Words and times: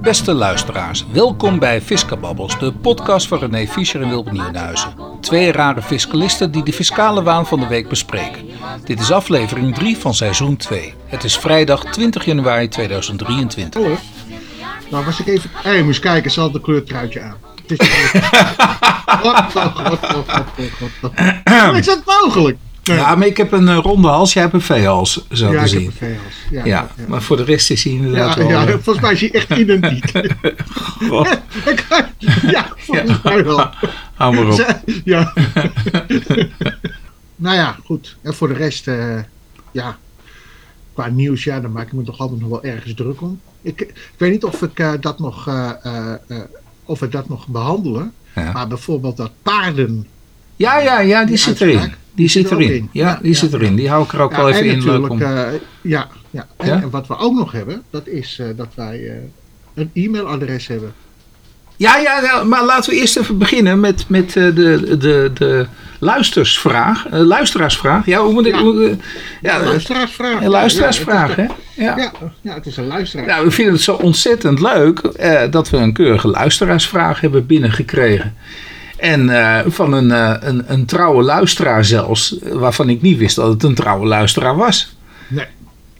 Beste 0.00 0.32
luisteraars, 0.32 1.04
welkom 1.12 1.58
bij 1.58 1.80
Fiscababbels, 1.80 2.58
de 2.58 2.72
podcast 2.72 3.26
van 3.26 3.38
René 3.38 3.66
Fischer 3.66 4.02
en 4.02 4.08
Wilbert 4.08 4.34
Nieuwenhuizen. 4.34 4.94
Twee 5.20 5.52
rare 5.52 5.82
fiscalisten 5.82 6.50
die 6.50 6.62
de 6.62 6.72
fiscale 6.72 7.22
waan 7.22 7.46
van 7.46 7.60
de 7.60 7.66
week 7.66 7.88
bespreken. 7.88 8.48
Dit 8.84 9.00
is 9.00 9.10
aflevering 9.12 9.74
3 9.74 9.96
van 9.96 10.14
seizoen 10.14 10.56
2. 10.56 10.94
Het 11.06 11.24
is 11.24 11.38
vrijdag 11.38 11.84
20 11.84 12.24
januari 12.24 12.68
2023. 12.68 13.82
Hallo. 13.82 13.96
Nou 14.90 15.04
was 15.04 15.20
ik 15.20 15.26
even... 15.26 15.50
Hé, 15.52 15.70
hey, 15.70 15.82
moest 15.82 16.00
kijken, 16.00 16.30
ze 16.30 16.40
had 16.40 16.54
een 16.54 16.60
kleurtruitje 16.60 17.20
aan. 17.20 17.36
Het 17.66 17.80
is 17.80 18.12
Wat, 19.22 19.52
wat, 19.52 19.52
wat, 19.52 19.72
wat, 19.74 20.00
wat, 20.00 20.44
wat, 21.00 21.12
wat. 21.44 21.76
Is 21.76 21.86
dat 21.86 22.02
mogelijk? 22.04 22.58
Ja, 22.94 23.14
maar 23.14 23.26
ik 23.26 23.36
heb 23.36 23.52
een 23.52 23.68
eh, 23.68 23.78
ronde 23.82 24.08
hals, 24.08 24.32
jij 24.32 24.42
hebt 24.42 24.54
een 24.54 24.60
V-hals, 24.60 25.26
zo 25.30 25.52
Ja, 25.52 25.64
te 25.64 25.76
ik 25.76 25.82
heb 25.82 25.86
een 25.86 25.92
veehals. 25.92 26.34
Ja, 26.50 26.64
Ja, 26.64 26.90
maar 27.08 27.22
voor 27.22 27.36
de 27.36 27.44
rest 27.44 27.70
is 27.70 27.84
hij 27.84 27.92
inderdaad 27.92 28.34
ja, 28.34 28.40
wel... 28.40 28.48
ja, 28.48 28.66
eh, 28.66 28.72
volgens 28.72 29.00
mij 29.00 29.12
is 29.12 29.20
hij 29.20 29.32
echt 29.32 29.50
identiek. 29.50 30.12
ja, 32.54 32.72
volgens 32.76 33.22
mij 33.22 33.44
wel. 33.44 33.70
hou 34.14 34.34
maar 34.34 34.48
op. 34.48 34.80
Ja. 35.04 35.32
nou 37.36 37.56
ja, 37.56 37.76
goed. 37.84 38.16
En 38.22 38.34
voor 38.34 38.48
de 38.48 38.54
rest, 38.54 38.88
eh, 38.88 39.18
ja, 39.72 39.96
qua 40.92 41.06
nieuws, 41.06 41.44
ja, 41.44 41.60
daar 41.60 41.70
maak 41.70 41.86
ik 41.86 41.92
me 41.92 42.02
toch 42.02 42.18
altijd 42.18 42.40
nog 42.40 42.48
wel 42.48 42.62
ergens 42.62 42.94
druk 42.94 43.20
om. 43.20 43.40
Ik, 43.62 43.80
ik 43.80 44.14
weet 44.16 44.30
niet 44.30 44.44
of 44.44 44.62
ik 44.62 44.96
dat 45.00 45.18
nog, 45.18 45.48
eh, 45.48 45.70
eh, 45.82 46.12
eh, 46.28 46.38
of 46.84 47.00
we 47.00 47.08
dat 47.08 47.28
nog 47.28 47.46
behandelen. 47.46 48.12
Ja. 48.34 48.52
Maar 48.52 48.68
bijvoorbeeld 48.68 49.16
dat 49.16 49.30
paarden. 49.42 50.06
Ja, 50.60 50.78
ja, 50.78 51.00
ja, 51.00 51.18
die 51.20 51.26
Die 51.28 51.36
zit 51.36 51.60
erin. 51.60 51.92
Die 52.14 52.28
zit 52.28 52.50
er 52.50 52.58
erin. 52.60 52.74
in. 52.74 52.88
Ja, 52.92 53.06
Ja, 53.08 53.18
die 53.22 53.32
ja, 53.32 53.38
zit 53.38 53.52
erin. 53.52 53.74
Die 53.76 53.88
hou 53.88 54.04
ik 54.04 54.12
er 54.12 54.20
ook 54.20 54.30
Ja, 54.30 54.36
wel 54.36 54.48
even 54.48 54.60
en 54.62 54.66
in. 54.76 54.84
Leuk 54.84 55.08
om... 55.10 55.22
eh, 55.22 55.28
ja, 55.80 56.08
ja. 56.30 56.46
En, 56.56 56.66
Ja? 56.66 56.80
en 56.82 56.90
wat 56.90 57.06
we 57.06 57.16
ook 57.18 57.34
nog 57.34 57.52
hebben, 57.52 57.82
dat 57.90 58.06
is 58.06 58.38
eh, 58.40 58.46
dat 58.56 58.68
wij 58.74 59.08
eh, 59.08 59.14
een 59.74 59.90
e-mailadres 59.94 60.66
hebben. 60.66 60.92
Ja, 61.76 61.96
ja, 61.98 62.20
ja, 62.22 62.44
maar 62.44 62.64
laten 62.64 62.90
we 62.90 62.96
eerst 62.96 63.16
even 63.16 63.38
beginnen 63.38 63.80
met, 63.80 64.04
met 64.08 64.32
de, 64.32 64.52
de, 64.98 65.30
de 65.34 65.66
luistersvraag. 65.98 67.06
luisteraarsvraag. 67.10 68.06
Ja, 68.06 68.22
hoe 68.22 68.32
moet 68.32 68.46
ik... 68.46 68.54
Ja. 68.54 68.60
hoe, 68.60 68.96
ja, 69.42 69.58
Een 69.58 69.64
luisteraarsvraag. 69.64 70.40
een 70.42 70.48
luisteraarsvraag, 70.50 71.36
Ja, 71.36 71.42
hè? 71.42 71.46
Ja. 71.84 71.96
Ja, 71.96 72.12
ja, 72.40 72.54
het 72.54 72.66
is 72.66 72.76
een 72.76 72.86
luisteraar. 72.86 73.26
Nou, 73.26 73.44
we 73.44 73.50
vinden 73.50 73.74
het 73.74 73.82
zo 73.82 73.94
ontzettend 73.94 74.60
leuk 74.60 75.00
dat 75.50 75.70
we 75.70 75.76
een 75.76 75.92
keurige 75.92 76.28
luisteraarsvraag 76.28 77.20
hebben 77.20 77.46
binnengekregen. 77.46 78.34
En 79.00 79.30
eh, 79.30 79.70
van 79.70 79.92
een, 79.92 80.10
eh, 80.10 80.34
een, 80.40 80.62
een 80.66 80.84
trouwe 80.84 81.22
luisteraar 81.22 81.84
zelfs, 81.84 82.36
waarvan 82.42 82.88
ik 82.88 83.02
niet 83.02 83.18
wist 83.18 83.36
dat 83.36 83.52
het 83.52 83.62
een 83.62 83.74
trouwe 83.74 84.06
luisteraar 84.06 84.56
was. 84.56 84.94
Nee. 85.28 85.46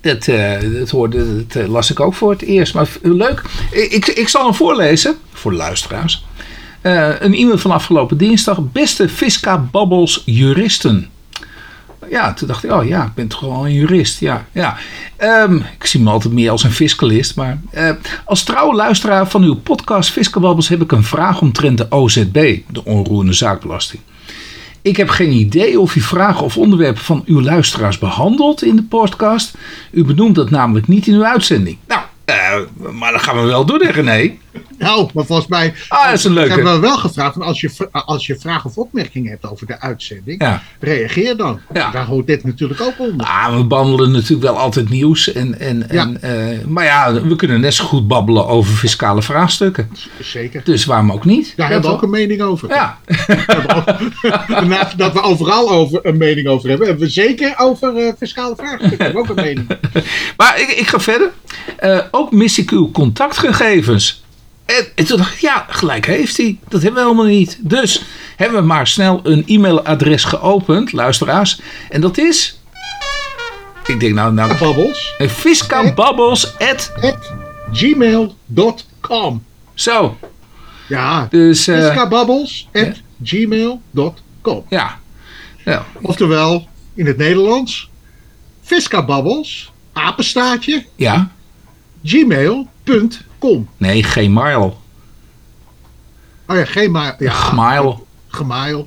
Dat, 0.00 0.28
eh, 0.28 0.58
dat, 0.78 0.90
hoorde, 0.90 1.46
dat 1.46 1.68
las 1.68 1.90
ik 1.90 2.00
ook 2.00 2.14
voor 2.14 2.30
het 2.30 2.42
eerst. 2.42 2.74
Maar 2.74 2.88
leuk. 3.02 3.42
Ik, 3.70 4.06
ik 4.06 4.28
zal 4.28 4.44
hem 4.44 4.54
voorlezen, 4.54 5.16
voor 5.32 5.50
de 5.50 5.56
luisteraars. 5.56 6.26
Een 6.82 7.34
e-mail 7.34 7.58
van 7.58 7.70
afgelopen 7.70 8.16
dinsdag. 8.16 8.72
Beste 8.72 9.08
Fisca 9.08 9.58
Babbels 9.58 10.22
juristen. 10.26 11.08
Ja, 12.08 12.32
toen 12.32 12.48
dacht 12.48 12.64
ik, 12.64 12.70
oh 12.70 12.86
ja, 12.86 13.04
ik 13.04 13.14
ben 13.14 13.28
toch 13.28 13.40
wel 13.40 13.66
een 13.66 13.72
jurist. 13.72 14.20
Ja, 14.20 14.46
ja. 14.52 14.76
Ehm, 15.16 15.56
ik 15.56 15.86
zie 15.86 16.00
me 16.00 16.10
altijd 16.10 16.34
meer 16.34 16.50
als 16.50 16.64
een 16.64 16.72
fiscalist. 16.72 17.36
Maar 17.36 17.60
eh, 17.70 17.90
als 18.24 18.42
trouwe 18.42 18.74
luisteraar 18.74 19.28
van 19.28 19.42
uw 19.42 19.54
podcast 19.54 20.10
Fiscababbels 20.10 20.68
heb 20.68 20.82
ik 20.82 20.92
een 20.92 21.04
vraag 21.04 21.40
omtrent 21.40 21.78
de 21.78 21.86
OZB, 21.90 22.58
de 22.68 22.84
onroerende 22.84 23.32
zaakbelasting. 23.32 24.02
Ik 24.82 24.96
heb 24.96 25.08
geen 25.08 25.32
idee 25.32 25.80
of 25.80 25.94
u 25.94 26.00
vragen 26.00 26.44
of 26.44 26.56
onderwerpen 26.56 27.02
van 27.02 27.22
uw 27.26 27.40
luisteraars 27.40 27.98
behandelt 27.98 28.62
in 28.62 28.76
de 28.76 28.82
podcast. 28.82 29.54
U 29.90 30.04
benoemt 30.04 30.34
dat 30.34 30.50
namelijk 30.50 30.88
niet 30.88 31.06
in 31.06 31.14
uw 31.14 31.24
uitzending. 31.24 31.76
Nou, 31.86 32.00
eh, 32.24 32.92
maar 32.92 33.12
dat 33.12 33.22
gaan 33.22 33.36
we 33.36 33.42
wel 33.42 33.64
doen, 33.64 33.82
hè, 33.82 33.90
René? 33.90 34.36
Nou, 34.80 35.08
maar 35.14 35.24
volgens 35.24 35.48
mij 35.48 35.74
Ah, 35.88 36.04
dat 36.04 36.18
is 36.18 36.24
een 36.24 36.32
leuke. 36.32 36.52
hebben 36.52 36.72
we 36.74 36.78
wel 36.80 36.96
gevraagd 36.98 37.32
van 37.32 37.42
als 37.42 37.60
je, 37.60 37.88
als 37.92 38.26
je 38.26 38.38
vragen 38.38 38.70
of 38.70 38.76
opmerkingen 38.76 39.30
hebt 39.30 39.50
over 39.50 39.66
de 39.66 39.80
uitzending, 39.80 40.42
Ja. 40.42 40.62
reageer 40.80 41.36
dan. 41.36 41.60
Ja. 41.72 41.90
Daar 41.90 42.04
hoort 42.06 42.26
dit 42.26 42.44
natuurlijk 42.44 42.80
ook 42.80 42.94
onder. 42.98 43.26
Ah, 43.26 43.56
we 43.56 43.64
behandelen 43.64 44.10
natuurlijk 44.10 44.42
wel 44.42 44.58
altijd 44.58 44.88
nieuws. 44.88 45.32
En, 45.32 45.58
en, 45.60 45.86
Ja. 45.90 46.02
en, 46.02 46.22
eh, 46.22 46.64
maar 46.66 46.84
ja, 46.84 47.12
we 47.22 47.36
kunnen 47.36 47.60
net 47.60 47.74
zo 47.74 47.84
goed 47.84 48.08
babbelen 48.08 48.46
over 48.46 48.74
fiscale 48.74 49.22
vraagstukken. 49.22 49.90
Zeker. 50.22 50.60
Dus 50.64 50.84
waarom 50.84 51.12
ook 51.12 51.24
niet? 51.24 51.52
Daar 51.56 51.66
Ja, 51.66 51.72
hebben 51.72 51.90
we 51.90 51.96
ook 51.96 52.02
een 52.02 52.10
mening 52.10 52.42
over. 52.42 52.68
Ja, 52.68 52.98
dat 54.96 55.12
we 55.12 55.20
overal 55.22 55.70
over 55.70 56.06
een 56.06 56.16
mening 56.16 56.48
over 56.48 56.68
hebben, 56.68 56.86
hebben 56.88 57.06
we 57.06 57.12
zeker 57.12 57.54
over 57.58 57.96
eh, 57.96 58.12
fiscale 58.18 58.54
vraagstukken 58.56 59.04
hebben 59.04 59.22
we 59.22 59.30
ook 59.30 59.36
een 59.36 59.44
mening. 59.44 59.66
maar 60.36 60.60
ik, 60.60 60.68
ik 60.68 60.86
ga 60.86 61.00
verder. 61.00 61.30
Eh, 61.76 61.98
ook 62.10 62.32
mis 62.32 62.58
ik 62.58 62.70
uw 62.70 62.90
contactgegevens. 62.90 64.19
En, 64.78 64.86
en 64.94 65.04
toen 65.04 65.16
dacht 65.18 65.32
ik, 65.34 65.40
ja, 65.40 65.66
gelijk 65.68 66.06
heeft 66.06 66.36
hij. 66.36 66.58
Dat 66.68 66.82
hebben 66.82 67.02
we 67.02 67.08
helemaal 67.08 67.32
niet. 67.34 67.58
Dus 67.60 68.02
hebben 68.36 68.60
we 68.60 68.66
maar 68.66 68.86
snel 68.86 69.20
een 69.22 69.42
e-mailadres 69.46 70.24
geopend, 70.24 70.92
luisteraars. 70.92 71.60
En 71.88 72.00
dat 72.00 72.18
is... 72.18 72.58
Ik 73.86 74.00
denk 74.00 74.14
nou, 74.14 74.32
nou 74.32 74.58
Babbels. 74.58 75.14
fiscababbels. 75.28 76.58
at- 76.58 76.92
At 77.00 77.32
gmail.com. 77.72 79.44
Zo, 79.74 80.18
Ja, 80.88 81.26
dus... 81.30 81.66
eh, 81.68 81.84
fiscababbels 81.84 82.68
at 82.72 83.00
gmail.com. 83.22 84.64
ja. 84.68 84.98
ja. 85.64 85.84
Oftewel, 86.02 86.68
in 86.94 87.06
het 87.06 87.16
Nederlands, 87.16 87.90
fiscababbels, 88.62 89.72
apenstaartje, 89.92 90.84
Ja? 90.96 91.30
gmail.com. 92.04 93.28
Nee, 93.76 94.02
geen 94.02 94.32
mile. 94.32 94.72
Oh 96.46 96.56
ja, 96.56 96.64
geen 96.64 96.90
maar. 96.90 97.14
Ja, 97.18 97.30
Gmail. 97.32 98.06
Gmail. 98.28 98.84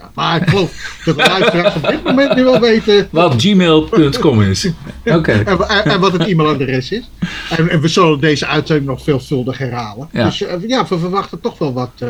Ja, 0.00 0.10
maar 0.14 0.42
ik 0.42 0.48
geloof 0.48 1.00
dat 1.04 1.16
de 1.16 1.22
luisteraars 1.26 1.74
op 1.74 1.88
dit 1.88 2.04
moment 2.04 2.34
nu 2.34 2.44
wel 2.44 2.60
weten. 2.60 3.08
Wat 3.10 3.34
gmail.com 3.38 4.42
is. 4.42 4.68
Oké. 5.04 5.32
En, 5.32 5.68
en, 5.68 5.84
en 5.84 6.00
wat 6.00 6.12
het 6.12 6.26
e-mailadres 6.26 6.90
is. 6.90 7.10
En, 7.50 7.68
en 7.70 7.80
we 7.80 7.88
zullen 7.88 8.20
deze 8.20 8.46
uitzending 8.46 8.86
nog 8.88 9.02
veelvuldig 9.02 9.58
herhalen. 9.58 10.08
Ja. 10.12 10.24
Dus 10.24 10.42
eh, 10.42 10.68
ja, 10.68 10.86
we 10.88 10.98
verwachten 10.98 11.40
toch 11.40 11.58
wel 11.58 11.72
wat. 11.72 11.90
eh, 11.98 12.08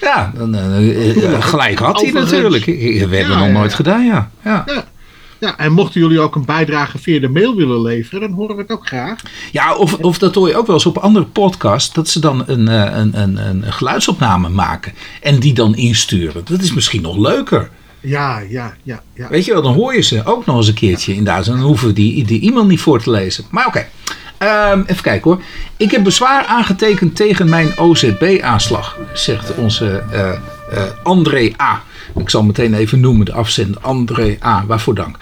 Ja, 0.00 0.32
dan, 0.34 0.54
eh, 0.54 1.42
gelijk 1.42 1.78
had 1.78 2.00
hij 2.00 2.10
natuurlijk. 2.10 2.64
We 2.64 2.98
hebben 3.16 3.18
Ja, 3.18 3.38
nog 3.38 3.50
nooit 3.50 3.74
gedaan, 3.74 4.04
ja. 4.06 4.30
ja. 4.44 4.64
Ja. 5.38 5.58
en 5.58 5.72
mochten 5.72 6.00
jullie 6.00 6.20
ook 6.20 6.34
een 6.34 6.44
bijdrage 6.44 6.98
via 6.98 7.20
de 7.20 7.28
mail 7.28 7.54
willen 7.54 7.82
leveren, 7.82 8.20
dan 8.20 8.32
horen 8.32 8.56
we 8.56 8.62
het 8.62 8.70
ook 8.70 8.86
graag. 8.86 9.20
Ja, 9.52 9.74
of, 9.74 9.94
of 9.94 10.18
dat 10.18 10.34
hoor 10.34 10.48
je 10.48 10.56
ook 10.56 10.66
wel 10.66 10.74
eens 10.74 10.86
op 10.86 10.98
andere 10.98 11.24
podcasts, 11.24 11.94
dat 11.94 12.08
ze 12.08 12.20
dan 12.20 12.42
een, 12.46 12.68
eh, 12.68 12.96
een, 12.96 13.20
een, 13.20 13.36
een 13.36 13.72
geluidsopname 13.72 14.48
maken 14.48 14.92
en 15.22 15.38
die 15.38 15.52
dan 15.54 15.74
insturen. 15.74 16.44
Dat 16.44 16.60
is 16.60 16.74
misschien 16.74 17.02
nog 17.02 17.16
leuker. 17.16 17.70
Ja, 18.00 18.38
ja, 18.38 18.76
ja. 18.82 19.02
ja. 19.14 19.28
Weet 19.28 19.44
je 19.44 19.52
wel, 19.52 19.62
dan 19.62 19.74
hoor 19.74 19.94
je 19.94 20.02
ze 20.02 20.24
ook 20.24 20.46
nog 20.46 20.56
eens 20.56 20.68
een 20.68 20.74
keertje 20.74 21.14
inderdaad. 21.14 21.46
En 21.46 21.52
dan 21.52 21.62
hoeven 21.66 21.86
we 21.86 21.92
die, 21.92 22.24
die 22.24 22.40
e-mail 22.40 22.66
niet 22.66 22.80
voor 22.80 23.02
te 23.02 23.10
lezen. 23.10 23.44
Maar 23.50 23.66
oké, 23.66 23.86
Ehm, 24.38 24.82
even 24.86 25.02
kijken 25.02 25.30
hoor. 25.30 25.42
Ik 25.76 25.90
heb 25.90 26.04
bezwaar 26.04 26.44
aangetekend 26.44 27.16
tegen 27.16 27.48
mijn 27.48 27.78
OZB-aanslag, 27.78 28.98
zegt 29.12 29.54
onze 29.54 30.02
eh, 30.12 30.32
eh, 30.70 30.82
André 31.02 31.52
A. 31.60 31.82
Ik 32.18 32.30
zal 32.30 32.42
meteen 32.42 32.74
even 32.74 33.00
noemen 33.00 33.26
de 33.26 33.32
afzender 33.32 33.80
André 33.80 34.36
A. 34.44 34.64
Waarvoor 34.66 34.94
dank. 34.94 35.16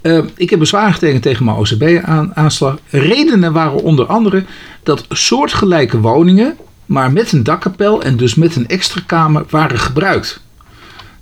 Ehm, 0.00 0.26
ik 0.36 0.50
heb 0.50 0.58
bezwaar 0.58 0.82
aangetekend 0.82 1.22
tegen 1.22 1.44
mijn 1.44 1.56
OZB-aanslag. 1.56 2.78
Redenen 2.90 3.52
waren 3.52 3.82
onder 3.82 4.06
andere 4.06 4.44
dat 4.82 5.04
soortgelijke 5.08 6.00
woningen, 6.00 6.56
maar 6.86 7.12
met 7.12 7.32
een 7.32 7.42
dakkapel 7.42 8.02
en 8.02 8.16
dus 8.16 8.34
met 8.34 8.56
een 8.56 8.68
extra 8.68 9.02
kamer, 9.06 9.44
waren 9.48 9.78
gebruikt. 9.78 10.40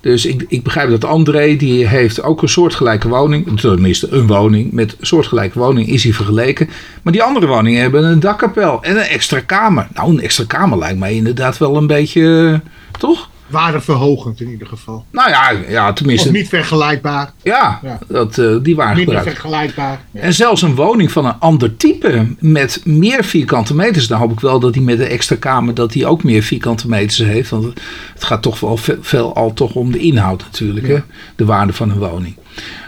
Dus 0.01 0.25
ik, 0.25 0.45
ik 0.47 0.63
begrijp 0.63 0.89
dat 0.89 1.05
André, 1.05 1.55
die 1.55 1.87
heeft 1.87 2.23
ook 2.23 2.41
een 2.41 2.49
soortgelijke 2.49 3.07
woning. 3.07 3.59
Tenminste, 3.59 4.07
een 4.11 4.27
woning. 4.27 4.71
Met 4.71 4.95
soortgelijke 5.01 5.59
woning 5.59 5.87
is 5.87 6.03
hij 6.03 6.13
vergeleken. 6.13 6.69
Maar 7.01 7.13
die 7.13 7.23
andere 7.23 7.47
woningen 7.47 7.81
hebben 7.81 8.03
een 8.03 8.19
dakkapel 8.19 8.83
en 8.83 8.95
een 8.95 9.03
extra 9.03 9.39
kamer. 9.39 9.87
Nou, 9.93 10.09
een 10.09 10.21
extra 10.21 10.43
kamer 10.47 10.77
lijkt 10.77 10.99
mij 10.99 11.13
inderdaad 11.15 11.57
wel 11.57 11.75
een 11.75 11.87
beetje... 11.87 12.61
eh, 12.63 12.69
toch? 12.99 13.29
Waardeverhogend 13.49 14.41
in 14.41 14.49
ieder 14.49 14.67
geval. 14.67 15.05
Nou 15.11 15.29
ja, 15.29 15.51
ja 15.67 15.87
Of 15.89 15.95
tenminste... 15.95 16.31
niet 16.31 16.47
vergelijkbaar. 16.49 17.31
Ja, 17.43 17.79
Ja. 17.83 17.99
Dat, 18.07 18.37
eh, 18.37 18.55
die 18.61 18.75
waren 18.75 18.95
Minder 18.95 19.15
gebruikt. 19.15 19.39
vergelijkbaar. 19.41 20.01
Ja. 20.11 20.19
En 20.21 20.33
zelfs 20.33 20.61
een 20.61 20.75
woning 20.75 21.11
van 21.11 21.25
een 21.25 21.39
ander 21.39 21.77
type 21.77 22.27
met 22.39 22.81
meer 22.85 23.23
vierkante 23.23 23.75
meters. 23.75 24.07
Dan 24.07 24.19
hoop 24.19 24.31
ik 24.31 24.39
wel 24.39 24.59
dat 24.59 24.75
hij 24.75 24.83
met 24.83 24.97
de 24.97 25.05
extra 25.05 25.35
kamer 25.39 25.73
dat 25.73 25.93
hij 25.93 26.05
ook 26.05 26.23
meer 26.23 26.43
vierkante 26.43 26.87
meters 26.87 27.17
heeft. 27.17 27.49
Want 27.49 27.65
het 28.13 28.23
gaat 28.23 28.41
toch 28.41 28.59
wel 28.59 28.77
ve- 28.77 28.97
veel 29.01 29.35
al 29.35 29.53
toch 29.53 29.73
om 29.73 29.91
de 29.91 29.99
inhoud 29.99 30.41
natuurlijk. 30.43 30.87
Hè? 30.87 30.97
De 31.35 31.45
waarde 31.45 31.73
van 31.73 31.89
een 31.89 31.97
woning. 31.99 32.35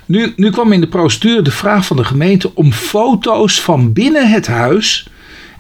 Nu, 0.06 0.34
nu 0.36 0.50
kwam 0.50 0.72
in 0.72 0.82
de 0.82 0.88
procedure 0.88 1.42
de 1.42 1.52
vraag 1.52 1.86
van 1.86 1.98
de 1.98 2.04
gemeente 2.04 2.56
om 2.56 2.72
foto's 2.72 3.62
van 3.62 3.94
binnen 3.94 4.32
het 4.32 4.48
huis 4.48 5.08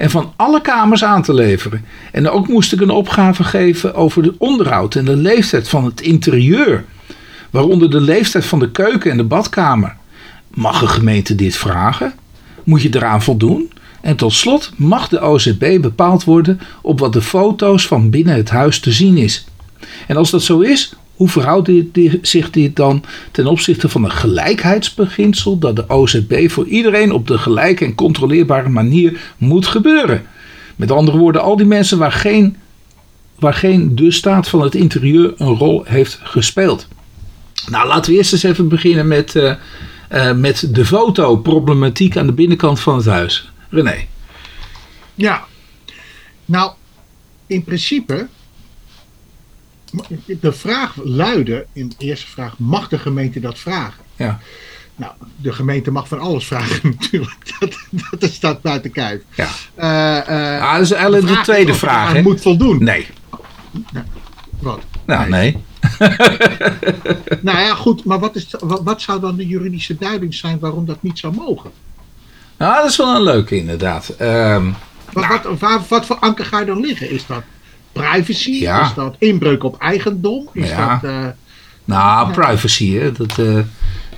en 0.02 0.10
van 0.10 0.34
alle 0.36 0.62
kamers 0.62 1.04
aan 1.04 1.22
te 1.22 1.34
leveren. 1.34 1.86
En 2.12 2.30
ook 2.30 2.48
moest 2.48 2.74
ik 2.74 2.82
een 2.82 2.90
opgave 2.90 3.44
geven 3.44 3.96
over 3.96 4.24
het 4.24 4.38
onderhoud 4.38 4.96
en 4.96 5.06
de 5.06 5.16
leeftijd 5.16 5.70
van 5.70 5.86
het 5.86 6.02
interieur. 6.02 6.86
Waaronder 7.50 7.90
de 7.90 8.02
leeftijd 8.02 8.46
van 8.46 8.60
de 8.60 8.72
keuken 8.72 9.12
en 9.12 9.18
de 9.18 9.24
badkamer. 9.24 9.96
Mag 10.48 10.82
een 10.82 10.90
gemeente 10.90 11.36
dit 11.36 11.56
vragen? 11.56 12.14
Moet 12.64 12.82
je 12.82 12.96
eraan 12.96 13.22
voldoen? 13.22 13.72
En 14.02 14.16
tot 14.16 14.34
slot 14.34 14.72
mag 14.76 15.08
de 15.08 15.20
OZB 15.20 15.78
bepaald 15.82 16.24
worden 16.24 16.60
op 16.82 17.00
wat 17.00 17.14
de 17.14 17.22
foto's 17.22 17.88
van 17.88 18.10
binnen 18.10 18.36
het 18.36 18.50
huis 18.50 18.80
te 18.80 18.92
zien 18.92 19.18
is. 19.18 19.46
En 20.08 20.18
als 20.18 20.30
dat 20.30 20.44
zo 20.44 20.60
is, 20.60 20.94
hoe 21.22 21.30
verhoudt 21.30 21.70
zich 22.22 22.50
dit 22.50 22.76
dan 22.76 23.04
ten 23.32 23.48
opzichte 23.48 23.90
van 23.90 24.04
een 24.04 24.12
gelijkheidsbeginsel 24.12 25.58
dat 25.58 25.76
de 25.76 25.90
OZB 25.90 26.50
voor 26.50 26.68
iedereen 26.68 27.12
op 27.12 27.28
de 27.28 27.38
gelijke 27.38 27.86
en 27.86 27.96
controleerbare 27.96 28.70
manier 28.70 29.34
moet 29.38 29.68
gebeuren? 29.68 30.26
Met 30.76 30.92
andere 30.92 31.18
woorden, 31.18 31.42
al 31.42 31.58
die 31.58 31.66
mensen 31.66 31.98
waar 31.98 32.12
geen, 32.12 32.58
waar 33.40 33.54
geen 33.54 33.96
de 33.96 34.12
staat 34.12 34.50
van 34.50 34.62
het 34.62 34.76
interieur 34.76 35.34
een 35.38 35.56
rol 35.56 35.84
heeft 35.86 36.20
gespeeld. 36.24 36.88
Nou, 37.70 37.88
laten 37.88 38.12
we 38.12 38.18
eerst 38.18 38.34
eens 38.34 38.44
even 38.44 38.68
beginnen 38.68 39.08
met, 39.08 39.36
uh, 39.36 39.54
uh, 40.12 40.34
met 40.34 40.76
de 40.76 40.86
fotoproblematiek 40.86 42.18
aan 42.18 42.26
de 42.26 42.34
binnenkant 42.34 42.80
van 42.80 42.96
het 42.96 43.06
huis. 43.06 43.52
René. 43.70 43.96
Ja, 45.16 45.46
nou, 46.46 46.72
in 47.48 47.64
principe, 47.64 48.28
de 50.40 50.52
vraag 50.52 50.96
luidde 51.04 51.66
in 51.74 51.90
de 51.90 52.06
eerste 52.06 52.28
vraag, 52.28 52.54
mag 52.58 52.88
de 52.88 53.00
gemeente 53.00 53.40
dat 53.40 53.60
vragen? 53.60 54.04
Ja. 54.16 54.40
Nou, 54.96 55.14
de 55.36 55.54
gemeente 55.54 55.92
mag 55.92 56.08
van 56.08 56.20
alles 56.20 56.46
vragen 56.46 56.90
natuurlijk. 57.00 57.54
Dat, 57.60 57.78
dat 58.20 58.32
staat 58.32 58.62
buiten 58.62 58.92
kijf. 58.92 59.22
Ja. 59.36 59.48
Uh, 59.78 60.36
uh, 60.36 60.62
ah, 60.62 60.74
dat 60.74 60.82
is 60.82 60.92
eigenlijk 60.92 61.28
de, 61.28 61.40
tweede 61.42 61.74
vraag. 61.74 62.12
Hij 62.12 62.22
moet 62.22 62.42
voldoen. 62.42 62.84
Nee. 62.84 63.08
Nou, 63.92 64.06
wat? 64.60 64.80
Nou, 65.06 65.30
nee. 65.30 65.58
nou 67.42 67.60
ja, 67.60 67.76
goed, 67.76 68.06
maar 68.06 68.20
wat, 68.20 68.36
is, 68.36 68.56
wat, 68.60 68.82
wat, 68.84 69.02
zou 69.02 69.20
dan 69.20 69.36
de 69.36 69.48
juridische 69.48 69.98
duiding 69.98 70.34
zijn 70.34 70.60
waarom 70.60 70.86
dat 70.86 71.02
niet 71.02 71.20
zou 71.20 71.34
mogen? 71.34 71.72
Nou, 72.58 72.76
dat 72.76 72.90
is 72.90 72.98
wel 72.98 73.16
een 73.16 73.24
leuke 73.24 73.58
inderdaad. 73.58 74.16
Um, 74.22 74.76
wat, 75.14 75.28
nou. 75.28 75.42
wat, 75.44 75.60
waar, 75.60 75.82
wat 75.88 76.06
voor 76.06 76.16
anker 76.16 76.46
ga 76.46 76.60
je 76.60 76.66
dan 76.66 76.80
liggen? 76.80 77.10
Is 77.10 77.26
dat 77.26 77.44
privacy? 77.92 78.52
Ja. 78.52 78.82
Is 78.86 78.94
dat 78.94 79.16
inbreuk 79.20 79.64
op 79.64 79.78
eigendom? 79.80 80.50
Is 80.54 80.70
Ja. 80.70 81.00
dat... 81.02 81.12
uh, 81.12 81.28
nou, 81.86 82.32
privacy, 82.34 82.94
hè. 82.98 83.12
Dat, 83.12 83.38
eh, 83.40 83.60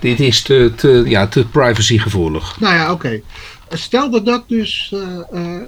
dit 0.00 0.20
is 0.20 0.42
te, 0.42 0.72
te, 0.76 1.02
ja, 1.06 1.26
te 1.26 1.44
privacygevoelig. 1.46 2.60
nou 2.60 2.74
ja, 2.74 2.92
oké. 2.92 3.20
Stel 3.68 4.10
dat 4.10 4.26
dat 4.26 4.48
dus 4.48 4.94
eh, 4.94 5.00
eh, 5.32 5.54
eh, 5.60 5.64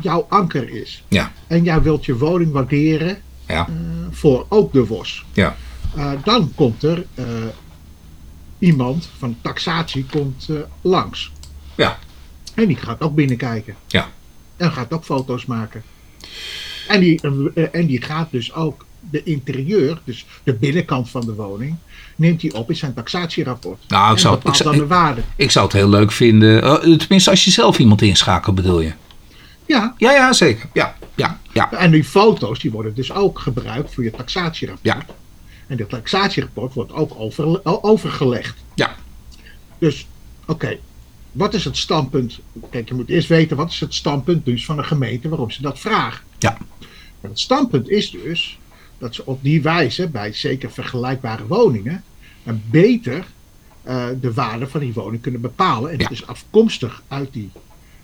jouw 0.00 0.26
anker 0.28 0.68
is. 0.68 1.04
Ja. 1.08 1.32
En 1.46 1.64
jij 1.64 1.82
wilt 1.82 2.04
je 2.04 2.16
woning 2.16 2.52
waarderen 2.52 3.18
Ja. 3.48 3.66
eh, 3.68 3.74
voor 4.10 4.46
ook 4.48 4.72
de 4.72 4.86
WOS. 4.86 5.24
Ja. 5.32 5.56
Eh, 5.96 6.10
dan 6.24 6.52
komt 6.54 6.82
er 6.82 7.06
eh, 7.14 7.24
iemand 8.58 9.08
van 9.18 9.36
taxatie 9.40 10.06
komt, 10.10 10.46
eh, 10.50 10.56
langs. 10.80 11.32
Ja. 11.74 11.98
En 12.54 12.66
die 12.66 12.76
gaat 12.76 13.00
ook 13.00 13.14
binnenkijken. 13.14 13.74
Ja. 13.86 14.08
En 14.56 14.72
gaat 14.72 14.92
ook 14.92 15.04
foto's 15.04 15.46
maken. 15.46 15.82
En 16.88 17.00
die, 17.00 17.20
eh, 17.54 17.64
en 17.72 17.86
die 17.86 18.02
gaat 18.02 18.28
dus 18.30 18.52
ook 18.52 18.84
de 19.10 19.22
interieur, 19.22 20.00
dus 20.04 20.26
de 20.42 20.54
binnenkant 20.54 21.10
van 21.10 21.26
de 21.26 21.34
woning, 21.34 21.76
neemt 22.16 22.42
hij 22.42 22.52
op 22.52 22.70
in 22.70 22.76
zijn 22.76 22.94
taxatierapport. 22.94 23.80
Nou, 23.88 24.12
ik 24.12 24.18
zou, 24.18 24.38
ik, 24.44 24.54
zou, 24.54 24.76
de 24.76 24.86
waarde. 24.86 25.20
ik 25.36 25.50
zou 25.50 25.64
het 25.64 25.74
heel 25.74 25.88
leuk 25.88 26.12
vinden. 26.12 26.62
eh, 26.62 26.96
tenminste, 26.96 27.30
als 27.30 27.44
je 27.44 27.50
zelf 27.50 27.78
iemand 27.78 28.02
inschakelt, 28.02 28.54
bedoel 28.54 28.80
je? 28.80 28.92
Ja, 29.66 29.94
Ja, 29.98 30.12
ja, 30.12 30.32
zeker. 30.32 30.68
Ja, 30.72 30.96
ja, 31.14 31.40
ja. 31.52 31.72
en 31.72 31.90
die 31.90 32.04
foto's 32.04 32.58
die 32.58 32.70
worden 32.70 32.94
dus 32.94 33.12
ook 33.12 33.38
gebruikt 33.38 33.94
voor 33.94 34.04
je 34.04 34.10
taxatierapport. 34.10 34.86
Ja. 34.94 35.06
En 35.66 35.76
dit 35.76 35.88
taxatierapport 35.88 36.74
wordt 36.74 36.92
ook 36.92 37.12
over, 37.16 37.60
overgelegd. 37.82 38.56
Ja. 38.74 38.94
Dus, 39.78 40.06
oké, 40.46 40.78
wat 41.34 41.54
is 41.54 41.64
het 41.64 41.76
standpunt? 41.76 42.38
Kijk, 42.70 42.88
je 42.88 42.94
moet 42.94 43.08
eerst 43.08 43.28
weten 43.28 43.56
wat 43.56 43.70
is 43.70 43.80
het 43.80 43.94
standpunt 43.94 44.44
dus 44.44 44.64
van 44.64 44.78
een 44.78 44.84
gemeente 44.84 45.28
waarom 45.28 45.50
ze 45.50 45.62
dat 45.62 45.78
vragen. 45.78 46.24
Ja. 46.38 46.58
Het 47.20 47.38
standpunt 47.38 47.88
is 47.88 48.10
dus 48.10 48.58
dat 48.98 49.14
ze 49.14 49.26
op 49.26 49.42
die 49.42 49.62
wijze, 49.62 50.08
bij 50.08 50.32
zeker 50.32 50.70
vergelijkbare 50.70 51.46
woningen, 51.46 52.04
een 52.44 52.62
beter 52.70 53.26
eh, 53.82 54.06
de 54.20 54.32
waarde 54.32 54.66
van 54.66 54.80
die 54.80 54.92
woning 54.92 55.22
kunnen 55.22 55.40
bepalen. 55.40 55.90
En 55.90 55.96
Ja. 55.98 56.02
dat 56.02 56.12
is 56.12 56.26
afkomstig 56.26 57.02
uit 57.08 57.32
die 57.32 57.50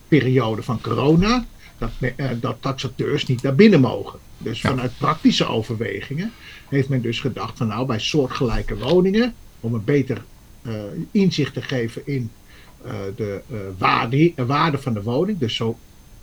periode 0.08 0.62
van 0.62 0.80
corona, 0.80 1.44
dat, 1.78 1.90
eh, 2.16 2.26
dat 2.40 2.56
taxateurs 2.60 3.26
niet 3.26 3.42
naar 3.42 3.54
binnen 3.54 3.80
mogen. 3.80 4.18
Dus 4.38 4.60
Ja. 4.60 4.68
vanuit 4.68 4.98
praktische 4.98 5.46
overwegingen 5.46 6.32
heeft 6.68 6.88
men 6.88 7.02
dus 7.02 7.20
gedacht 7.20 7.58
van 7.58 7.66
nou 7.66 7.86
bij 7.86 7.98
soortgelijke 8.00 8.78
woningen, 8.78 9.34
om 9.60 9.74
een 9.74 9.84
beter 9.84 10.22
eh, 10.62 10.72
inzicht 11.10 11.54
te 11.54 11.62
geven 11.62 12.02
in 12.04 12.30
de 13.16 13.40
eh, 13.50 13.56
waarde, 13.78 14.32
eh, 14.36 14.44
waarde 14.44 14.78
van 14.78 14.94
de 14.94 15.02
woning, 15.02 15.38
dus 15.38 15.54
zo, 15.54 15.78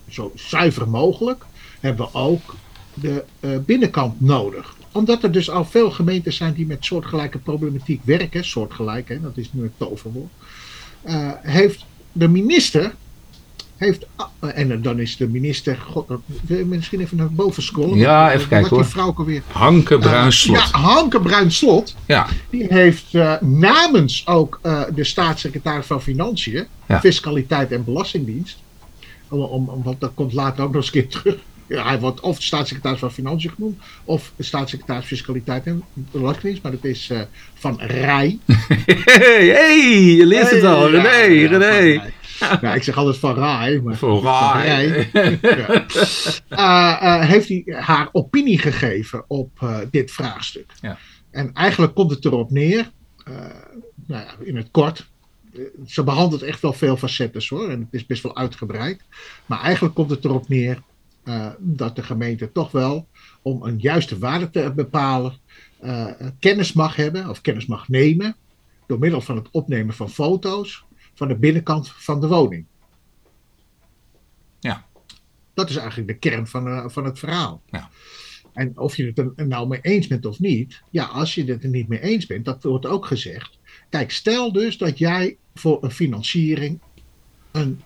zo 0.09 0.31
zuiver 0.35 0.89
mogelijk, 0.89 1.43
hebben 1.79 2.05
we 2.05 2.17
ook 2.19 2.55
de 2.93 3.23
eh, 3.39 3.49
binnenkant 3.65 4.21
nodig. 4.21 4.75
Omdat 4.91 5.23
er 5.23 5.31
dus 5.31 5.49
al 5.49 5.65
veel 5.65 5.91
gemeenten 5.91 6.33
zijn 6.33 6.53
die 6.53 6.65
met 6.65 6.85
soortgelijke 6.85 7.37
problematiek 7.37 8.01
werken, 8.03 8.45
soortgelijk, 8.45 9.09
hè, 9.09 9.21
dat 9.21 9.37
is 9.37 9.53
nu 9.53 9.63
een 9.63 9.73
toverwoord, 9.77 10.31
eh, 11.01 11.31
heeft 11.41 11.85
de 12.11 12.27
minister, 12.27 12.95
heeft, 13.77 14.05
ah, 14.15 14.27
en 14.53 14.81
dan 14.81 14.99
is 14.99 15.17
de 15.17 15.27
minister, 15.27 15.77
god, 15.77 16.07
wil 16.41 16.57
je 16.57 16.65
misschien 16.65 16.99
even 17.01 17.17
naar 17.17 17.31
boven 17.31 17.63
scrollen? 17.63 17.97
Ja, 17.97 18.29
even 18.31 18.41
eh, 18.41 18.47
kijken, 18.47 18.69
hoor. 18.69 18.81
die 18.81 18.91
vrouw 18.91 19.07
ook 19.07 19.17
alweer. 19.19 19.41
Hanke 19.51 19.97
Bruin 19.97 20.25
Eh, 20.25 20.29
Slot. 20.31 20.55
ja, 20.57 20.77
Hanke 20.79 21.19
Bruin 21.19 21.51
Slot. 21.51 21.95
Ja. 22.05 22.27
Die 22.49 22.65
heeft 22.69 23.13
eh, 23.13 23.41
namens 23.41 24.27
ook 24.27 24.59
eh, 24.61 24.81
de 24.95 25.03
staatssecretaris 25.03 25.85
van 25.85 26.01
Financiën, 26.01 26.65
Ja. 26.87 26.99
Fiscaliteit 26.99 27.71
en 27.71 27.83
Belastingdienst, 27.83 28.57
om, 29.29 29.39
om, 29.41 29.83
want 29.83 29.99
dat 29.99 30.11
komt 30.13 30.33
later 30.33 30.63
ook 30.63 30.73
nog 30.73 30.83
eens 30.83 30.93
een 30.95 31.01
keer 31.01 31.09
terug. 31.09 31.35
Ja, 31.69 31.83
hij 31.87 31.99
wordt 31.99 32.19
of 32.19 32.37
de 32.37 32.43
staatssecretaris 32.43 32.99
van 32.99 33.11
Financiën 33.11 33.51
genoemd, 33.55 33.79
of 34.03 34.31
de 34.35 34.43
staatssecretaris 34.43 35.05
Fiscaliteit 35.05 35.65
en 35.65 35.83
Belastingdienst, 36.11 36.63
maar 36.63 36.71
dat 36.71 36.83
is 36.83 37.09
eh, 37.09 37.19
van 37.53 37.79
Rij. 37.81 38.37
Hey, 39.05 40.13
je 40.17 40.25
leert 40.25 40.49
het 40.49 40.63
al. 40.63 40.89
René, 40.89 41.09
ja, 41.09 41.57
René. 41.57 42.01
Ja, 42.61 42.73
ik 42.73 42.83
zeg 42.83 42.97
altijd 42.97 43.17
van 43.17 43.33
Rij, 43.33 43.81
maar 43.81 43.99
Rij. 44.01 45.09
Ja. 45.41 45.85
Eh, 46.49 47.21
eh, 47.21 47.29
heeft 47.29 47.47
hij 47.47 47.63
haar 47.65 48.09
opinie 48.11 48.59
gegeven 48.59 49.23
op 49.27 49.51
eh, 49.59 49.77
dit 49.91 50.11
vraagstuk. 50.11 50.71
Ja. 50.81 50.97
En 51.31 51.53
eigenlijk 51.53 51.93
komt 51.93 52.11
het 52.11 52.25
erop 52.25 52.51
neer, 52.51 52.91
nou 54.05 54.23
ja, 54.23 54.35
in 54.39 54.55
het 54.55 54.67
kort. 54.71 55.09
Ze 55.85 56.03
behandelt 56.03 56.41
echt 56.41 56.61
wel 56.61 56.73
veel 56.73 56.97
facetten 56.97 57.41
hoor, 57.47 57.69
en 57.69 57.79
het 57.79 57.87
is 57.91 58.05
best 58.05 58.23
wel 58.23 58.35
uitgebreid. 58.35 59.01
Maar 59.45 59.61
eigenlijk 59.61 59.95
komt 59.95 60.09
het 60.09 60.25
erop 60.25 60.47
neer 60.47 60.81
dat 61.57 61.95
de 61.95 62.03
gemeente 62.03 62.51
toch 62.51 62.71
wel, 62.71 63.07
om 63.41 63.63
een 63.63 63.77
juiste 63.79 64.17
waarde 64.17 64.49
te 64.49 64.71
bepalen, 64.75 65.37
kennis 66.39 66.73
mag 66.73 66.95
hebben 66.95 67.29
of 67.29 67.41
kennis 67.41 67.65
mag 67.65 67.87
nemen. 67.87 68.35
door 68.87 68.99
middel 68.99 69.21
van 69.21 69.35
het 69.35 69.47
opnemen 69.51 69.95
van 69.95 70.09
foto's 70.09 70.85
van 71.17 71.27
de 71.27 71.35
binnenkant 71.35 71.89
van 71.91 72.21
de 72.21 72.27
woning. 72.27 72.65
Ja. 74.59 74.85
Dat 75.53 75.69
is 75.69 75.75
eigenlijk 75.75 76.07
de 76.07 76.17
kern 76.29 76.47
van, 76.47 76.67
eh, 76.67 76.85
van 76.87 77.05
het 77.05 77.19
verhaal. 77.19 77.61
Ja. 77.71 77.89
En 78.53 78.77
of 78.77 78.95
je 78.95 79.05
het 79.05 79.17
er 79.35 79.47
nou 79.47 79.67
mee 79.67 79.79
eens 79.81 80.07
bent 80.07 80.25
of 80.25 80.39
niet, 80.39 80.81
ja, 80.89 81.03
als 81.05 81.35
je 81.35 81.43
het 81.43 81.63
er 81.63 81.69
niet 81.69 81.87
mee 81.87 81.99
eens 82.01 82.25
bent, 82.25 82.45
dat 82.45 82.63
wordt 82.63 82.85
ook 82.85 83.05
gezegd. 83.05 83.57
Kijk, 83.89 84.11
stel 84.11 84.51
dus 84.51 84.77
dat 84.77 84.97
jij 84.97 85.37
voor 85.55 85.83
een 85.83 85.91
financiering 85.91 86.79
een. 87.51 87.81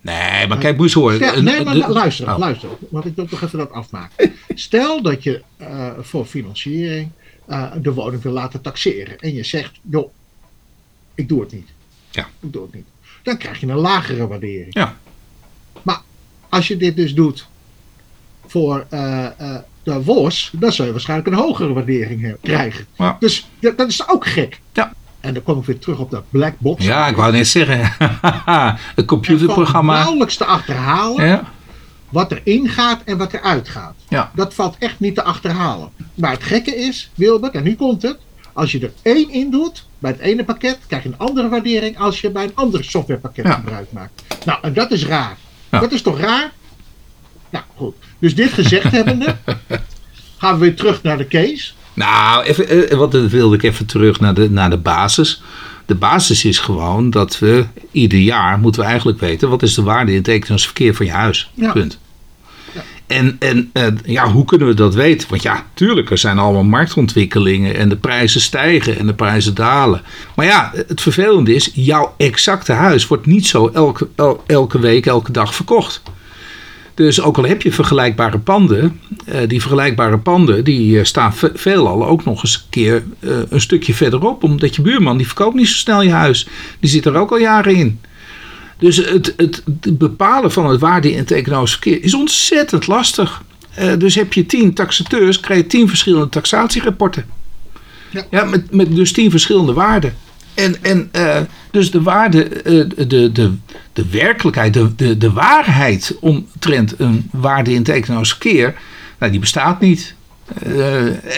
Nee, 0.00 0.46
maar 0.46 0.58
kijk. 0.58 0.88
Stel, 0.88 1.10
Een- 1.10 1.44
nee, 1.44 1.64
maar 1.64 1.76
luister, 1.76 2.28
Oh. 2.28 2.38
luister, 2.38 2.68
want 2.90 3.04
ik 3.04 3.14
wil 3.14 3.26
toch 3.26 3.42
even 3.42 3.58
dat 3.58 3.70
afmaken. 3.70 4.32
Stel 4.54 5.02
dat 5.02 5.22
je 5.22 5.42
eh, 5.56 5.98
voor 5.98 6.24
financiering 6.26 7.10
eh, 7.46 7.72
de 7.82 7.92
woning 7.92 8.22
wil 8.22 8.32
laten 8.32 8.60
taxeren 8.60 9.18
en 9.18 9.32
je 9.34 9.44
zegt, 9.44 9.78
joh, 9.90 10.12
ik 11.14 11.28
doe 11.28 11.40
het 11.40 11.52
niet. 11.52 11.68
Ja. 12.10 12.26
Ik 12.40 12.52
doe 12.52 12.62
het 12.62 12.74
niet. 12.74 12.84
Dan 13.22 13.36
krijg 13.36 13.60
je 13.60 13.66
een 13.66 13.76
lagere 13.76 14.26
waardering. 14.26 14.74
Ja. 14.74 14.96
Maar 15.82 16.00
als 16.48 16.68
je 16.68 16.76
dit 16.76 16.96
dus 16.96 17.14
doet 17.14 17.46
voor 18.46 18.86
eh, 18.88 19.24
eh, 19.24 19.56
de 19.82 20.02
WOS, 20.04 20.50
dan 20.52 20.72
zul 20.72 20.84
je 20.84 20.90
waarschijnlijk 20.92 21.28
een 21.28 21.34
hogere 21.42 21.72
waardering 21.72 22.22
he- 22.22 22.36
krijgen. 22.42 22.86
Ja. 22.96 23.16
Dus 23.20 23.48
dat, 23.60 23.78
dat 23.78 23.88
is 23.88 24.08
ook 24.08 24.26
gek. 24.26 24.60
Ja. 24.72 24.92
En 25.20 25.34
dan 25.34 25.42
kom 25.42 25.58
ik 25.58 25.64
weer 25.64 25.78
terug 25.78 25.98
op 25.98 26.10
dat 26.10 26.24
black 26.30 26.54
box. 26.58 26.84
Ja, 26.84 27.06
ik 27.08 27.16
wou 27.16 27.32
net 27.32 27.48
zeggen. 27.48 27.80
het 27.98 28.78
Er 28.96 29.04
computerprogramma. 29.04 29.98
nauwelijks 29.98 30.36
te 30.36 30.44
achterhalen 30.44 31.26
Ja, 31.26 31.44
wat 32.08 32.32
erin 32.32 32.68
gaat 32.68 33.02
en 33.04 33.18
wat 33.18 33.32
eruit 33.32 33.68
gaat. 33.68 33.94
Ja. 34.08 34.30
Dat 34.34 34.54
valt 34.54 34.76
echt 34.78 35.00
niet 35.00 35.14
te 35.14 35.22
achterhalen. 35.22 35.90
Maar 36.14 36.30
het 36.32 36.42
gekke 36.42 36.76
is, 36.76 37.10
Wilbert, 37.14 37.54
en 37.54 37.62
nu 37.62 37.74
komt 37.74 38.02
het. 38.02 38.18
Als 38.58 38.72
je 38.72 38.78
er 38.80 38.92
één 39.02 39.30
in 39.30 39.50
doet, 39.50 39.84
bij 39.98 40.10
het 40.10 40.20
ene 40.20 40.44
pakket, 40.44 40.78
krijg 40.86 41.02
je 41.02 41.08
een 41.08 41.18
andere 41.18 41.48
waardering 41.48 41.98
als 41.98 42.20
je 42.20 42.30
bij 42.30 42.44
een 42.44 42.54
ander 42.54 42.84
softwarepakket 42.84 43.44
Ja. 43.44 43.52
gebruik 43.52 43.92
maakt. 43.92 44.22
Nou, 44.44 44.58
en 44.62 44.72
dat 44.72 44.90
is 44.90 45.06
raar. 45.06 45.36
Ja. 45.70 45.80
Dat 45.80 45.92
is 45.92 46.02
toch 46.02 46.18
raar? 46.20 46.52
Nou, 47.50 47.64
goed. 47.76 47.94
Dus 48.18 48.34
dit 48.34 48.52
gezegd 48.52 48.90
hebbende, 48.92 49.36
gaan 50.38 50.54
we 50.54 50.60
weer 50.60 50.76
terug 50.76 51.02
naar 51.02 51.18
de 51.18 51.26
case. 51.28 51.72
Nou, 51.94 52.44
even, 52.44 52.90
eh, 52.90 52.96
wat 52.96 53.12
wilde 53.12 53.56
ik 53.56 53.62
even 53.62 53.86
terug 53.86 54.20
naar 54.20 54.34
de, 54.34 54.50
naar 54.50 54.70
de 54.70 54.78
basis. 54.78 55.42
de 55.86 55.94
basis 55.94 56.44
is 56.44 56.58
gewoon 56.58 57.10
dat 57.10 57.38
we 57.38 57.66
ieder 57.92 58.18
jaar 58.18 58.58
moeten 58.58 58.80
we 58.82 58.86
eigenlijk 58.86 59.20
weten 59.20 59.48
wat 59.48 59.62
is 59.62 59.74
de 59.74 59.82
waarde 59.82 60.10
in 60.10 60.16
het 60.18 60.28
economisch 60.28 60.64
verkeer 60.64 60.94
van 60.94 61.06
je 61.06 61.12
huis. 61.12 61.50
Ja. 61.54 61.72
Punt. 61.72 61.98
En, 63.08 63.36
en 63.38 63.70
eh, 63.72 63.86
ja, 64.04 64.30
hoe 64.30 64.44
kunnen 64.44 64.66
we 64.68 64.74
dat 64.74 64.94
weten? 64.94 65.28
Want 65.30 65.42
ja, 65.42 65.66
tuurlijk, 65.74 66.10
er 66.10 66.18
zijn 66.18 66.38
allemaal 66.38 66.64
marktontwikkelingen 66.64 67.76
en 67.76 67.88
de 67.88 67.96
prijzen 67.96 68.40
stijgen 68.40 68.98
en 68.98 69.06
de 69.06 69.14
prijzen 69.14 69.54
dalen. 69.54 70.02
Maar 70.36 70.46
ja, 70.46 70.72
het 70.86 71.00
vervelende 71.00 71.54
is, 71.54 71.70
jouw 71.74 72.14
exacte 72.16 72.72
huis 72.72 73.06
wordt 73.06 73.26
niet 73.26 73.46
zo 73.46 73.68
elke, 73.68 74.08
el- 74.16 74.42
elke 74.46 74.78
week, 74.80 75.06
elke 75.06 75.32
dag 75.32 75.54
verkocht. 75.54 76.02
Dus 76.94 77.20
ook 77.20 77.36
al 77.38 77.44
heb 77.44 77.62
je 77.62 77.72
vergelijkbare 77.72 78.38
panden, 78.38 79.00
eh, 79.24 79.48
die 79.48 79.60
vergelijkbare 79.60 80.18
panden 80.18 80.64
die 80.64 80.98
eh, 80.98 81.04
staan 81.04 81.34
ve- 81.34 81.52
veelal 81.54 82.06
ook 82.06 82.24
nog 82.24 82.42
eens 82.42 82.54
een 82.54 82.70
keer 82.70 83.02
een 83.48 83.60
stukje 83.60 83.94
verderop. 83.94 84.42
Omdat 84.42 84.76
je 84.76 84.82
buurman 84.82 85.16
die 85.16 85.26
verkoopt 85.26 85.54
niet 85.56 85.68
zo 85.68 85.74
snel 85.76 86.02
je 86.02 86.10
huis. 86.12 86.48
Die 86.80 86.90
zit 86.90 87.04
er 87.06 87.16
ook 87.16 87.30
al 87.30 87.38
jaren 87.38 87.74
in. 87.74 88.00
Dus 88.78 88.96
het, 88.96 89.34
het, 89.36 89.62
het 89.80 89.98
bepalen 89.98 90.52
van 90.52 90.66
het 90.66 90.80
waarde 90.80 91.12
in 91.12 91.18
het 91.18 91.30
economisch 91.30 91.70
verkeer 91.70 92.02
is 92.02 92.14
ontzettend 92.14 92.86
lastig. 92.86 93.42
Eh, 93.74 93.92
dus 93.98 94.14
heb 94.14 94.32
je 94.32 94.46
tien 94.46 94.74
taxateurs, 94.74 95.40
krijg 95.40 95.60
je 95.60 95.66
tien 95.66 95.88
verschillende 95.88 96.28
taxatierapporten. 96.28 97.24
Ja. 98.10 98.26
Ja, 98.30 98.44
met, 98.44 98.74
met 98.74 98.94
dus 98.94 99.12
tien 99.12 99.30
verschillende 99.30 99.72
waarden. 99.72 100.14
En, 100.54 100.82
en 100.82 101.08
eh, 101.12 101.40
dus 101.70 101.90
de 101.90 102.02
waarde, 102.02 102.44
eh, 102.44 103.08
de, 103.08 103.32
de, 103.32 103.52
de 103.92 104.06
werkelijkheid, 104.10 104.74
de, 104.74 104.94
de, 104.94 105.16
de 105.16 105.32
waarheid 105.32 106.16
omtrent 106.20 106.94
een 106.98 107.30
waarde 107.32 107.70
in 107.70 107.78
het 107.78 107.88
economisch 107.88 108.28
verkeer, 108.28 108.74
nou, 109.18 109.30
die 109.30 109.40
bestaat 109.40 109.80
niet. 109.80 110.14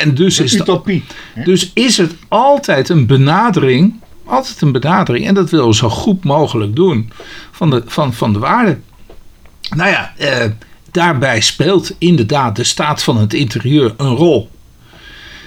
En 0.01 0.15
dus 0.15 0.41
is, 0.41 0.53
hè? 0.53 1.43
dus 1.45 1.71
is 1.75 1.97
het 1.97 2.15
altijd 2.29 2.89
een 2.89 3.07
benadering, 3.07 4.01
altijd 4.31 4.61
een 4.61 4.73
benadering, 4.73 5.27
en 5.27 5.35
dat 5.35 5.51
willen 5.51 5.67
we 5.67 5.75
zo 5.75 5.89
goed 5.89 6.25
mogelijk 6.25 6.77
doen, 6.77 7.13
van 7.51 7.71
de, 7.71 7.83
van, 7.87 8.13
van 8.13 8.33
de 8.33 8.39
waarde. 8.39 8.79
Nou 9.77 9.91
ja, 9.91 10.13
eh, 10.17 10.51
daarbij 10.91 11.41
speelt 11.41 11.95
inderdaad 11.99 12.57
de 12.57 12.65
staat 12.65 13.03
van 13.03 13.17
het 13.17 13.35
interieur 13.35 13.95
een 13.97 14.15
rol. 14.15 14.51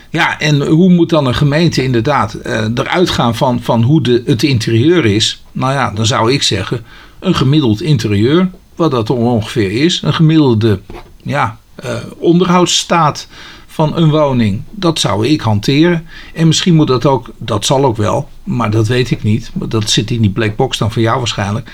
Ja, 0.10 0.40
en 0.40 0.62
hoe 0.62 0.90
moet 0.90 1.10
dan 1.10 1.26
een 1.26 1.36
gemeente 1.36 1.84
inderdaad 1.84 2.34
eh, 2.34 2.66
eruit 2.76 3.10
gaan 3.10 3.36
van, 3.36 3.62
van 3.62 3.82
hoe 3.82 4.02
de, 4.02 4.24
het 4.26 4.44
interieur 4.44 5.06
is? 5.06 5.44
Nou 5.52 5.74
ja, 5.74 5.92
dan 5.92 6.06
zou 6.06 6.32
ik 6.32 6.44
zeggen, 6.44 6.86
een 7.20 7.36
gemiddeld 7.36 7.82
interieur, 7.82 8.50
wat 8.76 8.92
dat 8.92 9.10
ongeveer 9.10 9.72
is, 9.72 10.02
een 10.02 10.14
gemiddelde 10.14 10.80
ja, 11.24 11.58
eh, 11.76 11.96
onderhoudsstaat 12.18 13.28
van 13.74 13.98
een 13.98 14.10
woning, 14.10 14.62
dat 14.72 15.00
zou 15.00 15.28
ik 15.28 15.42
hanteren. 15.42 16.06
En 16.34 16.48
misschien 16.48 16.76
moet 16.76 16.88
dat 16.88 17.06
ook, 17.06 17.30
dat 17.38 17.66
zal 17.66 17.86
ook 17.86 17.98
wel, 17.98 18.30
maar 18.44 18.72
dat 18.72 18.88
weet 18.88 19.12
ik 19.12 19.24
niet. 19.24 19.52
Dat 19.54 19.90
zit 19.90 20.12
in 20.12 20.22
die 20.22 20.30
black 20.30 20.56
box 20.56 20.78
dan 20.78 20.92
van 20.92 21.02
jou 21.02 21.18
waarschijnlijk. 21.18 21.72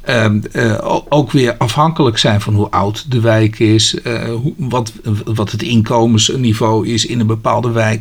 Ehm, 0.00 0.40
eh, 0.52 0.98
ook 1.08 1.30
weer 1.30 1.56
afhankelijk 1.56 2.18
zijn 2.18 2.40
van 2.40 2.54
hoe 2.54 2.70
oud 2.70 3.10
de 3.10 3.20
wijk 3.20 3.58
is, 3.58 4.00
eh, 4.00 4.24
hoe, 4.24 4.54
wat, 4.56 4.92
wat 5.24 5.50
het 5.50 5.62
inkomensniveau 5.62 6.88
is 6.88 7.06
in 7.06 7.20
een 7.20 7.26
bepaalde 7.26 7.70
wijk. 7.70 8.00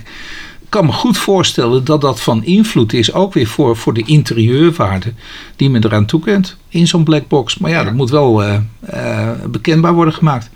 Ik 0.61 0.69
kan 0.69 0.85
me 0.85 0.91
goed 0.91 1.17
voorstellen 1.17 1.85
dat 1.85 2.01
dat 2.01 2.21
van 2.21 2.43
invloed 2.43 2.93
is, 2.93 3.13
ook 3.13 3.33
weer 3.33 3.47
voor, 3.47 3.77
voor 3.77 3.93
de 3.93 4.03
interieurwaarde 4.05 5.13
die 5.55 5.69
men 5.69 5.85
eraan 5.85 6.05
toekent 6.05 6.57
in 6.67 6.87
zo'n 6.87 7.03
black 7.03 7.27
box. 7.27 7.57
Maar 7.57 7.71
ja, 7.71 7.83
dat 7.83 7.93
moet 7.93 8.09
wel 8.09 8.43
eh, 8.43 9.31
bekendbaar 9.47 9.93
worden 9.93 10.13
gemaakt. 10.13 10.49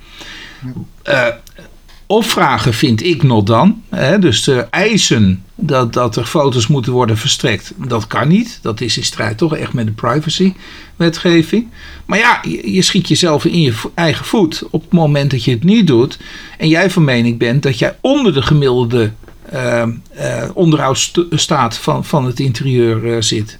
Opvragen 2.07 2.73
vind 2.73 3.03
ik 3.03 3.23
nog 3.23 3.43
dan. 3.43 3.81
Hè, 3.89 4.19
dus 4.19 4.43
de 4.43 4.67
eisen 4.69 5.43
dat, 5.55 5.93
dat 5.93 6.15
er 6.15 6.25
foto's 6.25 6.67
moeten 6.67 6.91
worden 6.91 7.17
verstrekt, 7.17 7.73
dat 7.87 8.07
kan 8.07 8.27
niet. 8.27 8.59
Dat 8.61 8.81
is 8.81 8.97
in 8.97 9.03
strijd 9.03 9.37
toch 9.37 9.55
echt 9.55 9.73
met 9.73 9.85
de 9.85 9.91
privacywetgeving. 9.91 11.67
Maar 12.05 12.17
ja, 12.17 12.41
je, 12.63 12.81
schiet 12.81 13.07
jezelf 13.07 13.45
in 13.45 13.61
je 13.61 13.73
eigen 13.93 14.25
voet 14.25 14.63
op 14.69 14.81
het 14.81 14.91
moment 14.91 15.31
dat 15.31 15.43
je 15.43 15.51
het 15.51 15.63
niet 15.63 15.87
doet. 15.87 16.19
En 16.57 16.67
jij 16.67 16.89
van 16.89 17.03
mening 17.03 17.37
bent 17.37 17.63
dat 17.63 17.79
jij 17.79 17.97
onder 18.01 18.33
de 18.33 18.41
gemiddelde 18.41 19.11
eh, 19.49 19.81
eh, 19.81 20.49
onderhoudsstaat 20.53 21.77
van, 21.77 22.05
van 22.05 22.25
het 22.25 22.39
interieur 22.39 23.13
eh, 23.13 23.21
zit. 23.21 23.59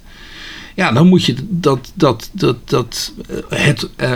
Ja, 0.74 0.92
dan 0.92 1.06
moet 1.06 1.24
je 1.24 1.34
dat, 1.48 1.92
dat, 1.94 2.30
dat, 2.32 2.56
dat 2.64 3.12
eh, 3.48 3.58
het, 3.58 3.90
eh, 3.96 4.12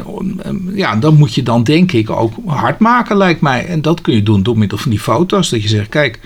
ja, 0.74 0.96
dan 0.96 1.16
moet 1.16 1.34
je 1.34 1.42
dan 1.42 1.64
denk 1.64 1.92
ik 1.92 2.10
ook 2.10 2.32
hard 2.46 2.78
maken, 2.78 3.16
lijkt 3.16 3.40
mij. 3.40 3.66
En 3.66 3.82
dat 3.82 4.00
kun 4.00 4.14
je 4.14 4.22
doen 4.22 4.42
door 4.42 4.58
middel 4.58 4.78
van 4.78 4.90
die 4.90 5.00
foto's. 5.00 5.50
Dat 5.50 5.62
je 5.62 5.68
zegt, 5.68 5.88
kijk, 5.88 6.20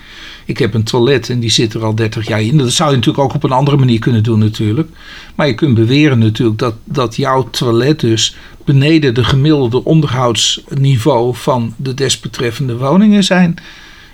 ik 0.45 0.57
heb 0.57 0.73
een 0.73 0.83
toilet 0.83 1.29
en 1.29 1.39
die 1.39 1.49
zit 1.49 1.73
er 1.73 1.83
al 1.83 1.95
30 1.95 2.27
jaar 2.27 2.41
in. 2.41 2.57
Dat 2.57 2.71
zou 2.71 2.89
je 2.89 2.95
natuurlijk 2.95 3.23
ook 3.23 3.33
op 3.33 3.43
een 3.43 3.51
andere 3.51 3.77
manier 3.77 3.99
kunnen 3.99 4.23
doen 4.23 4.39
natuurlijk. 4.39 4.89
Maar 5.35 5.47
je 5.47 5.55
kunt 5.55 5.75
beweren 5.75 6.19
natuurlijk 6.19 6.59
dat, 6.59 6.75
dat 6.83 7.15
jouw 7.15 7.49
toilet 7.49 7.99
dus 7.99 8.35
beneden 8.65 9.13
de 9.13 9.23
gemiddelde 9.23 9.83
onderhoudsniveau 9.83 11.35
van 11.35 11.73
de 11.77 11.93
desbetreffende 11.93 12.77
woningen 12.77 13.23
zijn, 13.23 13.55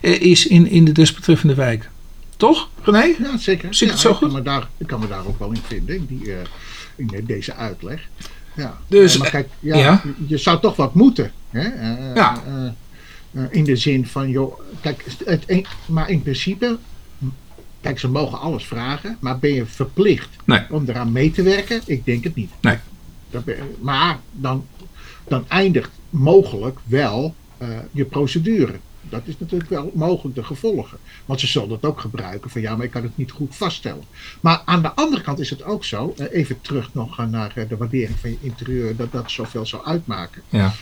eh, 0.02 0.22
is 0.22 0.48
in, 0.48 0.70
in 0.70 0.86
de 0.86 0.92
desbetreffende 0.92 1.54
wijk. 1.54 1.90
Toch, 2.40 2.70
René? 2.84 3.16
Ja, 3.20 3.38
zeker. 3.38 3.74
Zie 3.74 3.88
ik 3.88 3.94
ja, 3.94 4.00
het 4.00 4.00
zo 4.00 4.10
ik 4.12 4.20
kan 4.20 4.30
goed? 4.30 4.38
me 4.38 4.44
daar, 4.44 4.68
ik 4.78 4.88
kan 4.88 5.00
me 5.00 5.08
daar 5.08 5.26
ook 5.28 5.40
wel 5.40 5.52
in 5.52 5.62
vinden, 5.68 5.96
in, 5.96 6.06
die, 6.06 6.34
eh, 6.34 6.40
in 6.96 7.26
deze 7.26 7.54
uitleg. 7.54 8.08
Ja. 8.56 8.78
Dus, 8.88 9.18
maar 9.18 9.30
kijk, 9.30 9.50
ja, 9.60 9.78
ja. 9.78 10.02
Je, 10.28 10.38
zou 10.38 10.60
toch 10.60 10.76
wat 10.76 10.94
moeten. 10.94 11.32
Hè? 11.50 11.62
Eh, 11.62 12.16
Ja. 12.16 12.44
eh, 12.46 12.66
eh, 13.32 13.48
in 13.50 13.64
de 13.64 13.76
zin 13.76 14.08
van, 14.08 14.30
joh, 14.30 14.60
kijk, 14.82 15.06
het, 15.26 15.68
maar 15.86 16.10
in 16.10 16.22
principe, 16.22 16.78
kijk, 17.82 18.00
ze 18.00 18.08
mogen 18.08 18.40
alles 18.40 18.66
vragen, 18.66 19.18
maar 19.20 19.40
ben 19.40 19.54
je 19.54 19.66
verplicht 19.66 20.30
Nee. 20.46 20.62
om 20.70 20.84
eraan 20.88 21.12
mee 21.12 21.32
te 21.32 21.42
werken? 21.44 21.82
Ik 21.86 22.06
denk 22.06 22.24
het 22.24 22.36
niet. 22.36 22.52
Nee. 22.62 22.78
Maar 23.82 24.20
dan, 24.32 24.66
dan 25.28 25.46
eindigt 25.48 25.92
mogelijk 26.10 26.80
wel 26.84 27.36
je 27.92 28.06
procedure. 28.06 28.80
Dat 29.02 29.22
is 29.26 29.36
natuurlijk 29.40 29.70
wel 29.70 29.92
mogelijk 29.94 30.36
de 30.36 30.44
gevolgen. 30.44 30.98
Want 31.26 31.40
ze 31.40 31.48
zullen 31.48 31.70
het 31.70 31.86
ook 31.86 32.00
gebruiken 32.00 32.50
van 32.50 32.62
ja, 32.62 32.76
maar 32.76 32.86
ik 32.86 32.92
kan 32.92 33.04
het 33.04 33.18
niet 33.18 33.32
goed 33.32 33.56
vaststellen. 33.56 34.04
Maar 34.40 34.62
aan 34.66 34.82
de 34.82 34.92
andere 34.94 35.22
kant 35.22 35.40
is 35.40 35.50
het 35.50 35.64
ook 35.64 35.86
zo, 35.86 36.14
eh, 36.18 36.26
even 36.32 36.62
terug 36.62 36.90
nog 36.94 37.18
naar 37.30 37.52
eh, 37.56 37.70
de 37.70 37.78
waardering 37.78 38.20
van 38.20 38.30
je 38.30 38.38
interieur, 38.42 38.96
dat 38.96 39.12
dat 39.12 39.32
zoveel 39.32 39.66
zou 39.66 39.86
uitmaken. 39.86 40.42
Ja. 40.50 40.74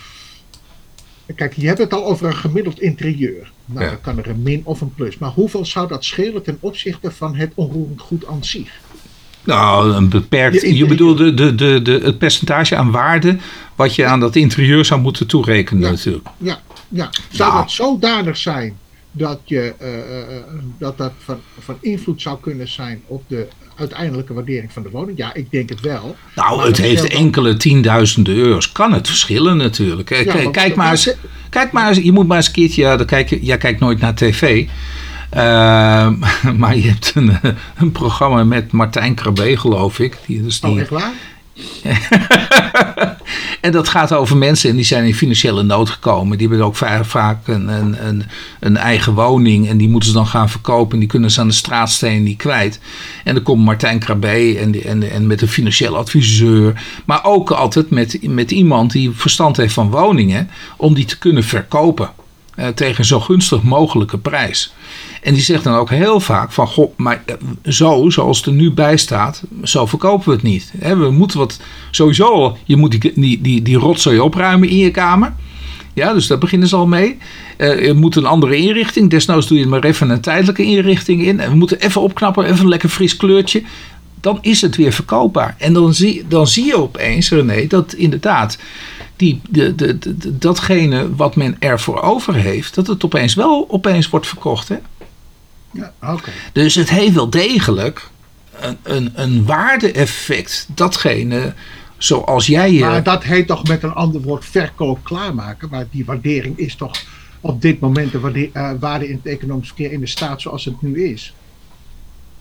Kijk, 1.34 1.52
je 1.56 1.66
hebt 1.66 1.78
het 1.78 1.92
al 1.94 2.04
over 2.06 2.26
een 2.26 2.36
gemiddeld 2.36 2.80
interieur. 2.80 3.52
Nou, 3.66 3.84
Ja. 3.84 3.90
dan 3.90 4.00
kan 4.00 4.18
er 4.18 4.28
een 4.28 4.42
min 4.42 4.60
of 4.64 4.80
een 4.80 4.94
plus. 4.94 5.18
Maar 5.18 5.30
hoeveel 5.30 5.64
zou 5.66 5.88
dat 5.88 6.04
schelen 6.04 6.42
ten 6.42 6.56
opzichte 6.60 7.10
van 7.10 7.34
het 7.34 7.52
onroerend 7.54 8.00
goed 8.00 8.26
aan 8.26 8.44
zich? 8.44 8.70
Nou, 9.44 9.92
een 9.92 10.08
beperkt. 10.08 10.60
Je 10.76 10.86
bedoelt 10.86 11.18
de, 11.18 11.34
de, 11.34 11.54
de, 11.54 11.82
de, 11.82 11.92
het 12.02 12.18
percentage 12.18 12.76
aan 12.76 12.90
waarde 12.90 13.36
wat 13.74 13.94
je 13.94 14.06
aan 14.06 14.20
dat 14.20 14.36
interieur 14.36 14.84
zou 14.84 15.00
moeten 15.00 15.26
toerekenen, 15.26 15.82
Ja. 15.82 15.90
natuurlijk. 15.90 16.28
Ja, 16.38 16.60
ja. 16.88 17.10
zou 17.30 17.50
Nou. 17.50 17.62
dat 17.62 17.70
zodanig 17.70 18.36
zijn 18.36 18.76
dat, 19.12 19.40
je, 19.44 19.74
eh, 19.78 19.94
eh, 19.98 20.36
eh, 20.36 20.42
dat 20.78 20.98
dat 20.98 21.12
van, 21.18 21.40
van 21.58 21.78
invloed 21.80 22.22
zou 22.22 22.38
kunnen 22.40 22.68
zijn 22.68 23.02
op 23.06 23.22
de 23.26 23.48
uiteindelijke 23.76 24.34
waardering 24.34 24.72
van 24.72 24.82
de 24.82 24.90
woning? 24.90 25.18
Ja, 25.18 25.34
ik 25.34 25.50
denk 25.50 25.68
het 25.68 25.80
wel. 25.80 26.16
Nou, 26.34 26.66
het 26.66 26.76
heeft 26.76 27.10
dan- 27.10 27.20
enkele 27.20 27.56
tienduizenden 27.56 28.34
euro's. 28.36 28.72
Kan 28.72 28.92
het 28.92 29.06
verschillen 29.06 29.56
natuurlijk. 29.56 30.06
Kijk, 30.08 30.32
Ja, 30.32 30.50
kijk, 30.50 30.74
maar 30.74 30.90
eens. 30.90 31.14
Kijk 31.48 31.72
maar 31.72 31.88
eens. 31.88 31.98
Je 31.98 32.12
moet 32.12 32.26
maar 32.26 32.36
eens 32.36 32.46
een 32.46 32.52
keertje. 32.52 32.82
Ja, 32.82 33.04
kijk 33.04 33.38
jij 33.40 33.56
kijkt 33.58 33.80
nooit 33.80 34.00
naar 34.00 34.14
tv. 34.14 34.66
Ehm, 35.30 36.18
maar 36.60 36.76
je 36.76 36.88
hebt 36.88 37.12
een, 37.14 37.38
een 37.76 37.92
programma 37.92 38.44
met 38.44 38.72
Martijn 38.72 39.14
Krabbe, 39.14 39.56
geloof 39.56 39.98
ik. 39.98 40.16
Die, 40.26 40.42
dus 40.42 40.60
die, 40.60 40.70
Oh, 40.70 40.80
echt 40.80 40.88
waar? 40.90 41.12
En 43.60 43.72
dat 43.72 43.88
gaat 43.88 44.12
over 44.12 44.36
mensen 44.36 44.70
en 44.70 44.76
die 44.76 44.84
zijn 44.84 45.04
in 45.04 45.14
financiële 45.14 45.62
nood 45.62 45.90
gekomen. 45.90 46.38
Die 46.38 46.48
hebben 46.48 46.66
ook 46.66 46.76
va- 46.76 47.04
vaak 47.04 47.46
een, 47.48 47.68
een, 47.68 48.24
een, 48.60 48.76
eigen 48.76 49.14
woning 49.14 49.68
en 49.68 49.76
die 49.76 49.88
moeten 49.88 50.08
ze 50.08 50.14
dan 50.14 50.26
gaan 50.26 50.48
verkopen. 50.50 50.92
En 50.92 50.98
die 50.98 51.08
kunnen 51.08 51.30
ze 51.30 51.40
aan 51.40 51.48
de 51.48 51.54
straatsteen 51.54 52.22
niet 52.22 52.36
kwijt. 52.36 52.80
En 53.24 53.34
dan 53.34 53.42
komt 53.42 53.64
Martijn 53.64 53.98
Krabbe 53.98 54.58
en, 54.58 54.84
en, 54.84 55.10
en 55.10 55.26
met 55.26 55.42
een 55.42 55.48
financieel 55.48 55.96
adviseur. 55.96 56.82
Maar 57.04 57.24
ook 57.24 57.50
altijd 57.50 57.90
met, 57.90 58.18
met 58.22 58.50
iemand 58.50 58.92
die 58.92 59.10
verstand 59.10 59.56
heeft 59.56 59.74
van 59.74 59.90
woningen. 59.90 60.50
Om 60.76 60.94
die 60.94 61.04
te 61.04 61.18
kunnen 61.18 61.44
verkopen. 61.44 62.10
eh, 62.54 62.66
tegen 62.68 63.04
zo 63.04 63.20
gunstig 63.20 63.62
mogelijke 63.62 64.18
prijs. 64.18 64.72
En 65.22 65.34
die 65.34 65.42
zegt 65.42 65.64
dan 65.64 65.74
ook 65.74 65.90
heel 65.90 66.20
vaak 66.20 66.52
van, 66.52 66.66
goh, 66.66 66.92
maar 66.96 67.22
eh, 67.26 67.34
zo, 67.64 68.10
zoals 68.10 68.36
het 68.36 68.46
er 68.46 68.52
nu 68.52 68.70
bij 68.72 68.96
staat, 68.96 69.42
zo 69.62 69.86
verkopen 69.86 70.28
we 70.28 70.34
het 70.34 70.42
niet. 70.42 70.72
We 70.80 71.10
moeten 71.10 71.38
wat, 71.38 71.60
sowieso, 71.90 72.56
je 72.64 72.76
moet 72.76 72.90
die, 72.90 73.12
die, 73.14 73.40
die, 73.40 73.62
die 73.62 73.76
rotzooi 73.76 74.18
opruimen 74.20 74.68
in 74.68 74.76
je 74.76 74.90
kamer. 74.90 75.32
Ja, 75.94 76.12
dus 76.12 76.26
daar 76.26 76.38
beginnen 76.38 76.68
ze 76.68 76.76
al 76.76 76.86
mee. 76.86 77.16
Eh, 77.56 77.84
je 77.84 77.92
moet 77.92 78.16
een 78.16 78.26
andere 78.26 78.56
inrichting. 78.56 79.10
Desnoods 79.10 79.46
doe 79.46 79.56
je 79.58 79.62
er 79.64 79.68
maar 79.70 79.84
even 79.84 80.10
een 80.10 80.20
tijdelijke 80.20 80.62
inrichting 80.62 81.22
in. 81.26 81.40
En 81.40 81.50
we 81.50 81.56
moeten 81.56 81.80
even 81.80 82.00
opknappen, 82.00 82.44
even 82.44 82.60
een 82.60 82.68
lekker 82.68 82.88
fris 82.88 83.16
kleurtje. 83.16 83.62
Dan 84.20 84.38
is 84.40 84.60
het 84.60 84.76
weer 84.76 84.92
verkoopbaar. 84.92 85.54
En 85.58 85.72
dan 85.72 85.94
zie, 85.94 86.24
dan 86.28 86.46
zie 86.46 86.64
je 86.64 86.76
opeens, 86.76 87.30
René, 87.30 87.66
dat 87.66 87.92
inderdaad 87.92 88.58
die, 89.16 89.40
de, 89.50 89.74
de, 89.74 89.98
de- 89.98 90.38
datgene 90.38 91.14
wat 91.16 91.36
men 91.36 91.56
ervoor 91.58 92.00
over 92.02 92.34
heeft, 92.34 92.74
dat 92.74 92.86
het 92.86 93.04
opeens 93.04 93.34
wel 93.34 93.66
opeens 93.68 94.08
wordt 94.08 94.26
verkocht. 94.26 94.68
Hè? 94.68 94.76
Ja. 95.70 95.92
Dus 96.52 96.74
het 96.74 96.90
heeft 96.90 97.14
wel 97.14 97.30
degelijk 97.30 98.10
een, 98.60 98.76
een, 98.82 99.12
een 99.14 99.44
waarde-effect. 99.44 100.68
Datgene 100.74 101.54
zoals 101.98 102.46
jij 102.46 102.72
je. 102.72 102.80
Maar 102.80 103.02
dat 103.02 103.22
heet 103.22 103.46
toch 103.46 103.68
met 103.68 103.82
een 103.82 103.92
ander 103.92 104.20
woord 104.20 104.44
verkoop 104.44 105.04
klaarmaken. 105.04 105.68
Maar 105.70 105.86
die 105.90 106.04
waardering 106.04 106.58
is 106.58 106.74
toch 106.74 107.02
op 107.40 107.62
dit 107.62 107.80
moment 107.80 108.12
de 108.12 108.20
waarde, 108.20 108.50
uh, 108.52 108.70
waarde 108.80 109.08
in 109.08 109.20
het 109.22 109.32
economisch 109.32 109.66
verkeer 109.66 109.92
in 109.92 110.00
de 110.00 110.06
staat 110.06 110.40
zoals 110.40 110.64
het 110.64 110.82
nu 110.82 111.04
is. 111.04 111.34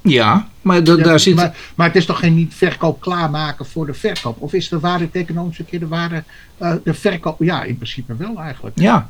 Ja, 0.01 0.48
maar 0.62 0.75
Ja, 0.84 0.96
daar 0.96 1.19
zit. 1.19 1.36
maar, 1.36 1.57
maar 1.75 1.88
het 1.88 1.96
is 1.96 2.05
toch 2.05 2.19
geen 2.19 2.36
niet 2.36 2.53
verkoop 2.53 3.01
klaarmaken 3.01 3.65
voor 3.65 3.86
de 3.86 3.93
verkoop? 3.93 4.41
Of 4.41 4.53
is 4.53 4.69
de 4.69 4.79
waarde 4.79 5.03
in 5.03 5.10
het 5.13 5.22
economisch 5.22 5.55
verkeer 5.55 5.79
de 5.79 5.88
waarde 5.88 6.24
eh, 6.57 6.74
de 6.84 6.93
verkoop? 6.93 7.43
Ja, 7.43 7.63
in 7.63 7.75
principe 7.75 8.15
wel 8.15 8.39
eigenlijk. 8.39 8.79
Ja, 8.79 9.10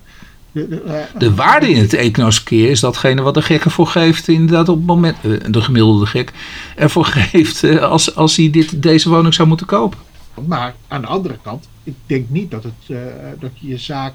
De, 0.57 0.67
de, 0.69 1.05
de 1.17 1.33
waarde 1.33 1.69
in 1.69 1.81
het 1.81 1.93
economisch 1.93 2.35
verkeer 2.35 2.69
is 2.69 2.79
datgene 2.79 3.21
wat 3.21 3.33
de 3.33 3.41
gek 3.41 3.63
ervoor 3.65 3.87
geeft, 3.87 4.27
inderdaad 4.27 4.69
op 4.69 4.77
het 4.77 4.85
moment, 4.85 5.17
eh, 5.21 5.31
de 5.49 5.61
gemiddelde 5.61 6.05
gek, 6.05 6.33
ervoor 6.75 7.05
geeft 7.31 7.63
eh, 7.63 7.77
als, 7.77 8.15
als 8.15 8.35
hij 8.35 8.49
dit, 8.49 8.81
deze 8.81 9.09
woning 9.09 9.33
zou 9.33 9.47
moeten 9.47 9.67
kopen. 9.67 9.99
Maar 10.47 10.75
aan 10.87 11.01
de 11.01 11.07
andere 11.07 11.37
kant, 11.41 11.67
ik 11.83 11.93
denk 12.05 12.29
niet 12.29 12.51
dat, 12.51 12.63
het, 12.63 12.73
eh, 12.87 12.97
dat 13.39 13.49
je 13.53 13.67
je 13.67 13.77
zaak 13.77 14.13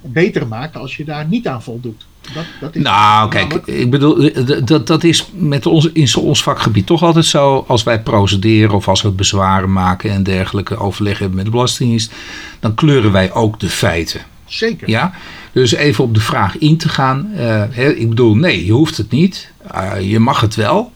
beter 0.00 0.46
maakt 0.46 0.76
als 0.76 0.96
je 0.96 1.04
daar 1.04 1.26
niet 1.26 1.48
aan 1.48 1.62
voldoet. 1.62 2.06
Dat, 2.34 2.44
dat 2.60 2.76
is 2.76 2.82
Nou, 2.82 3.30
kijk, 3.30 3.48
namelijk- 3.48 3.66
ik 3.66 3.90
bedoel, 3.90 4.30
dat, 4.64 4.86
dat 4.86 5.04
is 5.04 5.30
met 5.32 5.66
ons, 5.66 5.92
in 5.92 6.08
ons 6.16 6.42
vakgebied 6.42 6.86
toch 6.86 7.02
altijd 7.02 7.24
zo. 7.24 7.64
Als 7.68 7.82
wij 7.82 8.02
procederen 8.02 8.74
of 8.74 8.88
als 8.88 9.02
we 9.02 9.10
bezwaren 9.10 9.72
maken 9.72 10.10
en 10.10 10.22
dergelijke 10.22 10.76
overleg 10.76 11.18
hebben 11.18 11.36
met 11.36 11.44
de 11.44 11.50
Belastingdienst, 11.50 12.12
dan 12.60 12.74
kleuren 12.74 13.12
wij 13.12 13.32
ook 13.32 13.60
de 13.60 13.68
feiten. 13.68 14.20
Zeker. 14.44 14.88
Ja? 14.88 15.12
Dus 15.54 15.72
even 15.72 16.04
op 16.04 16.14
de 16.14 16.20
vraag 16.20 16.58
in 16.58 16.76
te 16.76 16.88
gaan. 16.88 17.30
eh, 17.36 17.98
ik 17.98 18.08
bedoel, 18.08 18.34
nee, 18.36 18.64
je 18.66 18.72
hoeft 18.72 18.96
het 18.96 19.10
niet. 19.10 19.50
Eh, 19.70 20.10
je 20.10 20.18
mag 20.18 20.40
het 20.40 20.54
wel. 20.54 20.92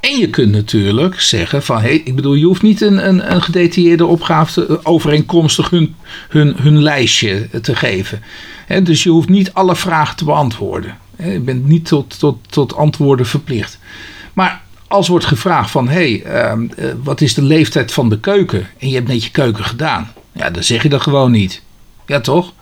En 0.00 0.18
je 0.18 0.30
kunt 0.30 0.52
natuurlijk 0.52 1.20
zeggen 1.20 1.62
van, 1.62 1.80
hé, 1.80 1.88
ik 1.88 2.14
bedoel, 2.14 2.34
je 2.34 2.44
hoeft 2.44 2.62
niet 2.62 2.80
een, 2.80 3.08
een, 3.08 3.32
een 3.32 3.42
gedetailleerde 3.42 4.06
opgave 4.06 4.52
te- 4.66 4.84
overeenkomstig 4.84 5.70
hun, 5.70 5.94
hun, 6.28 6.54
hun 6.58 6.82
lijstje 6.82 7.48
te 7.62 7.74
geven. 7.76 8.22
Dus 8.82 9.02
je 9.02 9.10
hoeft 9.10 9.28
niet 9.28 9.52
alle 9.52 9.76
vragen 9.76 10.16
te 10.16 10.24
beantwoorden. 10.24 10.96
Je 11.22 11.40
bent 11.40 11.66
niet 11.66 11.86
tot, 11.86 12.18
tot, 12.18 12.38
tot 12.50 12.74
antwoorden 12.76 13.26
verplicht. 13.26 13.78
Maar 14.32 14.60
als 14.88 15.08
wordt 15.08 15.24
gevraagd 15.24 15.70
van, 15.70 15.88
hé, 15.88 16.20
ehm, 16.24 16.66
eh, 16.76 16.86
wat 17.02 17.20
is 17.20 17.34
de 17.34 17.42
leeftijd 17.42 17.92
van 17.92 18.08
de 18.08 18.20
keuken? 18.20 18.66
En 18.78 18.88
je 18.88 18.94
hebt 18.94 19.08
net 19.08 19.24
je 19.24 19.30
keuken 19.30 19.64
gedaan. 19.64 20.12
Ja, 20.32 20.50
dan 20.50 20.62
zeg 20.62 20.82
je 20.82 20.88
dat 20.88 21.02
gewoon 21.02 21.30
niet. 21.30 21.62
Ja, 22.06 22.20
toch? 22.20 22.52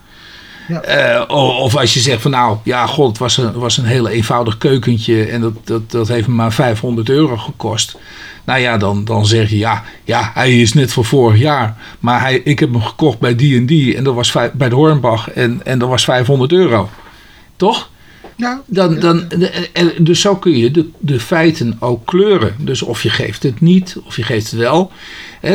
Eh, 0.69 1.23
of 1.63 1.77
als 1.77 1.95
je 1.95 2.01
zegt 2.01 2.23
van 2.23 2.31
nou, 2.31 2.57
ja 2.63 2.87
god, 2.87 3.09
het 3.09 3.19
was 3.19 3.37
een, 3.37 3.53
was 3.53 3.77
een 3.77 3.85
heel 3.85 4.09
eenvoudig 4.09 4.59
keukentje 4.59 5.25
en 5.25 5.41
dat, 5.41 5.53
dat, 5.65 5.91
dat 5.91 6.09
heeft 6.09 6.27
me 6.27 6.35
maar 6.35 6.53
500 6.53 7.09
euro 7.09 7.37
gekost. 7.37 7.97
Nou 8.45 8.61
ja, 8.61 8.77
dan, 8.77 9.05
dan 9.05 9.27
zeg 9.27 9.51
je 9.51 9.59
ja, 9.59 9.83
ja, 10.05 10.31
hij 10.35 10.61
is 10.61 10.73
net 10.73 10.93
van 10.93 11.05
vorig 11.05 11.41
jaar. 11.41 11.77
Maar 12.01 12.21
hij, 12.21 12.41
ik 12.45 12.59
heb 12.59 12.73
hem 12.73 12.83
gekocht 12.83 13.19
bij 13.19 13.35
die 13.35 13.57
en 13.57 13.67
die 13.67 13.97
en 13.97 14.05
dat 14.05 14.15
was 14.15 14.33
bij 14.53 14.69
de 14.69 14.75
Hornbach 14.75 15.31
en, 15.31 15.61
en 15.65 15.79
dat 15.79 15.89
was 15.89 16.05
500 16.05 16.53
euro. 16.53 16.89
Toch? 17.57 17.91
Ja, 18.37 18.63
Dan, 18.67 19.01
dan, 19.01 19.31
en- 19.73 19.93
dus 20.05 20.21
zo 20.21 20.37
kun 20.37 20.57
je 20.59 20.71
de, 20.71 20.89
de 20.99 21.21
feiten 21.21 21.77
ook 21.81 22.07
kleuren. 22.07 22.55
Dus 22.59 22.83
of 22.83 23.03
je 23.03 23.11
geeft 23.11 23.43
het 23.43 23.61
niet, 23.61 23.97
of 24.05 24.17
je 24.17 24.23
geeft 24.23 24.51
het 24.51 24.61
wel. 24.61 24.93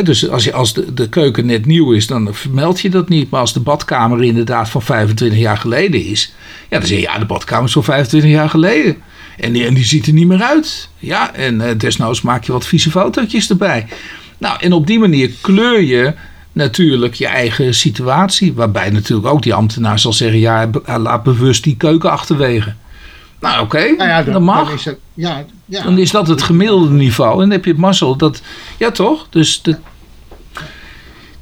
Dus 0.04 0.28
als, 0.28 0.44
je, 0.44 0.52
als 0.52 0.72
de, 0.74 0.94
de 0.94 1.08
keuken 1.08 1.46
net 1.46 1.66
nieuw 1.66 1.92
is, 1.92 2.06
dan 2.06 2.28
vermeld 2.34 2.80
je 2.80 2.90
dat 2.90 3.08
niet. 3.08 3.30
Maar 3.30 3.40
als 3.40 3.52
de 3.52 3.60
badkamer 3.60 4.22
inderdaad 4.24 4.68
van 4.68 4.82
25 4.82 5.38
jaar 5.38 5.56
geleden 5.56 6.04
is, 6.04 6.34
ja, 6.70 6.78
dan 6.78 6.86
zeg 6.88 6.96
je 6.98 7.02
ja, 7.02 7.18
de 7.18 7.24
badkamer 7.26 7.66
is 7.66 7.72
van 7.72 7.84
25 7.84 8.30
jaar 8.30 8.48
geleden. 8.50 8.96
En 9.38 9.52
die, 9.52 9.66
en 9.66 9.74
die 9.74 9.84
ziet 9.84 10.06
er 10.06 10.12
niet 10.12 10.26
meer 10.26 10.42
uit. 10.42 10.88
Ja, 10.98 11.34
en 11.34 11.60
eh, 11.60 11.78
desnoods 11.78 12.22
maak 12.22 12.44
je 12.44 12.52
wat 12.52 12.66
vieze 12.66 12.90
fotootjes 12.90 13.50
erbij. 13.50 13.86
Nou, 14.38 14.56
en 14.60 14.72
op 14.72 14.86
die 14.86 14.98
manier 14.98 15.30
kleur 15.40 15.80
je 15.82 16.14
natuurlijk 16.52 17.14
je 17.14 17.26
eigen 17.26 17.74
situatie. 17.74 18.54
Waarbij 18.54 18.90
natuurlijk 18.90 19.28
ook 19.28 19.42
die 19.42 19.54
ambtenaar 19.54 19.98
zal 19.98 20.12
zeggen: 20.12 20.38
ja, 20.38 20.70
hij 20.84 20.98
laat 20.98 21.22
bewust 21.22 21.64
die 21.64 21.76
keuken 21.76 22.10
achterwege. 22.10 22.74
Nou, 23.40 23.62
oké, 23.62 23.78
nou 23.78 24.08
ja, 24.08 24.22
dat 24.22 24.32
dan, 24.32 24.42
mag. 24.42 24.66
dan 24.66 24.74
is 24.74 24.84
het, 24.84 24.98
ja, 25.14 25.44
ja. 25.64 25.82
Dan 25.82 25.98
is 25.98 26.10
dat 26.10 26.28
het 26.28 26.42
gemiddelde 26.42 26.90
niveau. 26.90 27.32
En 27.32 27.38
dan 27.38 27.50
heb 27.50 27.64
je 27.64 27.70
het 27.70 27.80
mazzel. 27.80 28.16
Dat, 28.16 28.42
ja, 28.78 28.90
toch? 28.90 29.26
Dus, 29.30 29.62
de, 29.62 29.76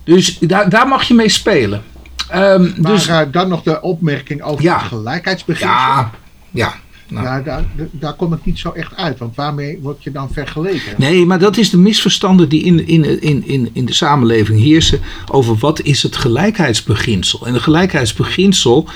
dus 0.05 0.39
daar, 0.39 0.69
daar 0.69 0.89
mag 0.89 1.03
je 1.03 1.15
mee 1.15 1.29
spelen. 1.29 1.83
Ehm, 2.29 2.71
maar 2.77 2.93
dus, 2.93 3.07
eh, 3.07 3.21
dan 3.31 3.49
nog 3.49 3.63
de 3.63 3.81
opmerking 3.81 4.43
over 4.43 4.73
het 4.73 4.83
gelijkheidsbeginsel. 4.83 5.77
ja, 5.77 6.11
ja. 6.51 6.75
Nou. 7.11 7.27
Ja, 7.27 7.41
daar, 7.41 7.65
daar 7.91 8.15
kom 8.15 8.33
ik 8.33 8.45
niet 8.45 8.59
zo 8.59 8.71
echt 8.71 8.97
uit, 8.97 9.19
want 9.19 9.37
waarmee 9.37 9.79
word 9.83 10.03
je 10.05 10.11
dan 10.11 10.33
vergeleken? 10.33 10.95
Nee, 10.97 11.27
maar 11.27 11.39
dat 11.39 11.57
is 11.57 11.71
de 11.71 11.79
misverstanden 11.79 12.49
die 12.49 12.63
in, 12.63 12.87
in, 12.87 13.21
in, 13.23 13.47
in, 13.47 13.71
in 13.73 13.85
de 13.85 13.93
samenleving 13.93 14.61
heersen 14.61 15.01
over 15.31 15.57
wat 15.57 15.81
is 15.81 16.03
het 16.03 16.17
gelijkheidsbeginsel. 16.17 17.47
En 17.47 17.53
het 17.53 17.63
gelijkheidsbeginsel, 17.63 18.89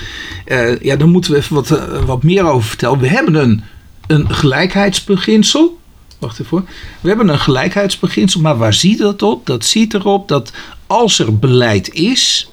eh, 0.45 0.81
ja, 0.81 0.97
daar 0.97 1.09
moeten 1.09 1.33
we 1.33 1.37
even 1.37 1.55
wat, 1.55 1.71
eh, 1.71 2.05
wat 2.05 2.23
meer 2.23 2.45
over 2.45 2.69
vertellen. 2.69 2.99
We 2.99 3.09
hebben 3.09 3.35
een, 3.35 3.63
een 4.07 4.35
gelijkheidsbeginsel. 4.35 5.79
Wacht 6.19 6.41
even 6.41 6.59
hoor. 6.59 6.69
We 7.01 7.09
hebben 7.09 7.29
een 7.29 7.39
gelijkheidsbeginsel, 7.39 8.41
maar 8.41 8.57
waar 8.57 8.75
ziet 8.75 8.99
dat 8.99 9.23
op? 9.23 9.47
Dat 9.47 9.65
ziet 9.65 9.95
erop 9.95 10.29
dat 10.29 10.53
als 10.87 11.19
er 11.19 11.39
beleid 11.39 11.93
is, 11.93 12.51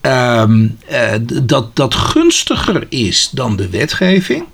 ehm, 0.00 0.68
eh, 0.86 1.12
dat 1.42 1.76
dat 1.76 1.94
gunstiger 1.94 2.86
is 2.88 3.28
dan 3.32 3.56
de 3.56 3.68
wetgeving. 3.68 4.44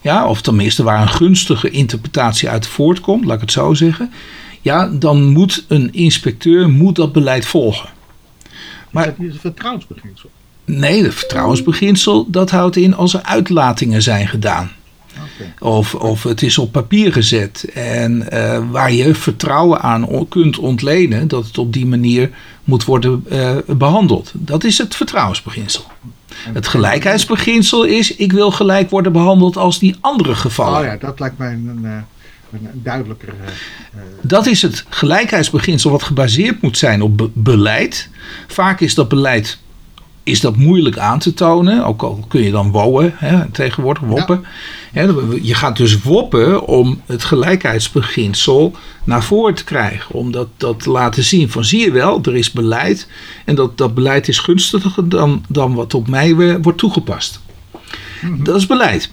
Ja, 0.00 0.26
of 0.28 0.40
tenminste 0.42 0.82
waar 0.82 1.02
een 1.02 1.08
gunstige 1.08 1.70
interpretatie 1.70 2.48
uit 2.48 2.66
voortkomt, 2.66 3.24
laat 3.24 3.34
ik 3.34 3.40
het 3.40 3.52
zo 3.52 3.74
zeggen. 3.74 4.12
Ja, 4.60 4.88
dan 4.88 5.24
moet 5.26 5.64
een 5.68 5.92
inspecteur 5.92 6.68
moet 6.68 6.96
dat 6.96 7.12
beleid 7.12 7.46
volgen. 7.46 7.88
maar- 8.90 9.04
dat 9.04 9.14
is 9.18 9.34
een 9.34 9.40
vertrouwensbeginsel. 9.40 10.30
Nee, 10.64 11.02
het 11.02 11.14
vertrouwensbeginsel 11.14 12.30
dat 12.30 12.50
houdt 12.50 12.76
in 12.76 12.94
als 12.94 13.14
er 13.14 13.22
uitlatingen 13.22 14.02
zijn 14.02 14.28
gedaan. 14.28 14.70
Of, 15.58 15.94
of 15.94 16.22
het 16.22 16.42
is 16.42 16.58
op 16.58 16.72
papier 16.72 17.12
gezet. 17.12 17.64
En 17.74 18.30
eh, 18.30 18.62
waar 18.70 18.92
je 18.92 19.14
vertrouwen 19.14 19.80
aan 19.80 20.28
kunt 20.28 20.58
ontlenen 20.58 21.28
dat 21.28 21.46
het 21.46 21.58
op 21.58 21.72
die 21.72 21.86
manier 21.86 22.30
moet 22.64 22.84
worden 22.84 23.24
eh, 23.28 23.56
behandeld. 23.66 24.32
Dat 24.34 24.64
is 24.64 24.78
het 24.78 24.96
vertrouwensbeginsel. 24.96 25.84
Het 26.52 26.66
gelijkheidsbeginsel 26.68 27.84
is: 27.84 28.14
ik 28.16 28.32
wil 28.32 28.50
gelijk 28.50 28.90
worden 28.90 29.12
behandeld 29.12 29.56
als 29.56 29.78
die 29.78 29.96
andere 30.00 30.34
gevallen. 30.34 30.78
Oh 30.80 30.84
ja, 30.86 30.96
dat 30.96 31.20
lijkt 31.20 31.38
mij 31.38 31.52
een, 31.52 31.80
eh, 31.84 31.90
een, 32.52 32.68
een 32.72 32.80
duidelijker. 32.82 33.28
eh, 33.28 33.46
eh, 33.46 34.06
Dat 34.20 34.46
is 34.46 34.62
het 34.62 34.84
gelijkheidsbeginsel 34.88 35.90
wat 35.90 36.02
gebaseerd 36.02 36.62
moet 36.62 36.78
zijn 36.78 37.02
op 37.02 37.16
be- 37.16 37.30
beleid. 37.32 38.08
Vaak 38.46 38.80
is 38.80 38.94
dat 38.94 39.08
beleid 39.08 39.58
is 40.30 40.40
dat 40.40 40.56
moeilijk 40.56 40.98
aan 40.98 41.18
te 41.18 41.34
tonen. 41.34 41.84
Ook 41.84 42.02
al 42.02 42.24
kun 42.28 42.42
je 42.42 42.50
dan 42.50 42.70
wowen, 42.70 43.12
hè, 43.16 43.50
tegenwoordig 43.50 44.02
woppen. 44.02 44.44
Je 45.42 45.54
gaat 45.54 45.76
dus 45.76 46.02
woppen 46.02 46.66
om 46.66 47.00
het 47.06 47.24
gelijkheidsbeginsel 47.24 48.74
naar 49.04 49.24
voren 49.24 49.54
te 49.54 49.64
krijgen. 49.64 50.14
Om 50.14 50.32
dat, 50.32 50.48
dat 50.56 50.82
te 50.82 50.90
laten 50.90 51.24
zien 51.24 51.50
van 51.50 51.64
zie 51.64 51.80
je 51.80 51.92
wel, 51.92 52.20
er 52.22 52.36
is 52.36 52.50
beleid. 52.50 53.08
En 53.44 53.54
dat, 53.54 53.78
dat 53.78 53.94
beleid 53.94 54.28
is 54.28 54.38
gunstiger 54.38 55.08
dan, 55.08 55.44
dan 55.48 55.74
wat 55.74 55.94
op 55.94 56.08
mij 56.08 56.34
eh, 56.36 56.54
wordt 56.62 56.78
toegepast. 56.78 57.40
Dat 58.38 58.56
is 58.56 58.66
beleid. 58.66 59.10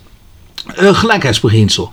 Gelijkheidsbeginsel. 0.76 1.92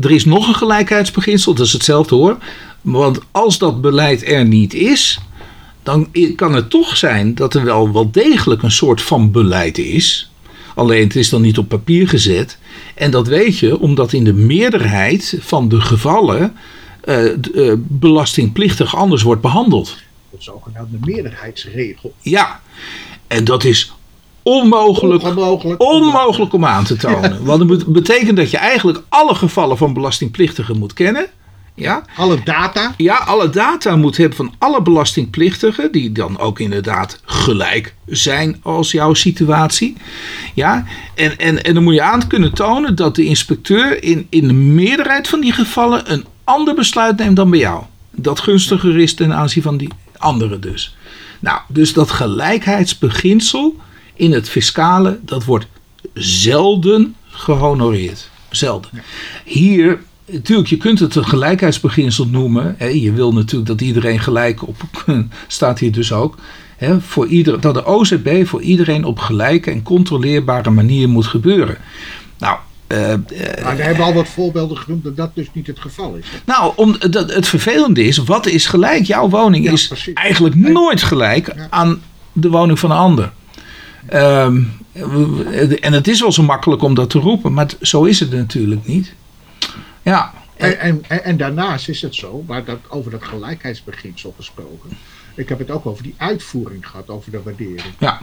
Er 0.00 0.10
is 0.10 0.24
nog 0.24 0.48
een 0.48 0.54
gelijkheidsbeginsel, 0.54 1.54
dat 1.54 1.66
is 1.66 1.72
hetzelfde 1.72 2.14
hoor. 2.14 2.36
Want 2.80 3.18
als 3.30 3.58
dat 3.58 3.80
beleid 3.80 4.28
er 4.28 4.44
niet 4.44 4.74
is, 4.74 5.18
dan 5.86 6.08
kan 6.36 6.54
het 6.54 6.70
toch 6.70 6.96
zijn 6.96 7.34
dat 7.34 7.54
er 7.54 7.64
wel 7.64 7.92
wel 7.92 8.10
degelijk 8.10 8.62
een 8.62 8.70
soort 8.70 9.02
van 9.02 9.30
beleid 9.30 9.78
is. 9.78 10.30
Alleen 10.74 11.02
het 11.04 11.16
is 11.16 11.28
dan 11.28 11.40
niet 11.42 11.58
op 11.58 11.68
papier 11.68 12.08
gezet. 12.08 12.58
En 12.94 13.10
dat 13.10 13.26
weet 13.26 13.58
je 13.58 13.78
omdat 13.78 14.12
in 14.12 14.24
de 14.24 14.32
meerderheid 14.32 15.36
van 15.40 15.68
de 15.68 15.80
gevallen 15.80 16.56
eh, 17.00 17.26
eh, 17.32 17.72
belastingplichtig 17.78 18.96
anders 18.96 19.22
wordt 19.22 19.40
behandeld. 19.42 19.96
de 20.30 20.36
zogenaamde 20.38 20.98
meerderheidsregel. 21.00 22.12
Ja, 22.20 22.60
en 23.26 23.44
dat 23.44 23.64
is 23.64 23.92
onmogelijk 24.42 25.22
Onmogelijk. 25.22 25.82
onmogelijk 25.82 26.52
om 26.52 26.64
aan 26.64 26.84
te 26.84 26.96
tonen. 26.96 27.44
Want 27.44 27.58
het 27.58 27.68
bet- 27.68 27.86
betekent 27.86 28.36
dat 28.36 28.50
je 28.50 28.56
eigenlijk 28.56 29.02
alle 29.08 29.34
gevallen 29.34 29.76
van 29.76 29.92
belastingplichtigen 29.92 30.78
moet 30.78 30.92
kennen. 30.92 31.26
Ja? 31.76 32.04
Alle 32.16 32.42
data. 32.44 32.94
ja, 32.96 33.16
alle 33.16 33.50
data 33.50 33.96
moet 33.96 34.16
hebben 34.16 34.36
van 34.36 34.54
alle 34.58 34.82
belastingplichtigen, 34.82 35.92
die 35.92 36.12
dan 36.12 36.38
ook 36.38 36.60
inderdaad 36.60 37.20
gelijk 37.24 37.94
zijn 38.06 38.60
als 38.62 38.90
jouw 38.90 39.14
situatie. 39.14 39.96
Ja? 40.54 40.84
En, 41.14 41.38
en, 41.38 41.64
en 41.64 41.74
dan 41.74 41.82
moet 41.82 41.94
je 41.94 42.02
aan 42.02 42.26
kunnen 42.26 42.54
tonen 42.54 42.94
dat 42.94 43.14
de 43.14 43.24
inspecteur 43.24 44.02
in, 44.02 44.26
in 44.30 44.46
de 44.46 44.54
meerderheid 44.54 45.28
van 45.28 45.40
die 45.40 45.52
gevallen 45.52 46.12
een 46.12 46.24
ander 46.44 46.74
besluit 46.74 47.18
neemt 47.18 47.36
dan 47.36 47.50
bij 47.50 47.58
jou. 47.58 47.82
Dat 48.10 48.40
gunstiger 48.40 48.98
is 48.98 49.14
ten 49.14 49.34
aanzien 49.34 49.62
van 49.62 49.76
die 49.76 49.88
andere 50.16 50.58
dus. 50.58 50.96
Nou, 51.40 51.60
dus 51.68 51.92
dat 51.92 52.10
gelijkheidsbeginsel 52.10 53.76
in 54.14 54.32
het 54.32 54.48
fiscale, 54.48 55.18
dat 55.22 55.44
wordt 55.44 55.66
zelden 56.14 57.14
gehonoreerd. 57.28 58.30
Zelden. 58.50 58.90
Hier 59.44 59.98
natuurlijk, 60.30 60.68
je 60.68 60.76
kunt 60.76 60.98
het 60.98 61.14
een 61.14 61.26
gelijkheidsbeginsel 61.26 62.26
noemen. 62.26 62.74
Hè. 62.78 62.86
Je 62.86 63.12
wil 63.12 63.32
natuurlijk 63.32 63.66
dat 63.66 63.80
iedereen 63.80 64.20
gelijk 64.20 64.66
op, 64.68 64.76
staat 65.46 65.78
hier 65.78 65.92
dus 65.92 66.12
ook. 66.12 66.36
Hè, 66.76 67.00
voor 67.00 67.26
ieder, 67.26 67.60
dat 67.60 67.74
de 67.74 67.84
OZB 67.84 68.46
voor 68.46 68.62
iedereen 68.62 69.04
op 69.04 69.18
gelijke 69.18 69.70
en 69.70 69.82
controleerbare 69.82 70.70
manier 70.70 71.08
moet 71.08 71.26
gebeuren. 71.26 71.76
Nou, 72.38 72.58
eh, 72.86 73.12
eh, 73.12 73.18
Maar 73.64 73.76
we 73.76 73.82
hebben 73.82 74.04
al 74.04 74.14
wat 74.14 74.28
voorbeelden 74.28 74.76
genoemd 74.76 75.04
dat 75.04 75.16
dat 75.16 75.30
dus 75.34 75.46
niet 75.52 75.66
het 75.66 75.80
geval 75.80 76.14
is. 76.14 76.26
nou, 76.44 76.72
om, 76.76 76.96
dat, 77.10 77.34
het 77.34 77.48
vervelende 77.48 78.04
is, 78.04 78.16
wat 78.16 78.46
is 78.46 78.66
gelijk? 78.66 79.04
Jouw 79.04 79.28
woning 79.28 79.64
Ja, 79.64 79.72
is 79.72 79.86
precies. 79.86 80.12
eigenlijk 80.14 80.54
nooit 80.54 81.02
gelijk 81.02 81.52
Ja. 81.56 81.66
aan 81.70 82.00
de 82.32 82.48
woning 82.50 82.78
van 82.78 82.90
een 82.90 82.96
ander. 82.96 83.32
Ehm, 84.06 84.62
en 85.80 85.92
het 85.92 86.08
is 86.08 86.20
wel 86.20 86.32
zo 86.32 86.42
makkelijk 86.42 86.82
om 86.82 86.94
dat 86.94 87.10
te 87.10 87.18
roepen, 87.18 87.52
maar 87.52 87.66
zo 87.80 88.04
is 88.04 88.20
het 88.20 88.32
natuurlijk 88.32 88.86
niet. 88.86 89.14
Ja, 90.10 90.32
En, 90.56 90.78
en, 90.80 91.02
en, 91.08 91.24
en 91.24 91.36
daarnaast 91.36 91.88
is 91.88 92.02
het 92.02 92.14
zo, 92.14 92.44
maar 92.46 92.64
dat, 92.64 92.78
over 92.88 93.10
dat 93.10 93.24
gelijkheidsbeginsel 93.24 94.34
gesproken. 94.36 94.90
Ik 95.34 95.48
heb 95.48 95.58
het 95.58 95.70
ook 95.70 95.86
over 95.86 96.02
die 96.02 96.14
uitvoering 96.16 96.86
gehad, 96.88 97.08
over 97.08 97.30
de 97.30 97.42
waardering. 97.44 97.82
ja, 97.98 98.20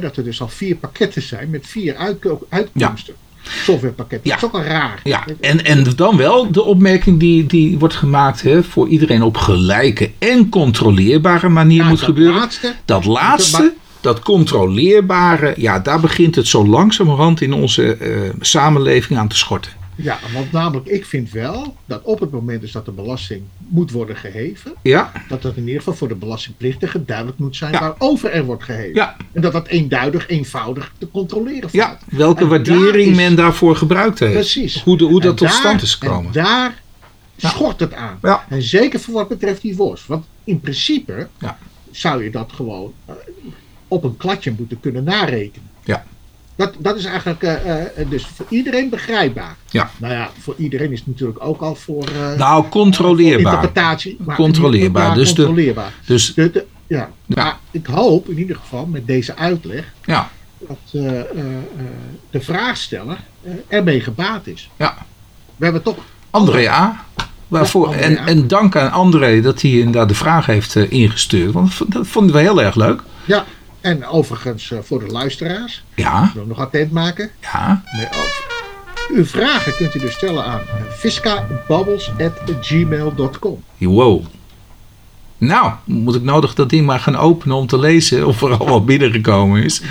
dat 0.00 0.16
er 0.16 0.24
dus 0.24 0.40
al 0.40 0.48
vier 0.48 0.76
pakketten 0.76 1.22
zijn 1.22 1.50
met 1.50 1.66
vier 1.66 1.96
uitko- 1.96 2.46
uitkomsten. 2.48 3.14
Softwarepakketten. 3.42 4.30
Ja. 4.30 4.36
Dat 4.36 4.44
is 4.44 4.48
ook 4.56 4.62
al 4.64 4.68
raar. 4.68 5.00
ja. 5.04 5.24
En, 5.40 5.64
en 5.64 5.84
dan 5.96 6.16
wel 6.16 6.50
de 6.52 6.62
opmerking 6.62 7.20
die, 7.20 7.46
die 7.46 7.78
wordt 7.78 7.94
gemaakt 7.94 8.42
hè, 8.42 8.62
voor 8.62 8.88
iedereen 8.88 9.22
op 9.22 9.36
gelijke 9.36 10.10
en 10.18 10.48
controleerbare 10.48 11.48
manier 11.48 11.82
Ja, 11.82 11.88
moet 11.88 11.98
dat 11.98 12.08
gebeuren. 12.08 12.34
laatste, 12.34 12.74
Dat 12.84 13.04
laatste, 13.04 13.74
dat 14.00 14.20
controleerbare, 14.20 15.54
ja, 15.56 15.78
daar 15.80 16.00
begint 16.00 16.34
het 16.34 16.46
zo 16.46 16.66
langzamerhand 16.66 17.40
in 17.40 17.52
onze 17.52 17.96
eh, 17.96 18.20
samenleving 18.40 19.18
aan 19.18 19.28
te 19.28 19.36
schorten. 19.36 19.72
Ja, 19.96 20.18
want 20.32 20.52
namelijk, 20.52 20.86
ik 20.88 21.04
vind 21.06 21.30
wel 21.30 21.76
dat 21.86 22.02
op 22.02 22.20
het 22.20 22.30
moment 22.30 22.60
dus 22.60 22.72
dat 22.72 22.84
de 22.84 22.90
belasting 22.90 23.42
moet 23.58 23.90
worden 23.90 24.16
geheven, 24.16 24.72
Ja, 24.82 25.12
dat 25.28 25.42
dat 25.42 25.56
in 25.56 25.62
ieder 25.62 25.78
geval 25.78 25.94
voor 25.94 26.08
de 26.08 26.14
belastingplichtige 26.14 27.04
duidelijk 27.04 27.38
moet 27.38 27.56
zijn 27.56 27.72
Ja. 27.72 27.80
waarover 27.80 28.30
er 28.30 28.44
wordt 28.44 28.62
geheven. 28.64 28.94
ja, 28.94 29.16
En 29.32 29.40
dat 29.42 29.52
dat 29.52 29.66
eenduidig, 29.66 30.28
eenvoudig 30.28 30.92
te 30.98 31.10
controleren 31.10 31.68
ja. 31.72 31.86
valt. 31.86 31.98
welke 32.08 32.42
En 32.42 32.48
waardering 32.48 32.92
daar 32.92 32.98
is- 32.98 33.16
men 33.16 33.34
daarvoor 33.36 33.76
gebruikt 33.76 34.18
heeft. 34.18 34.32
Precies. 34.32 34.82
Hoe, 34.82 34.96
de, 34.96 35.04
hoe 35.04 35.20
dat 35.20 35.36
tot 35.36 35.50
stand 35.50 35.82
is 35.82 35.94
gekomen. 35.94 36.26
En 36.26 36.32
daar 36.42 36.82
Ja. 37.36 37.48
schort 37.48 37.80
het 37.80 37.92
aan. 37.94 38.18
Ja. 38.22 38.44
En 38.48 38.62
zeker 38.62 39.00
voor 39.00 39.14
wat 39.14 39.28
betreft 39.28 39.62
die 39.62 39.76
worst. 39.76 40.06
Want 40.06 40.24
in 40.44 40.60
principe 40.60 41.28
Ja. 41.38 41.58
zou 41.90 42.24
je 42.24 42.30
dat 42.30 42.52
gewoon 42.54 42.92
eh, 43.06 43.14
op 43.88 44.04
een 44.04 44.16
kladje 44.16 44.54
moeten 44.58 44.80
kunnen 44.80 45.04
narekenen. 45.04 45.68
Ja. 45.84 46.04
Dat, 46.56 46.74
dat 46.78 46.96
is 46.96 47.04
eigenlijk 47.04 47.42
eh, 47.42 47.80
eh, 47.80 47.86
dus 48.10 48.26
voor 48.34 48.46
iedereen 48.48 48.88
begrijpbaar. 48.88 49.56
Ja. 49.70 49.90
Nou 49.96 50.12
ja, 50.14 50.30
voor 50.40 50.54
iedereen 50.58 50.92
is 50.92 50.98
het 50.98 51.06
natuurlijk 51.08 51.44
ook 51.44 51.60
al 51.60 51.74
voor, 51.74 52.04
eh, 52.08 52.38
Nou, 52.38 52.68
controleerbaar. 52.68 53.52
interpretatie. 53.54 54.16
Maar 54.24 54.36
Controleerbaar. 54.36 55.06
Ja, 55.08 55.14
Dus 55.14 55.34
de- 55.34 55.44
controleerbaar. 55.44 55.92
Dus 56.06 56.34
De, 56.34 56.50
de- 56.50 56.66
ja. 56.86 57.10
Ja. 57.26 57.34
Maar 57.36 57.56
ik 57.70 57.86
hoop 57.86 58.28
in 58.28 58.38
ieder 58.38 58.56
geval 58.56 58.86
met 58.86 59.06
deze 59.06 59.36
uitleg 59.36 59.92
ja, 60.04 60.30
dat 60.68 60.78
de 62.30 62.40
vraagsteller 62.40 63.18
ermee 63.68 64.00
gebaat 64.00 64.46
is. 64.46 64.70
ja. 64.76 64.96
We 65.56 65.64
hebben 65.64 65.82
toch 65.82 65.96
André 66.30 66.68
A. 66.70 67.04
Waarvoor, 67.48 67.86
André 67.86 68.00
en, 68.00 68.18
A. 68.18 68.26
en 68.26 68.48
dank 68.48 68.76
aan 68.76 68.90
André 68.90 69.40
dat 69.40 69.60
hij 69.62 69.70
inderdaad 69.70 70.08
de 70.08 70.14
vraag 70.14 70.46
heeft 70.46 70.76
ingestuurd. 70.76 71.52
Want 71.52 71.92
dat 71.92 72.06
vonden 72.06 72.34
we 72.34 72.40
heel 72.40 72.62
erg 72.62 72.74
leuk. 72.74 73.02
Ja, 73.24 73.44
en 73.84 74.06
overigens 74.06 74.70
eh, 74.70 74.78
voor 74.82 74.98
de 74.98 75.06
luisteraars, 75.06 75.84
Ja, 75.94 76.30
wil 76.34 76.46
nog 76.46 76.58
attent 76.58 76.92
maken. 76.92 77.30
ja. 77.40 77.82
Nee, 77.96 78.06
oh. 78.06 78.12
Uw 79.16 79.24
vragen 79.24 79.74
kunt 79.76 79.94
u 79.94 79.98
dus 79.98 80.12
stellen 80.14 80.44
aan 80.44 80.60
fiscabubbles.gmail.com. 80.98 83.62
Wow. 83.78 84.24
Nou, 85.38 85.72
moet 85.84 86.14
ik 86.14 86.22
nodig 86.22 86.54
dat 86.54 86.68
ding 86.70 86.86
maar 86.86 87.00
gaan 87.00 87.16
openen 87.16 87.56
om 87.56 87.66
te 87.66 87.78
lezen 87.78 88.26
of 88.26 88.42
er 88.42 88.56
al 88.56 88.68
wat 88.68 88.86
binnengekomen 88.86 89.62
is. 89.62 89.82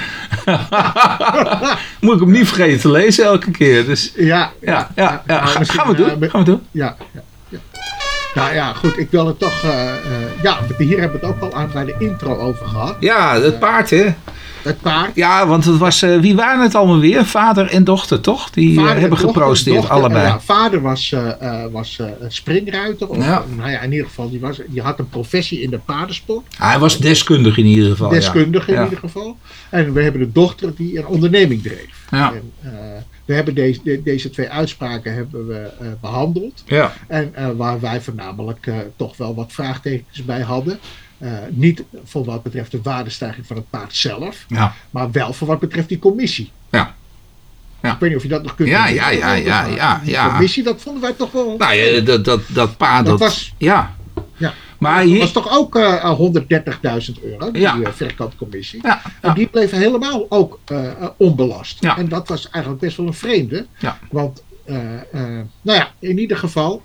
moet 2.01 2.13
ik 2.13 2.19
hem 2.19 2.31
niet 2.31 2.47
vergeten 2.47 2.79
te 2.79 2.91
lezen 2.91 3.25
elke 3.25 3.51
keer. 3.51 3.85
Dus 3.85 4.11
Ja, 4.15 4.51
ja, 4.61 4.91
ja, 4.95 5.23
ja. 5.27 5.41
misschien, 5.43 5.65
gaan 5.79 5.87
we 5.87 5.95
doen. 5.95 6.09
eh, 6.09 6.17
met- 6.17 6.29
Gaan 6.29 6.39
we 6.43 6.45
doen. 6.45 6.61
Ja, 6.71 6.95
ja. 7.13 7.21
Nou 8.35 8.53
ja, 8.53 8.73
goed, 8.73 8.97
ik 8.97 9.07
wil 9.11 9.27
het 9.27 9.39
toch. 9.39 9.63
eh, 9.63 9.83
eh, 9.89 9.97
ja, 10.41 10.57
hier 10.77 10.99
hebben 10.99 11.19
we 11.19 11.25
het 11.27 11.35
ook 11.35 11.41
al 11.51 11.59
aan 11.59 11.69
bij 11.73 11.85
de 11.85 11.95
intro 11.99 12.37
over 12.37 12.65
gehad. 12.67 12.95
Ja, 12.99 13.41
het 13.41 13.59
paard 13.59 13.89
hè. 13.89 14.13
Het 14.63 14.81
paard. 14.81 15.15
Ja, 15.15 15.47
want 15.47 15.65
het 15.65 15.77
was, 15.77 16.01
eh, 16.01 16.19
wie 16.19 16.35
waren 16.35 16.61
het 16.63 16.75
allemaal 16.75 16.99
weer? 16.99 17.25
Vader 17.25 17.67
en 17.69 17.83
dochter 17.83 18.21
toch? 18.21 18.49
Die 18.49 18.77
eh, 18.77 18.83
Vader 18.85 18.99
hebben 19.01 19.19
dochter, 19.21 19.43
dochter, 19.73 19.91
allebei. 19.93 20.25
ja, 20.27 20.39
vader 20.39 20.81
was, 20.81 21.11
eh, 21.11 21.29
eh, 21.63 21.71
was 21.71 21.97
eh, 21.99 22.05
een 22.19 22.31
springruiter. 22.31 23.07
Of, 23.09 23.17
Ja. 23.17 23.43
Nou 23.57 23.69
ja, 23.71 23.79
in 23.81 23.91
ieder 23.91 24.07
geval, 24.07 24.29
die, 24.29 24.39
was, 24.39 24.59
die 24.67 24.81
had 24.81 24.99
een 24.99 25.09
professie 25.09 25.61
in 25.61 25.69
de 25.69 25.77
paardensport. 25.85 26.45
Hij 26.57 26.79
was 26.79 26.97
deskundig 26.97 27.57
in 27.57 27.65
ieder 27.65 27.89
geval. 27.91 28.07
Ja. 28.13 28.13
deskundig 28.19 28.67
in 28.67 28.83
ieder 28.83 28.99
geval. 28.99 29.37
En 29.69 29.93
we 29.93 30.01
hebben 30.01 30.21
de 30.21 30.31
dochter 30.31 30.75
die 30.75 30.97
een 30.97 31.05
onderneming 31.05 31.63
dreef. 31.63 32.05
Ja. 32.11 32.31
En, 32.33 32.51
eh, 32.61 32.69
we 33.25 33.33
hebben 33.33 33.55
deze, 33.55 33.79
de- 33.83 34.03
deze 34.03 34.29
twee 34.29 34.49
uitspraken 34.49 35.13
hebben 35.13 35.47
we 35.47 35.71
eh, 35.79 35.87
behandeld. 36.01 36.63
Ja. 36.65 36.93
En 37.07 37.35
eh, 37.35 37.49
waar 37.55 37.79
wij 37.79 38.01
voornamelijk 38.01 38.67
eh, 38.67 38.75
toch 38.95 39.17
wel 39.17 39.35
wat 39.35 39.51
vraagtekens 39.53 40.25
bij 40.25 40.41
hadden. 40.41 40.79
Niet 41.49 41.83
voor 42.03 42.23
wat 42.25 42.43
betreft 42.43 42.71
de 42.71 42.79
waardestijging 42.81 43.47
van 43.47 43.55
het 43.55 43.69
paard 43.69 43.95
zelf, 43.95 44.45
Ja. 44.47 44.73
maar 44.89 45.11
wel 45.11 45.33
voor 45.33 45.47
wat 45.47 45.59
betreft 45.59 45.87
die 45.89 45.99
commissie. 45.99 46.51
Ja. 46.71 46.95
Ja. 47.81 47.93
Ik 47.93 47.99
weet 47.99 48.09
niet 48.09 48.17
of 48.17 48.23
je 48.23 48.29
dat 48.29 48.43
nog 48.43 48.55
kunt 48.55 48.69
Ja, 48.69 48.87
ja, 48.87 49.09
ja, 49.09 49.33
ja, 49.33 49.65
ja, 49.65 49.99
Die 50.03 50.11
ja. 50.11 50.29
commissie, 50.29 50.63
dat 50.63 50.81
vonden 50.81 51.01
wij 51.01 51.13
toch 51.13 51.31
wel... 51.31 51.57
Nou 51.57 51.73
ja, 51.73 51.99
dat, 52.01 52.25
dat, 52.25 52.41
dat 52.47 52.77
paard, 52.77 53.05
Dat 53.05 53.19
dat, 53.19 53.27
was- 53.29 53.53
ja. 53.57 53.95
Ja. 54.37 54.53
Maar 54.83 55.07
dat 55.07 55.17
was 55.17 55.31
toch 55.31 55.51
ook 55.57 55.75
eh 55.75 56.19
130.000 56.19 57.23
euro, 57.23 57.51
die 57.51 57.61
Ja. 57.61 57.79
eh, 57.83 57.91
verkoopcommissie. 57.91 58.79
ja, 58.83 59.01
En 59.21 59.33
die 59.33 59.47
bleven 59.47 59.77
helemaal 59.77 60.25
ook 60.29 60.59
eh, 60.65 60.87
eh, 60.91 61.09
onbelast. 61.17 61.83
En 61.83 62.07
dat 62.09 62.27
was 62.27 62.49
eigenlijk 62.49 62.83
best 62.83 62.97
wel 62.97 63.07
een 63.07 63.13
vreemde. 63.13 63.65
Want, 64.11 64.43
eh, 64.65 64.95
eh, 64.95 65.45
nou 65.61 65.77
ja, 65.77 65.91
in 65.99 66.17
ieder 66.19 66.37
geval. 66.37 66.81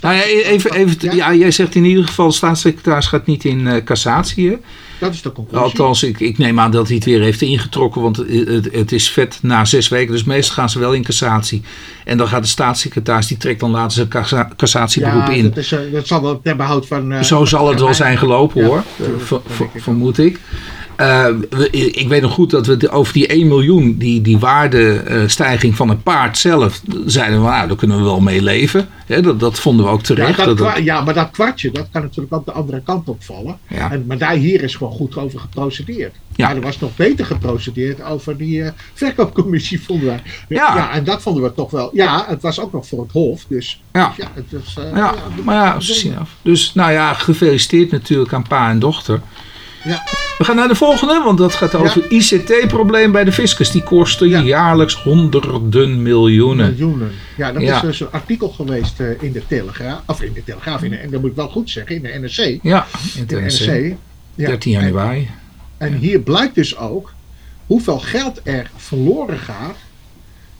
Nou 0.00 0.14
ja, 0.14 0.22
even, 0.22 0.72
even, 0.74 1.16
Ja. 1.16 1.34
jij 1.34 1.50
zegt 1.50 1.74
in 1.74 1.84
ieder 1.84 2.04
geval, 2.06 2.32
staatssecretaris 2.32 3.06
gaat 3.06 3.26
niet 3.26 3.44
in 3.44 3.66
eh, 3.66 3.84
cassatie. 3.84 4.48
hè? 4.48 4.56
dat 5.00 5.12
is 5.14 5.22
de 5.22 5.32
conclusie. 5.32 5.64
Althans, 5.64 6.02
ik, 6.02 6.20
ik 6.20 6.38
neem 6.38 6.60
aan 6.60 6.70
dat 6.70 6.86
hij 6.86 6.96
het 6.96 7.04
weer 7.04 7.20
heeft 7.20 7.42
ingetrokken, 7.42 8.02
want 8.02 8.16
het, 8.16 8.68
het, 8.72 8.92
is 8.92 9.10
vet 9.10 9.38
na 9.42 9.64
zes 9.64 9.88
weken. 9.88 10.12
Dus 10.12 10.24
meestal 10.24 10.54
gaan 10.54 10.70
ze 10.70 10.78
wel 10.78 10.92
in 10.94 11.02
cassatie. 11.02 11.62
En 12.04 12.16
dan 12.18 12.28
gaat 12.28 12.42
de 12.42 12.48
staatssecretaris, 12.48 13.26
die 13.26 13.36
trekt 13.36 13.60
dan 13.60 13.70
later 13.70 13.92
zijn 13.92 14.08
cassa- 14.08 14.48
cassatieberoep 14.56 15.26
ja, 15.26 15.32
in. 15.32 15.44
Dat, 15.48 15.56
is, 15.56 15.72
eh, 15.72 15.78
dat 15.92 16.06
zal 16.06 16.22
wel 16.22 16.40
ter 16.42 16.56
behoud 16.56 16.86
van. 16.86 17.12
eh, 17.12 17.22
Zo 17.22 17.44
zal 17.44 17.68
het 17.68 17.80
wel 17.80 17.94
zijn 17.94 18.18
gelopen 18.18 18.60
Ja, 18.60 18.66
hoor, 18.66 18.82
Ver- 19.18 19.40
vermoed 19.76 20.18
ik. 20.18 20.38
Eh, 21.02 21.26
ik 21.70 22.08
weet 22.08 22.22
nog 22.22 22.32
goed 22.32 22.50
dat 22.50 22.66
we 22.66 22.90
over 22.90 23.12
die 23.12 23.26
1 23.26 23.48
miljoen, 23.48 23.96
die, 23.98 24.20
die 24.20 24.38
waardestijging 24.38 25.76
van 25.76 25.88
het 25.88 26.02
paard 26.02 26.38
zelf, 26.38 26.80
zeiden 27.06 27.42
we, 27.42 27.48
nou, 27.48 27.66
daar 27.68 27.76
kunnen 27.76 27.96
we 27.96 28.02
wel 28.04 28.20
mee 28.20 28.42
leven. 28.42 28.88
Dat, 29.06 29.40
dat 29.40 29.58
vonden 29.60 29.84
we 29.84 29.90
ook 29.90 29.98
Ja, 29.98 30.04
terecht. 30.06 30.36
dat 30.44 30.58
dat 30.58 30.78
ja, 30.82 31.00
maar 31.00 31.14
dat 31.14 31.30
kwartje, 31.30 31.70
dat 31.70 31.86
kan 31.92 32.02
natuurlijk 32.02 32.34
ook 32.34 32.44
de 32.44 32.52
andere 32.52 32.80
kant 32.82 33.08
opvallen. 33.08 33.58
Ja. 33.68 33.90
En, 33.90 34.04
maar 34.06 34.18
daar 34.18 34.32
hier 34.34 34.62
is 34.62 34.74
gewoon 34.74 34.92
goed 34.92 35.16
over 35.16 35.40
geprocedeerd. 35.40 36.14
Ja. 36.36 36.46
Maar 36.46 36.56
er 36.56 36.62
was 36.62 36.78
nog 36.78 36.96
beter 36.96 37.26
geprocedeerd 37.26 38.02
over 38.02 38.36
die 38.36 38.62
eh, 38.62 38.70
verkoopcommissie, 38.94 39.82
vonden 39.82 40.06
wij. 40.06 40.22
Ja. 40.48 40.92
en 40.92 41.04
dat 41.04 41.22
vonden 41.22 41.42
we 41.42 41.54
toch 41.54 41.70
wel. 41.70 41.90
Ja, 41.92 42.24
het 42.28 42.42
was 42.42 42.60
ook 42.60 42.72
nog 42.72 42.86
voor 42.86 43.02
het 43.02 43.12
Hof. 43.12 43.44
Dus 43.48 43.82
ja. 43.92 44.12
ja, 44.16 44.26
het 44.34 44.62
is. 44.66 44.76
eh, 44.78 44.96
Ja, 44.96 45.14
maar 45.44 45.54
ja, 45.54 45.80
ze 45.80 45.94
zien 45.94 46.16
af. 46.18 46.30
Dus 46.42 46.74
nou 46.74 46.92
ja, 46.92 47.12
gefeliciteerd 47.14 47.90
natuurlijk 47.90 48.32
aan 48.32 48.46
pa 48.48 48.70
en 48.70 48.78
dochter. 48.78 49.20
Ja. 49.84 50.02
We 50.38 50.44
gaan 50.44 50.56
naar 50.56 50.68
de 50.68 50.74
volgende, 50.74 51.22
want 51.24 51.38
dat 51.38 51.54
gaat 51.54 51.74
over 51.74 52.10
ICT-probleem 52.10 53.12
bij 53.12 53.24
de 53.24 53.32
fiscus. 53.32 53.70
Die 53.70 53.82
kosten 53.82 54.28
Ja. 54.28 54.40
jaarlijks 54.40 54.94
honderden 55.02 56.02
miljoenen. 56.02 56.66
Miljoenen. 56.70 57.10
Ja, 57.36 57.52
dat 57.52 57.62
Ja. 57.62 57.74
is 57.76 57.80
dus 57.80 58.00
een 58.00 58.10
artikel 58.10 58.48
geweest 58.48 59.00
eh, 59.00 59.22
in 59.22 59.32
de 59.32 59.42
Telegraaf. 59.46 60.00
Of 60.06 60.22
in 60.22 60.32
de 60.32 60.44
Telegraaf, 60.44 60.82
in 60.82 60.90
de, 60.90 60.96
en 60.96 61.10
dat 61.10 61.20
moet 61.20 61.30
ik 61.30 61.36
wel 61.36 61.48
goed 61.48 61.70
zeggen, 61.70 61.96
in 61.96 62.02
de 62.02 62.08
NRC. 62.08 62.58
Ja, 62.62 62.86
in 63.14 63.20
In 63.20 63.26
de 63.26 63.36
het 63.40 63.60
NRC. 63.60 63.66
NRC. 63.70 63.94
Ja. 64.34 64.46
13 64.46 64.72
januari. 64.72 65.28
En, 65.78 65.92
en 65.92 65.98
hier 65.98 66.18
blijkt 66.20 66.54
dus 66.54 66.76
ook 66.76 67.12
hoeveel 67.66 67.98
geld 67.98 68.40
er 68.44 68.70
verloren 68.76 69.38
gaat 69.38 69.76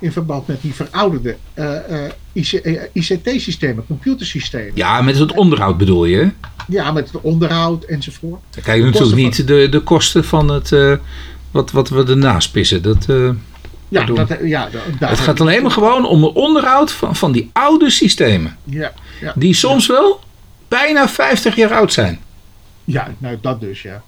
in 0.02 0.12
verband 0.12 0.46
met 0.46 0.62
die 0.62 0.74
verouderde 0.74 1.36
eh, 1.54 2.04
eh, 2.06 2.12
IC, 2.32 2.52
eh, 2.52 2.82
ICT-systemen, 2.92 3.86
computersystemen. 3.86 4.72
Ja, 4.74 5.02
met 5.02 5.18
het 5.18 5.32
onderhoud 5.32 5.76
bedoel 5.78 6.04
je? 6.04 6.30
Ja, 6.68 6.92
met 6.92 7.12
het 7.12 7.20
onderhoud 7.22 7.84
enzovoort. 7.84 8.40
Dan 8.50 8.62
kijk 8.62 8.78
je 8.78 8.84
natuurlijk 8.84 9.16
niet 9.16 9.46
de, 9.46 9.68
de 9.70 9.80
kosten 9.80 10.24
van 10.24 10.48
het, 10.48 10.70
wat, 11.50 11.70
wat 11.70 11.88
we 11.88 12.04
ernaast 12.04 12.52
pissen. 12.52 12.82
Dat, 12.82 13.06
Ja, 13.88 14.04
dat, 14.04 14.28
ja, 14.42 14.68
da- 14.70 14.78
daar- 14.98 15.10
het 15.10 15.20
gaat 15.20 15.40
alleen 15.40 15.62
maar 15.62 15.70
gewoon 15.70 16.06
om 16.06 16.24
het 16.24 16.34
onderhoud 16.34 16.92
van, 16.92 17.16
van 17.16 17.32
die 17.32 17.50
oude 17.52 17.90
systemen. 17.90 18.56
Ja, 18.64 18.92
ja, 19.20 19.32
Die 19.36 19.54
soms 19.54 19.86
wel 19.86 20.20
bijna 20.68 21.08
50 21.08 21.56
jaar 21.56 21.72
oud 21.72 21.92
zijn. 21.92 22.20
ja, 22.84 23.14
nou 23.18 23.38
dat 23.40 23.60
dus, 23.60 23.82
ja. 23.82 24.02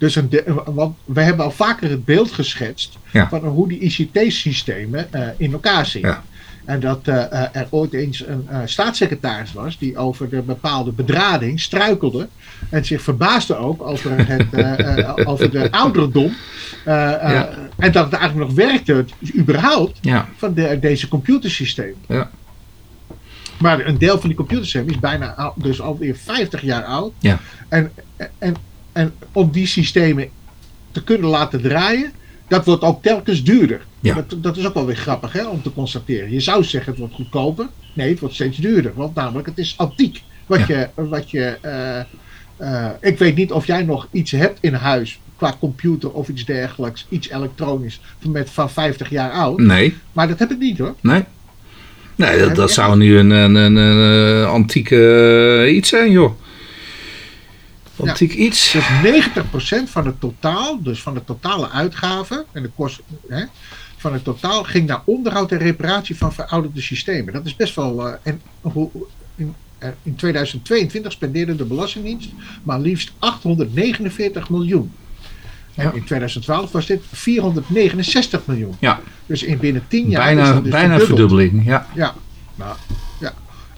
Dus 0.00 0.14
een 0.16 0.28
de- 0.28 0.62
want 0.64 0.96
we 1.04 1.20
hebben 1.20 1.44
al 1.44 1.50
vaker 1.50 1.90
het 1.90 2.04
beeld 2.04 2.32
geschetst 2.32 2.98
Ja. 3.12 3.28
van 3.28 3.40
hoe 3.44 3.68
die 3.68 3.78
ICT-systemen 3.78 5.12
eh, 5.12 5.28
in 5.36 5.52
elkaar 5.52 5.86
zitten. 5.86 6.10
Ja. 6.10 6.22
En 6.64 6.80
dat 6.80 7.00
eh, 7.08 7.32
eh, 7.32 7.48
er 7.52 7.66
ooit 7.70 7.92
eens 7.92 8.24
een 8.26 8.48
staatssecretaris 8.68 9.52
was 9.52 9.78
die 9.78 9.96
over 9.96 10.28
de 10.30 10.40
bepaalde 10.42 10.92
bedrading 10.92 11.60
struikelde. 11.60 12.28
En 12.70 12.84
zich 12.84 13.02
verbaasde 13.02 13.56
ook 13.56 13.82
over, 13.82 14.10
het, 14.26 14.46
over 15.28 15.50
de 15.50 15.72
ouderdom. 15.72 16.32
Ja. 16.84 17.48
En 17.76 17.92
dat 17.92 18.04
het 18.04 18.12
eigenlijk 18.14 18.48
nog 18.48 18.52
werkte, 18.66 19.04
überhaupt, 19.36 19.98
Ja, 20.00 20.28
van 20.36 20.54
de, 20.54 20.78
deze 20.80 21.08
computersysteem. 21.08 21.94
ja, 22.08 22.30
Maar 23.58 23.86
een 23.86 23.98
deel 23.98 24.18
van 24.20 24.28
die 24.28 24.36
computersysteem 24.38 24.88
is 24.94 24.98
bijna 25.00 25.34
al- 25.34 25.54
dus 25.56 25.80
alweer 25.80 26.16
50 26.16 26.62
jaar 26.62 26.84
oud. 26.84 27.12
ja. 27.18 27.38
En, 27.68 27.92
en, 28.38 28.56
en 28.92 29.12
om 29.32 29.50
die 29.50 29.66
systemen 29.66 30.28
te 30.90 31.04
kunnen 31.04 31.30
laten 31.30 31.62
draaien, 31.62 32.12
dat 32.48 32.64
wordt 32.64 32.82
ook 32.82 33.02
telkens 33.02 33.44
duurder. 33.44 33.80
Ja. 34.00 34.14
Dat, 34.14 34.42
dat 34.42 34.56
is 34.56 34.66
ook 34.66 34.74
wel 34.74 34.86
weer 34.86 34.96
grappig 34.96 35.32
hè, 35.32 35.46
om 35.46 35.62
te 35.62 35.72
constateren. 35.72 36.30
Je 36.30 36.40
zou 36.40 36.64
zeggen 36.64 36.90
het 36.90 37.00
wordt 37.00 37.14
goedkoper. 37.14 37.66
Nee, 37.94 38.10
het 38.10 38.20
wordt 38.20 38.34
steeds 38.34 38.56
duurder. 38.56 38.92
Want 38.94 39.14
namelijk 39.14 39.46
het 39.46 39.58
is 39.58 39.74
antiek. 39.76 40.22
Wat 40.46 40.66
je, 40.66 40.88
wat 40.94 41.30
je 41.30 41.58
eh, 41.60 42.00
eh, 42.56 42.90
ik 43.00 43.18
weet 43.18 43.36
niet 43.36 43.52
of 43.52 43.66
jij 43.66 43.82
nog 43.82 44.08
iets 44.10 44.30
hebt 44.30 44.58
in 44.60 44.74
huis 44.74 45.20
qua 45.36 45.54
computer 45.60 46.10
of 46.10 46.28
iets 46.28 46.44
dergelijks. 46.44 47.06
Iets 47.08 47.30
elektronisch 47.30 48.00
van, 48.18 48.30
met, 48.30 48.50
van 48.50 48.70
50 48.70 49.10
jaar 49.10 49.30
oud. 49.30 49.58
Nee, 49.58 49.96
Maar 50.12 50.28
dat 50.28 50.38
heb 50.38 50.50
ik 50.50 50.58
niet 50.58 50.78
hoor. 50.78 50.94
nee. 51.00 51.24
Nee, 52.16 52.38
dat, 52.38 52.54
dat 52.56 52.70
zou 52.70 52.96
nu 52.96 53.18
een, 53.18 53.30
een, 53.30 53.54
een, 53.54 53.76
een, 53.76 54.42
eh, 54.42 54.50
antieke 54.50 55.70
iets 55.74 55.88
zijn, 55.88 56.10
joh. 56.10 56.32
Antiek 58.08 58.34
iets. 58.34 58.72
Dus 58.72 58.84
90% 59.84 59.90
van 59.90 60.06
het 60.06 60.20
totaal, 60.20 60.82
dus 60.82 61.02
van 61.02 61.14
de 61.14 61.24
totale 61.24 61.70
uitgaven 61.70 62.44
en 62.52 62.62
de 62.62 62.70
kost 62.76 63.00
hè, 63.28 63.44
van 63.96 64.12
het 64.12 64.24
totaal 64.24 64.62
ging 64.64 64.86
naar 64.86 65.02
onderhoud 65.04 65.52
en 65.52 65.58
reparatie 65.58 66.16
van 66.16 66.32
verouderde 66.32 66.80
systemen. 66.80 67.32
Dat 67.32 67.46
is 67.46 67.56
best 67.56 67.74
wel. 67.74 68.06
eh, 68.08 68.14
en 68.22 68.40
hoe- 68.60 68.90
in, 69.36 69.54
in 70.02 70.14
2022 70.16 71.12
spendeerde 71.12 71.56
de 71.56 71.64
Belastingdienst 71.64 72.30
maar 72.62 72.80
liefst 72.80 73.12
849 73.18 74.50
miljoen. 74.50 74.92
En 75.74 75.84
Ja. 75.84 75.92
in 75.92 76.04
2012 76.04 76.72
was 76.72 76.86
dit 76.86 77.02
469 77.12 78.46
miljoen. 78.46 78.76
Ja, 78.80 79.00
Dus 79.26 79.42
in 79.42 79.58
binnen 79.58 79.84
10 79.88 80.08
jaar. 80.08 80.28
is 80.30 80.34
bijna, 80.34 80.52
dat 80.52 80.62
dus 80.62 80.72
bijna 80.72 80.98
verdubbeling. 80.98 81.64
Ja, 81.64 81.86
Ja, 81.94 82.14
nou, 82.54 82.76
ja. 82.88 82.94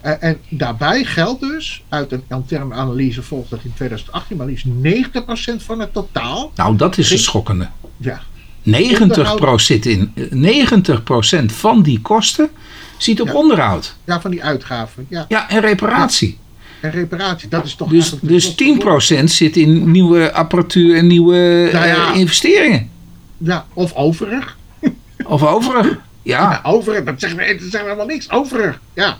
En, 0.03 0.21
en 0.21 0.37
daarbij 0.49 1.03
geldt 1.03 1.41
dus, 1.41 1.83
uit 1.89 2.11
een 2.11 2.23
interne 2.29 2.73
analyse 2.73 3.23
volgt 3.23 3.49
dat 3.49 3.59
in 3.63 3.73
2018 3.75 4.37
maar 4.37 4.45
liefst 4.45 4.65
90% 4.65 5.63
van 5.65 5.79
het 5.79 5.93
totaal. 5.93 6.51
nou 6.55 6.75
dat 6.75 6.97
is 6.97 7.11
een 7.11 7.17
schokkende. 7.19 7.67
Ja, 7.97 8.21
90% 8.63 9.79
in, 9.79 10.13
90% 10.31 11.45
van 11.45 11.81
die 11.83 12.01
kosten 12.01 12.49
zit 12.97 13.21
op 13.21 13.27
Ja. 13.27 13.33
onderhoud. 13.33 13.95
ja, 14.05 14.21
van 14.21 14.31
die 14.31 14.43
uitgaven. 14.43 15.05
Ja, 15.09 15.25
Ja, 15.27 15.49
en 15.49 15.59
reparatie. 15.61 16.37
en 16.81 16.91
reparatie. 16.91 17.49
Dat 17.49 17.65
is 17.65 17.75
toch 17.75 17.89
Dus, 17.89 18.15
dus 18.21 18.45
kosten- 18.45 18.65
10% 19.23 19.31
zit 19.31 19.57
in 19.57 19.91
nieuwe 19.91 20.33
apparatuur 20.33 20.95
en 20.97 21.07
nieuwe 21.07 21.69
Nou 21.73 21.87
ja. 21.87 22.11
eh, 22.13 22.19
investeringen. 22.19 22.89
Ja, 23.37 23.65
of 23.73 23.93
overig. 23.93 24.57
Of 25.25 25.43
overig. 25.43 25.85
Ja, 26.21 26.39
Ja, 26.51 26.59
overig. 26.63 27.03
Dat 27.03 27.19
zeggen 27.19 27.39
we, 27.39 27.45
dat 27.45 27.59
zeggen 27.61 27.71
we 27.79 27.85
helemaal 27.85 28.05
niks. 28.05 28.29
Overig. 28.29 28.79
Ja. 28.93 29.17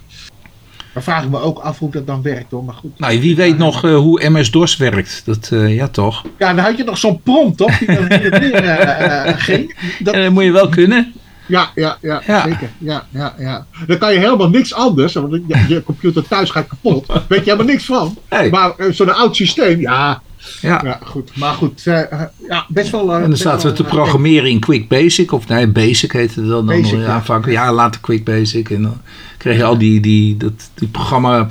Dan 0.93 1.03
vraag 1.03 1.23
ik 1.23 1.29
me 1.29 1.39
ook 1.39 1.59
af 1.59 1.79
hoe 1.79 1.91
dat 1.91 2.07
dan 2.07 2.21
werkt 2.21 2.51
hoor. 2.51 2.63
Maar 2.63 2.73
goed. 2.75 2.99
nou 2.99 3.19
wie 3.21 3.35
weet 3.35 3.57
nog 3.57 3.83
eh, 3.83 3.95
hoe 3.95 4.29
MS-DOS 4.29 4.77
werkt. 4.77 5.21
Dat, 5.25 5.49
eh, 5.53 5.75
ja 5.75 5.87
toch. 5.87 6.23
Ja, 6.37 6.53
dan 6.53 6.63
had 6.65 6.77
je 6.77 6.83
nog 6.83 6.97
zo'n 6.97 7.21
prompt 7.21 7.57
toch? 7.57 7.77
Die 7.77 7.87
dan 7.87 8.05
heen 8.07 8.31
en 8.31 8.39
weer 8.41 8.63
eh, 8.65 9.33
ging. 9.37 9.75
Dat, 9.99 10.13
En 10.13 10.21
dat 10.23 10.31
moet 10.31 10.43
je 10.43 10.51
wel 10.51 10.69
kunnen. 10.69 11.13
Ja, 11.47 11.69
ja, 11.75 11.97
ja, 12.01 12.21
Ja. 12.27 12.43
zeker. 12.43 12.69
Ja, 12.77 13.05
ja, 13.09 13.33
ja. 13.37 13.65
Dan 13.87 13.97
kan 13.97 14.13
je 14.13 14.19
helemaal 14.19 14.49
niks 14.49 14.73
anders, 14.73 15.13
want 15.13 15.31
je, 15.47 15.65
je 15.67 15.83
computer 15.83 16.27
thuis 16.27 16.49
gaat 16.49 16.67
kapot. 16.67 17.05
Weet 17.27 17.39
je 17.45 17.51
helemaal 17.51 17.65
niks 17.73 17.85
van. 17.85 18.17
Maar 18.51 18.73
zo'n 18.91 19.15
oud 19.15 19.35
systeem, 19.35 19.79
ja, 19.79 20.21
Ja. 20.61 20.81
ja, 20.83 20.99
goed. 21.03 21.31
Maar 21.37 21.53
goed, 21.53 21.81
ja, 21.83 22.31
best 22.67 22.89
wel. 22.91 23.13
En 23.13 23.21
dan 23.21 23.37
zaten 23.37 23.69
we 23.69 23.75
te 23.75 23.83
programmeren 23.83 24.49
in 24.49 24.59
Quick 24.59 24.87
Basic. 24.87 25.31
Of 25.31 25.47
nee, 25.47 25.67
Basic 25.67 26.11
heette 26.11 26.39
het 26.39 26.49
dan. 26.49 26.65
dan 26.65 26.81
Basic, 26.81 26.99
ja, 26.99 27.05
ja. 27.05 27.23
vaak, 27.23 27.49
ja, 27.49 27.73
later 27.73 28.01
Quick 28.01 28.23
Basic. 28.23 28.69
En 28.69 28.81
dan 28.81 29.01
kreeg 29.43 29.57
je 29.57 29.63
al 29.63 29.77
die, 29.77 29.99
die, 29.99 30.37
dat, 30.37 30.69
die 30.73 30.87
programma. 30.87 31.49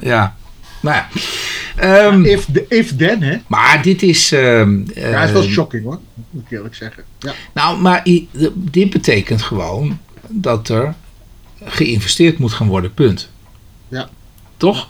Ja, 0.00 0.36
nou 0.80 0.96
ja. 0.96 1.08
Ehm, 1.76 2.24
If, 2.24 2.46
if 2.68 2.96
then, 2.96 3.22
hè? 3.22 3.36
maar 3.46 3.82
dit 3.82 4.02
is. 4.02 4.32
ehm, 4.32 4.78
Ja, 4.94 5.00
het 5.20 5.26
is 5.26 5.32
wel 5.32 5.42
ehm, 5.42 5.50
shocking 5.50 5.84
hoor, 5.84 5.98
moet 6.30 6.42
ik 6.44 6.50
eerlijk 6.50 6.74
zeggen. 6.74 7.04
Ja, 7.18 7.32
Nou, 7.52 7.78
maar 7.80 8.02
dit 8.54 8.90
betekent 8.90 9.42
gewoon 9.42 9.98
dat 10.28 10.68
er 10.68 10.94
geïnvesteerd 11.64 12.38
moet 12.38 12.52
gaan 12.52 12.66
worden, 12.68 12.94
punt. 12.94 13.30
Ja. 13.88 14.08
Toch? 14.56 14.88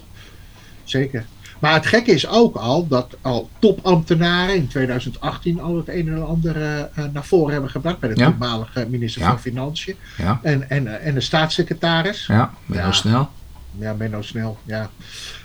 zeker. 0.84 1.24
Maar 1.64 1.74
het 1.74 1.86
gekke 1.86 2.10
is 2.12 2.28
ook 2.28 2.56
al 2.56 2.86
dat 2.88 3.16
al 3.20 3.48
topambtenaren 3.58 4.54
in 4.54 4.68
2018 4.68 5.60
al 5.60 5.76
het 5.76 5.88
een 5.88 6.08
en 6.08 6.26
ander 6.26 6.56
eh, 6.56 6.80
eh, 6.80 6.86
naar 7.12 7.24
voren 7.24 7.52
hebben 7.52 7.70
gebracht. 7.70 7.98
Bij 7.98 8.08
de 8.14 8.20
Ja. 8.20 8.26
toenmalige 8.28 8.86
minister 8.90 9.22
Ja. 9.22 9.28
van 9.28 9.40
Financiën 9.40 9.96
Ja, 10.16 10.40
en, 10.42 10.70
en, 10.70 10.86
eh, 10.86 11.06
en 11.06 11.14
de 11.14 11.20
staatssecretaris. 11.20 12.26
ja, 12.26 12.52
heel 12.72 12.92
snel. 12.92 13.28
Ja, 13.78 13.92
Menno 13.92 14.22
Snel, 14.22 14.58
ja. 14.64 14.90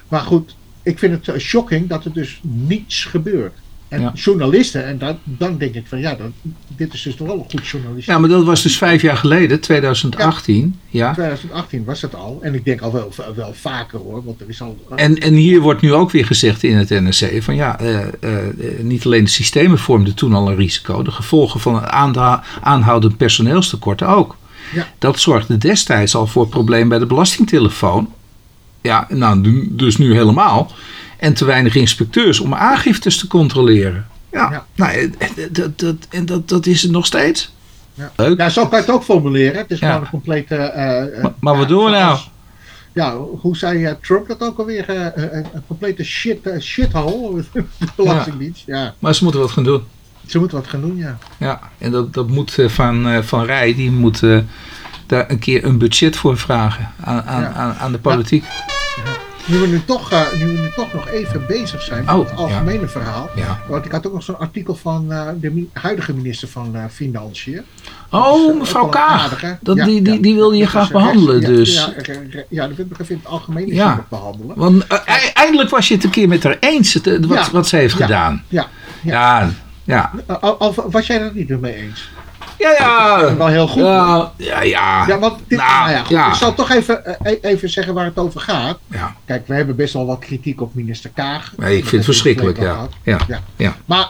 Maar 0.07 0.21
goed, 0.21 0.55
ik 0.83 0.99
vind 0.99 1.25
het 1.25 1.41
shocking 1.41 1.87
dat 1.89 2.05
er 2.05 2.13
dus 2.13 2.39
niets 2.43 3.05
gebeurt. 3.05 3.57
En 3.89 4.01
Ja. 4.01 4.11
journalisten, 4.15 4.85
en 4.85 4.97
dan, 4.97 5.17
dan 5.23 5.57
denk 5.57 5.75
ik 5.75 5.83
van 5.87 5.99
ja, 5.99 6.15
dan, 6.15 6.33
dit 6.67 6.93
is 6.93 7.01
dus 7.01 7.15
toch 7.15 7.27
wel 7.27 7.35
een 7.35 7.59
goed 7.59 7.67
journalist. 7.67 8.07
Ja, 8.07 8.17
maar 8.19 8.29
dat 8.29 8.43
was 8.43 8.63
dus 8.63 8.77
vijf 8.77 9.01
jaar 9.01 9.17
geleden, 9.17 9.59
2018. 9.59 10.79
Ja. 10.89 11.13
2018 11.13 11.83
was 11.83 12.01
het 12.01 12.15
al. 12.15 12.39
En 12.41 12.53
ik 12.53 12.65
denk 12.65 12.81
al 12.81 12.91
wel, 12.91 13.11
wel 13.35 13.53
vaker 13.53 13.99
hoor, 13.99 14.23
want 14.23 14.41
er 14.41 14.49
is 14.49 14.61
al... 14.61 14.77
En, 14.95 15.17
en 15.17 15.33
hier 15.33 15.59
wordt 15.61 15.81
nu 15.81 15.93
ook 15.93 16.11
weer 16.11 16.25
gezegd 16.25 16.63
in 16.63 16.75
het 16.75 16.89
NRC 16.89 17.43
van 17.43 17.55
ja, 17.55 17.79
eh, 17.79 17.99
eh, 18.07 18.09
niet 18.81 19.05
alleen 19.05 19.23
de 19.23 19.29
systemen 19.29 19.79
vormden 19.79 20.15
toen 20.15 20.33
al 20.33 20.49
een 20.49 20.55
risico, 20.55 21.03
de 21.03 21.11
gevolgen 21.11 21.59
van 21.59 21.75
een 21.75 22.19
aanhoudend 22.61 23.17
personeelstekort 23.17 24.03
ook. 24.03 24.37
Ja. 24.73 24.87
Dat 24.99 25.19
zorgde 25.19 25.57
destijds 25.57 26.15
al 26.15 26.27
voor 26.27 26.47
problemen 26.47 26.89
bij 26.89 26.99
de 26.99 27.05
belastingtelefoon. 27.05 28.09
Ja, 28.81 29.07
nou, 29.09 29.67
dus 29.71 29.97
nu 29.97 30.13
helemaal. 30.13 30.71
En 31.19 31.33
te 31.33 31.45
weinig 31.45 31.75
inspecteurs 31.75 32.39
om 32.39 32.53
aangiftes 32.55 33.17
te 33.17 33.27
controleren. 33.27 34.07
Ja, 34.31 34.51
Ja. 34.51 34.65
Nou, 34.75 34.91
eh, 34.91 35.03
eh, 35.03 35.29
dat, 35.51 35.79
dat, 35.79 35.95
en 36.09 36.25
dat, 36.25 36.49
dat 36.49 36.65
is 36.65 36.81
het 36.81 36.91
nog 36.91 37.05
steeds. 37.05 37.53
Ja. 37.93 38.11
Leuk. 38.15 38.37
Ja, 38.39 38.49
zo 38.49 38.67
kan 38.67 38.79
je 38.79 38.85
het 38.85 38.93
ook 38.93 39.03
formuleren. 39.03 39.57
Het 39.57 39.71
is 39.71 39.79
Ja. 39.79 39.87
gewoon 39.87 40.01
een 40.03 40.09
complete... 40.09 40.55
eh, 40.55 41.17
eh, 41.17 41.23
Maar- 41.23 41.33
maar 41.39 41.53
wat 41.53 41.61
ja, 41.63 41.69
doen 41.69 41.83
we 41.83 41.89
nou? 41.89 42.19
Ja, 42.93 43.15
hoe 43.17 43.57
zei 43.57 43.95
Trump 44.01 44.27
dat 44.27 44.41
ook 44.41 44.59
alweer? 44.59 44.89
een, 44.89 45.33
een 45.33 45.63
complete 45.67 46.03
shit, 46.03 46.49
shithole. 46.59 47.43
De 47.53 47.63
Belastingdienst. 47.95 48.63
Ja. 48.65 48.93
Maar 48.99 49.15
ze 49.15 49.23
moeten 49.23 49.41
wat 49.41 49.51
gaan 49.51 49.63
doen. 49.63 49.83
ze 50.27 50.39
moeten 50.39 50.57
wat 50.57 50.67
gaan 50.67 50.81
doen, 50.81 50.97
ja. 50.97 51.17
Ja, 51.37 51.59
en 51.77 51.91
dat, 51.91 52.13
dat 52.13 52.27
moet 52.27 52.57
eh, 52.57 52.69
van, 52.69 53.07
eh, 53.07 53.21
van 53.21 53.45
Rij, 53.45 53.75
die 53.75 53.91
moet 53.91 54.23
eh, 54.23 54.39
daar 55.05 55.29
een 55.31 55.39
keer 55.39 55.63
een 55.65 55.77
budget 55.77 56.15
voor 56.17 56.37
vragen 56.37 56.91
aan, 57.03 57.21
aan, 57.23 57.41
Ja. 57.41 57.51
aan, 57.53 57.73
aan 57.73 57.91
de 57.91 57.97
politiek. 57.99 58.43
Nu 59.49 59.59
we 59.59 59.67
nu 59.67 59.81
toch, 59.85 60.11
eh, 60.11 60.21
nu 60.37 60.45
we 60.45 60.61
nu 60.61 60.69
toch 60.75 60.93
nog 60.93 61.07
even 61.09 61.45
bezig 61.47 61.81
zijn 61.81 62.05
met 62.05 62.15
Oh, 62.15 62.29
het 62.29 62.35
algemene 62.37 62.87
verhaal. 62.87 63.29
Ja. 63.35 63.59
Want 63.67 63.85
ik 63.85 63.91
had 63.91 64.07
ook 64.07 64.13
nog 64.13 64.23
zo'n 64.23 64.39
artikel 64.39 64.75
van 64.75 65.11
eh, 65.11 65.27
de 65.39 65.51
mi- 65.51 65.69
huidige 65.73 66.13
minister 66.13 66.47
van 66.47 66.75
eh, 66.75 66.83
Financiën. 66.91 67.61
Dat 68.09 68.25
Oh, 68.25 68.59
mevrouw 68.59 68.85
Kaag. 68.87 69.41
Dat, 69.61 69.75
Ja, 69.77 69.85
die, 69.85 70.01
die, 70.01 70.19
die 70.19 70.35
wilde 70.35 70.55
je 70.55 70.61
Dat 70.61 70.69
graag 70.71 70.91
behandelen 70.91 71.41
ja, 71.41 71.47
dus. 71.47 71.75
Ja, 72.49 72.67
dat 72.67 72.75
wil 72.75 72.85
ik 72.89 72.99
even 72.99 73.15
in 73.15 73.21
het 73.67 73.75
zin 73.75 74.03
behandelen. 74.09 74.55
Want 74.57 74.83
e- 74.89 75.31
eindelijk 75.33 75.69
was 75.69 75.87
je 75.87 75.93
het 75.93 76.03
een 76.03 76.09
keer 76.09 76.27
met 76.27 76.43
haar 76.43 76.57
eens, 76.59 76.93
het, 76.93 77.25
wat, 77.25 77.49
wat 77.51 77.67
ze 77.67 77.75
heeft 77.75 77.93
gedaan. 77.95 78.43
Ja, 78.47 78.67
Ja, 79.03 79.49
ja. 79.83 80.11
Al, 80.27 80.57
al 80.57 80.73
was 80.89 81.07
jij 81.07 81.17
het 81.19 81.35
niet 81.35 81.61
mee 81.61 81.75
eens? 81.75 82.09
Ja, 82.59 82.71
ja. 82.71 83.35
Wel 83.35 83.47
heel 83.47 83.67
goed. 83.67 83.81
Ja, 83.81 84.31
ja, 84.37 84.61
ja. 84.61 85.07
Ja, 85.07 85.19
want 85.19 85.39
dit, 85.47 85.57
Nou, 85.57 85.71
nou 85.79 85.91
ja, 85.91 85.99
goed, 85.99 86.09
ja. 86.09 86.27
ik 86.27 86.33
zal 86.33 86.53
toch 86.53 86.71
even, 86.71 87.05
eh, 87.05 87.31
e- 87.31 87.39
even 87.41 87.69
zeggen 87.69 87.93
waar 87.93 88.05
het 88.05 88.17
over 88.17 88.39
gaat. 88.39 88.79
Ja. 88.87 89.15
Kijk, 89.25 89.47
we 89.47 89.53
hebben 89.53 89.75
best 89.75 89.93
wel 89.93 90.05
wat 90.05 90.19
kritiek 90.19 90.61
op 90.61 90.75
minister 90.75 91.09
Kaag. 91.13 91.53
Nee, 91.57 91.73
ik 91.77 91.81
vind 91.81 91.91
het 91.91 92.05
verschrikkelijk, 92.05 92.57
ja. 92.59 92.87
Ja, 93.03 93.19
Ja. 93.55 93.75
Maar, 93.85 94.09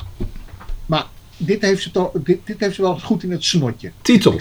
maar 0.86 1.06
dit, 1.38 1.62
heeft 1.62 1.82
ze 1.84 1.92
toch, 1.92 2.12
dit, 2.14 2.40
dit 2.46 2.60
heeft 2.60 2.76
ze 2.76 2.82
wel 2.82 3.00
goed 3.00 3.24
in 3.24 3.32
het 3.32 3.44
snotje. 3.44 3.92
Titel. 4.02 4.40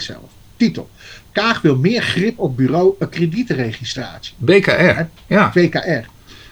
Titel. 0.57 0.89
Kaag 1.31 1.61
wil 1.61 1.75
meer 1.75 2.01
grip 2.01 2.39
op 2.39 2.57
bureau 2.57 2.95
eh, 2.99 3.07
kredietenregistratie. 3.09 4.33
BKR. 4.37 5.01
Ja. 5.27 5.51
BKR. 5.53 6.07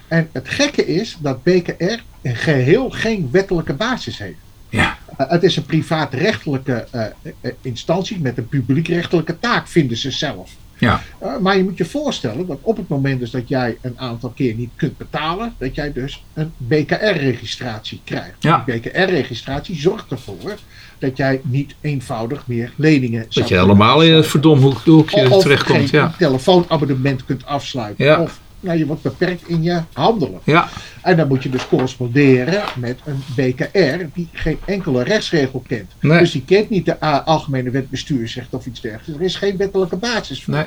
En 0.08 0.30
het 0.32 0.50
gekke 0.50 0.86
is 0.86 1.17
dat 1.20 1.43
BKR 1.43 2.00
geheel 2.24 2.89
geen 2.89 3.30
wettelijke 3.32 3.74
basis 3.74 4.17
heeft. 4.17 4.38
Ja. 4.78 4.98
Eh, 5.18 5.30
het 5.30 5.44
is 5.44 5.56
een 5.56 5.66
privaatrechtelijke 5.66 6.88
eh, 6.92 7.06
eh, 7.42 7.52
instantie 7.62 8.20
met 8.20 8.38
een 8.38 8.48
publiekrechtelijke 8.48 9.40
taak, 9.40 9.68
vinden 9.68 9.98
ze 9.98 10.12
zelf. 10.12 10.52
Ja. 10.80 11.02
Uh, 11.24 11.38
maar 11.38 11.58
je 11.58 11.63
moet 11.63 11.78
je 11.78 11.86
voorstellen 11.86 12.48
dat 12.48 12.58
op 12.62 12.78
het 12.78 12.88
moment 12.88 13.20
dus 13.20 13.32
dat 13.32 13.48
jij 13.50 13.78
een 13.82 14.00
aantal 14.00 14.30
keer 14.30 14.54
niet 14.56 14.70
kunt 14.76 14.98
betalen, 14.98 15.54
dat 15.58 15.76
jij 15.76 15.94
dus 15.94 16.24
een 16.34 16.52
BKR-registratie 16.58 18.02
krijgt. 18.04 18.36
Ja. 18.40 18.63
Die 18.66 18.80
BKR-registratie 18.80 19.76
zorgt 19.76 20.12
ervoor 20.12 20.56
dat 21.00 21.18
jij 21.18 21.42
niet 21.44 21.76
eenvoudig 21.82 22.48
meer 22.48 22.72
leningen 22.76 23.26
Dat 23.30 23.48
je 23.48 23.58
helemaal 23.58 24.02
in 24.02 24.13
het 24.13 24.28
verdomhoekje 24.28 24.94
of 25.32 25.42
terechtkomt. 25.42 25.90
geen 25.90 26.00
Ja. 26.00 26.13
telefoonabonnement 26.18 27.26
kunt 27.26 27.46
afsluiten. 27.46 28.06
Ja. 28.06 28.22
Of 28.22 28.40
nou, 28.67 28.80
je 28.80 28.86
wordt 28.86 29.01
beperkt 29.01 29.47
in 29.47 29.63
je 29.63 29.82
handelen. 29.93 30.39
Ja. 30.43 30.69
En 31.01 31.17
dan 31.17 31.27
moet 31.27 31.43
je 31.43 31.49
dus 31.49 31.67
corresponderen 31.67 32.63
met 32.75 32.99
een 33.06 33.23
BKR 33.36 34.06
die 34.13 34.30
geen 34.32 34.58
enkele 34.65 35.03
rechtsregel 35.03 35.63
kent. 35.67 35.91
Nee. 35.99 36.19
Dus 36.19 36.32
die 36.32 36.43
kent 36.45 36.69
niet 36.69 36.86
de 36.86 36.99
Algemene 36.99 37.69
Wet 37.69 37.89
Bestuursrecht 37.89 38.53
of 38.53 38.65
iets 38.65 38.82
dergelijks. 38.82 39.19
Er 39.19 39.25
is 39.25 39.36
geen 39.36 39.58
wettelijke 39.58 39.95
basis 39.95 40.43
voor. 40.43 40.53
Nee. 40.53 40.65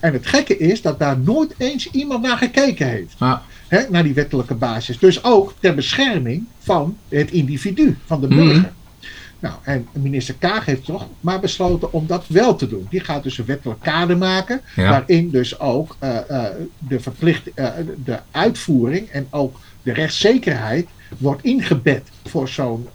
En 0.00 0.12
het 0.12 0.26
gekke 0.26 0.56
is 0.56 0.82
dat 0.82 0.98
daar 0.98 1.18
nooit 1.18 1.54
eens 1.58 1.90
iemand 1.90 2.22
naar 2.22 2.36
gekeken 2.36 2.88
heeft. 2.88 3.14
Ja. 3.18 3.42
Hè, 3.68 3.80
naar 3.90 4.02
die 4.02 4.14
wettelijke 4.14 4.54
basis. 4.54 4.98
Dus 4.98 5.24
ook 5.24 5.54
ter 5.60 5.74
bescherming 5.74 6.44
van 6.58 6.96
het 7.08 7.30
individu, 7.30 7.96
van 8.06 8.20
de 8.20 8.26
burger. 8.26 8.56
Mhm. 8.56 8.79
Nou, 9.40 9.54
en 9.62 9.88
minister 9.92 10.34
Kaag 10.34 10.64
heeft 10.64 10.84
toch 10.84 11.06
maar 11.20 11.40
besloten 11.40 11.92
om 11.92 12.06
dat 12.06 12.24
wel 12.26 12.56
te 12.56 12.68
doen. 12.68 12.86
Die 12.90 13.00
gaat 13.00 13.22
dus 13.22 13.38
een 13.38 13.44
wettelijk 13.44 13.80
kader 13.80 14.16
maken, 14.18 14.60
Ja. 14.76 14.90
waarin 14.90 15.30
dus 15.30 15.60
ook 15.60 15.96
eh, 15.98 16.16
eh, 16.30 16.52
de, 16.78 17.00
verplicht, 17.00 17.54
eh, 17.54 17.68
de 18.04 18.18
uitvoering 18.30 19.08
en 19.08 19.26
ook 19.30 19.60
de 19.82 19.92
rechtszekerheid 19.92 20.86
wordt 21.18 21.44
ingebed 21.44 22.08
voor 22.24 22.48
zo'n 22.48 22.88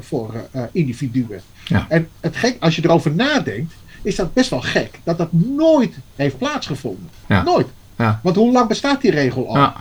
voor 0.00 0.34
individuen. 0.72 1.40
Ja. 1.64 1.86
En 1.88 2.08
het 2.20 2.36
gek, 2.36 2.56
als 2.60 2.76
je 2.76 2.84
erover 2.84 3.14
nadenkt, 3.14 3.72
is 4.02 4.16
dat 4.16 4.34
best 4.34 4.50
wel 4.50 4.60
gek 4.60 5.00
dat 5.04 5.18
dat 5.18 5.32
nooit 5.32 5.94
heeft 6.16 6.38
plaatsgevonden. 6.38 7.08
Ja. 7.28 7.42
Nooit. 7.42 7.66
Ja. 7.98 8.20
Want 8.22 8.36
hoe 8.36 8.52
lang 8.52 8.68
bestaat 8.68 9.00
die 9.00 9.10
regel 9.10 9.56
al? 9.56 9.72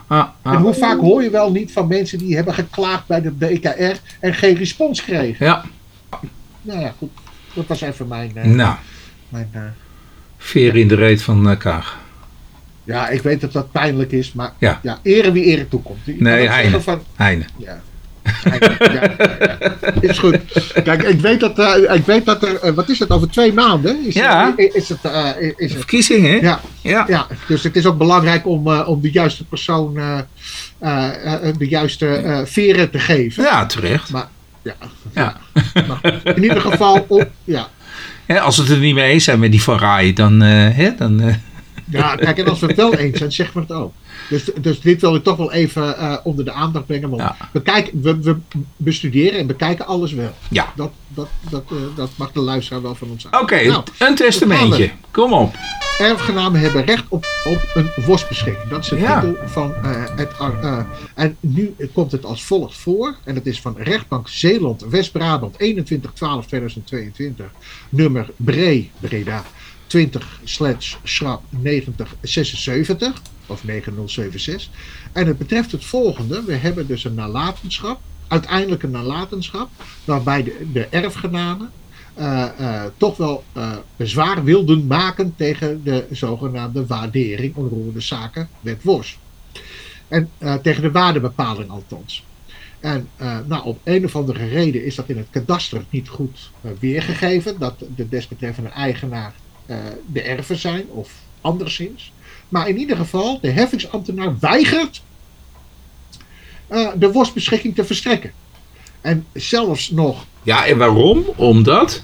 En 0.43 0.55
hoe 0.55 0.73
vaak 0.73 0.99
hoor 0.99 1.23
je 1.23 1.29
wel 1.29 1.51
niet 1.51 1.71
van 1.71 1.87
mensen 1.87 2.17
die 2.17 2.35
hebben 2.35 2.53
geklaagd 2.53 3.07
bij 3.07 3.21
de 3.21 3.31
BKR 3.31 3.99
en 4.19 4.33
geen 4.33 4.55
respons 4.55 5.03
kregen? 5.03 5.45
Ja. 5.45 5.63
Nou 6.67 6.79
ja, 6.79 6.93
goed. 6.97 7.09
Dat 7.53 7.65
was 7.67 7.81
even 7.81 8.07
mijn. 8.07 8.31
eh, 8.35 8.43
Nou, 8.45 8.75
mijn 9.29 9.49
eh, 9.51 9.61
veer 10.37 10.75
in 10.75 10.87
de 10.87 10.95
reet 10.95 11.21
van 11.21 11.49
eh, 11.49 11.57
Kaag. 11.57 11.97
ja, 12.83 13.07
ik 13.09 13.21
weet 13.21 13.41
dat 13.41 13.51
dat 13.51 13.71
pijnlijk 13.71 14.11
is, 14.11 14.33
maar 14.33 14.53
Ja. 14.57 14.79
ja, 14.83 14.99
ere 15.03 15.31
wie 15.31 15.43
ere 15.43 15.67
toekomt. 15.67 15.99
Je 16.03 16.15
Nee, 16.19 16.47
Heine. 16.47 16.81
Van, 16.81 17.01
Heine. 17.15 17.45
ja. 17.57 17.81
Heine, 18.23 18.75
ja, 18.79 19.15
ja. 19.39 19.91
Is 20.01 20.19
goed. 20.19 20.37
Kijk, 20.83 21.03
ik 21.03 21.19
weet 21.19 21.39
dat, 21.39 21.59
eh, 21.59 21.95
ik 21.95 22.05
weet 22.05 22.25
dat 22.25 22.43
er. 22.43 22.73
wat 22.73 22.89
is 22.89 22.99
het, 22.99 23.09
over 23.11 23.29
twee 23.29 23.53
maanden? 23.53 24.05
Is, 24.05 24.13
Ja. 24.13 24.53
is, 24.57 24.73
is 24.73 24.89
het. 24.89 25.01
eh, 25.01 25.29
is 25.39 25.53
het 25.57 25.71
Verkiezingen, 25.73 26.31
hè? 26.31 26.37
ja, 26.37 26.59
Ja. 26.81 27.05
ja, 27.07 27.27
dus 27.47 27.63
het 27.63 27.75
is 27.75 27.85
ook 27.85 27.97
belangrijk 27.97 28.47
om, 28.47 28.71
om 28.71 29.01
de 29.01 29.11
juiste 29.11 29.45
persoon 29.45 29.93
de 31.57 31.67
juiste 31.69 32.41
veren 32.45 32.89
te 32.91 32.99
geven. 32.99 33.43
Ja, 33.43 33.65
terecht. 33.65 34.09
Maar 34.09 34.27
ja, 34.63 34.75
Ja. 35.13 35.37
Maar 35.87 36.21
in 36.35 36.43
ieder 36.43 36.61
geval, 36.61 37.05
op, 37.07 37.29
ja. 37.43 37.67
Als 38.39 38.57
we 38.57 38.63
het 38.63 38.71
er 38.71 38.77
niet 38.77 38.95
mee 38.95 39.11
eens 39.11 39.23
zijn 39.23 39.39
met 39.39 39.51
die 39.51 39.61
Rij, 39.65 40.13
dan... 40.13 40.41
eh, 40.41 40.75
hè, 40.75 40.95
dan 40.97 41.21
eh, 41.21 41.35
ja, 41.89 42.15
kijk, 42.15 42.37
en 42.37 42.47
als 42.47 42.59
we 42.59 42.65
het 42.67 42.75
wel 42.75 42.93
eens 42.93 43.17
zijn, 43.17 43.31
zeggen 43.31 43.55
we 43.55 43.61
het 43.61 43.71
ook. 43.81 43.93
Dus, 44.29 44.43
dus 44.61 44.79
dit 44.81 45.01
wil 45.01 45.15
ik 45.15 45.23
toch 45.23 45.37
wel 45.37 45.51
even 45.51 45.97
eh, 45.97 46.15
onder 46.23 46.45
de 46.45 46.51
aandacht 46.51 46.85
brengen. 46.85 47.09
Want 47.09 47.21
Ja. 47.21 47.35
we, 47.51 47.61
kijken, 47.61 48.01
we, 48.01 48.19
we 48.21 48.35
bestuderen 48.77 49.39
en 49.39 49.47
bekijken 49.47 49.85
alles 49.85 50.13
wel. 50.13 50.31
ja. 50.49 50.73
Dat, 50.75 50.91
dat, 51.07 51.27
dat, 51.49 51.63
eh, 51.71 51.77
dat 51.95 52.09
mag 52.15 52.31
de 52.31 52.39
luisteraar 52.39 52.81
wel 52.81 52.95
van 52.95 53.09
ons 53.09 53.27
aan. 53.31 53.41
Oké, 53.41 53.63
Nou, 53.67 53.83
een 53.99 54.15
testamentje. 54.15 54.91
Kom 55.11 55.33
op. 55.33 55.55
erfgenamen 55.99 56.59
hebben 56.59 56.85
recht 56.85 57.03
op, 57.09 57.25
op 57.45 57.69
een 57.73 57.89
worstbeschikking. 58.05 58.69
Dat 58.69 58.79
is 58.83 58.89
de 58.89 58.97
Ja. 58.97 59.19
titel 59.21 59.47
van 59.47 59.73
eh, 59.75 60.03
het. 60.15 60.85
en 61.15 61.37
nu 61.39 61.75
komt 61.93 62.11
het 62.11 62.25
als 62.25 62.43
volgt 62.43 62.77
voor. 62.77 63.15
En 63.23 63.35
dat 63.35 63.45
is 63.45 63.61
van 63.61 63.75
rechtbank 63.77 64.27
Zeeland, 64.27 64.81
West-Brabant, 64.89 65.55
21-12-2022. 65.57 67.51
Nummer 67.89 68.29
Bree, 68.35 68.91
Breda, 68.99 69.43
20 69.87 70.39
slash 70.43 70.95
schrap 71.03 71.43
9076 71.49 73.21
of 73.45 73.63
9076. 73.63 74.69
En 75.11 75.27
het 75.27 75.37
betreft 75.37 75.71
het 75.71 75.85
volgende. 75.85 76.43
We 76.43 76.53
hebben 76.53 76.87
dus 76.87 77.03
een 77.03 77.13
nalatenschap. 77.13 77.99
Uiteindelijk 78.27 78.83
een 78.83 78.91
nalatenschap. 78.91 79.69
Waarbij 80.05 80.43
de, 80.43 80.67
de 80.73 80.85
erfgenamen 80.85 81.71
eh, 82.17 82.43
eh, 82.59 82.91
toch 82.97 83.17
wel 83.17 83.43
eh, 83.53 83.71
bezwaar 83.95 84.43
wilden 84.43 84.87
maken 84.87 85.33
tegen 85.35 85.83
de 85.83 86.05
zogenaamde 86.11 86.85
waardering 86.85 87.55
onroerende 87.55 88.01
zaken, 88.01 88.49
wet 88.59 88.83
WOS. 88.83 89.17
En 90.07 90.29
tegen 90.61 90.81
de 90.81 90.91
waardebepaling 90.91 91.69
althans. 91.69 92.25
En 92.79 93.09
nou, 93.45 93.63
op 93.63 93.79
een 93.83 94.05
of 94.05 94.15
andere 94.15 94.47
reden 94.47 94.85
is 94.85 94.95
dat 94.95 95.09
in 95.09 95.17
het 95.17 95.27
kadaster 95.29 95.85
niet 95.89 96.07
goed 96.07 96.51
weergegeven, 96.79 97.59
dat 97.59 97.83
de 97.95 98.09
desbetreffende 98.09 98.69
eigenaar 98.69 99.33
de 100.05 100.21
erven 100.21 100.57
zijn 100.57 100.85
of 100.89 101.11
anderszins. 101.41 102.11
Maar 102.49 102.69
in 102.69 102.77
ieder 102.77 102.97
geval, 102.97 103.39
de 103.41 103.49
heffingsambtenaar 103.49 104.35
weigert 104.39 105.01
eh, 106.67 106.87
de 106.95 107.11
worstbeschikking 107.11 107.75
te 107.75 107.85
verstrekken. 107.85 108.31
En 109.01 109.25
zelfs 109.33 109.89
nog 109.89 110.25
Ja, 110.43 110.65
en 110.65 110.77
waarom? 110.77 111.23
Omdat 111.35 112.03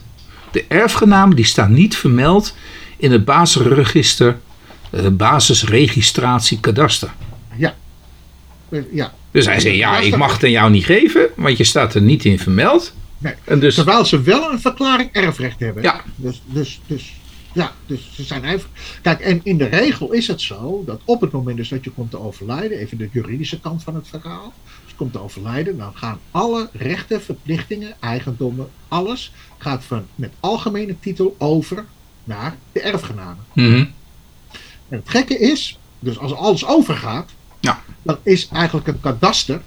de 0.51 0.65
erfgenamen 0.67 1.35
die 1.35 1.45
staan 1.45 1.73
niet 1.73 1.95
vermeld 1.97 2.55
in 2.97 3.11
het 3.11 3.25
basisregister, 3.25 4.37
eh, 4.89 5.07
basisregistratie 5.07 6.59
kadaster. 6.59 7.13
Ja. 7.55 7.75
Eh, 8.69 8.81
Ja. 8.91 9.13
Dus 9.31 9.45
hij 9.45 9.59
zei, 9.59 9.75
ja, 9.75 9.99
ik 9.99 10.17
mag 10.17 10.33
het 10.33 10.43
aan 10.43 10.51
jou 10.51 10.71
niet 10.71 10.85
geven, 10.85 11.27
want 11.35 11.57
je 11.57 11.63
staat 11.63 11.93
er 11.95 12.01
niet 12.01 12.25
in 12.25 12.39
vermeld. 12.39 12.93
Nee. 13.17 13.33
En 13.43 13.59
dus, 13.59 13.75
Terwijl 13.75 14.05
ze 14.05 14.21
wel 14.21 14.51
een 14.51 14.59
verklaring 14.61 15.09
erfrecht 15.11 15.59
hebben. 15.59 15.83
Ja. 15.83 16.01
Dus, 16.15 16.41
dus, 16.45 16.81
dus, 16.87 17.13
ja, 17.53 17.71
dus 17.85 18.09
ze 18.13 18.23
zijn 18.23 18.43
even. 18.43 18.69
Kijk, 19.01 19.19
en 19.19 19.39
in 19.43 19.57
de 19.57 19.65
regel 19.65 20.11
is 20.11 20.27
het 20.27 20.41
zo 20.41 20.83
dat 20.85 21.01
op 21.05 21.21
het 21.21 21.31
moment 21.31 21.57
dus 21.57 21.69
dat 21.69 21.83
je 21.83 21.89
komt 21.91 22.11
te 22.11 22.19
overlijden, 22.19 22.77
even 22.77 22.97
de 22.97 23.09
juridische 23.11 23.59
kant 23.59 23.83
van 23.83 23.95
het 23.95 24.07
verhaal. 24.07 24.53
Als 24.65 24.91
je 24.91 24.95
komt 24.95 25.11
te 25.11 25.19
overlijden, 25.21 25.77
dan 25.77 25.91
gaan 25.95 26.19
alle 26.31 26.69
rechten, 26.73 27.21
verplichtingen, 27.21 27.93
eigendommen, 27.99 28.69
alles 28.87 29.31
gaat 29.57 29.83
van 29.83 30.05
met 30.15 30.31
algemene 30.39 30.95
titel 30.99 31.35
over 31.37 31.85
naar 32.23 32.57
de 32.71 32.81
erfgenamen. 32.81 33.43
Mhm. 33.53 33.85
En 34.89 34.99
het 34.99 35.09
gekke 35.09 35.39
is, 35.39 35.79
dus 35.99 36.17
als 36.19 36.33
alles 36.33 36.65
overgaat, 36.65 37.29
Ja. 37.59 37.81
dan 38.01 38.17
is 38.23 38.47
eigenlijk 38.47 38.87
een 38.87 38.99
kadaster 38.99 39.61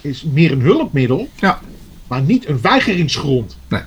is 0.00 0.22
meer 0.22 0.52
een 0.52 0.60
hulpmiddel, 0.60 1.28
Ja. 1.36 1.60
maar 2.06 2.22
niet 2.22 2.46
een 2.48 2.60
weigeringsgrond. 2.60 3.56
Nee. 3.68 3.82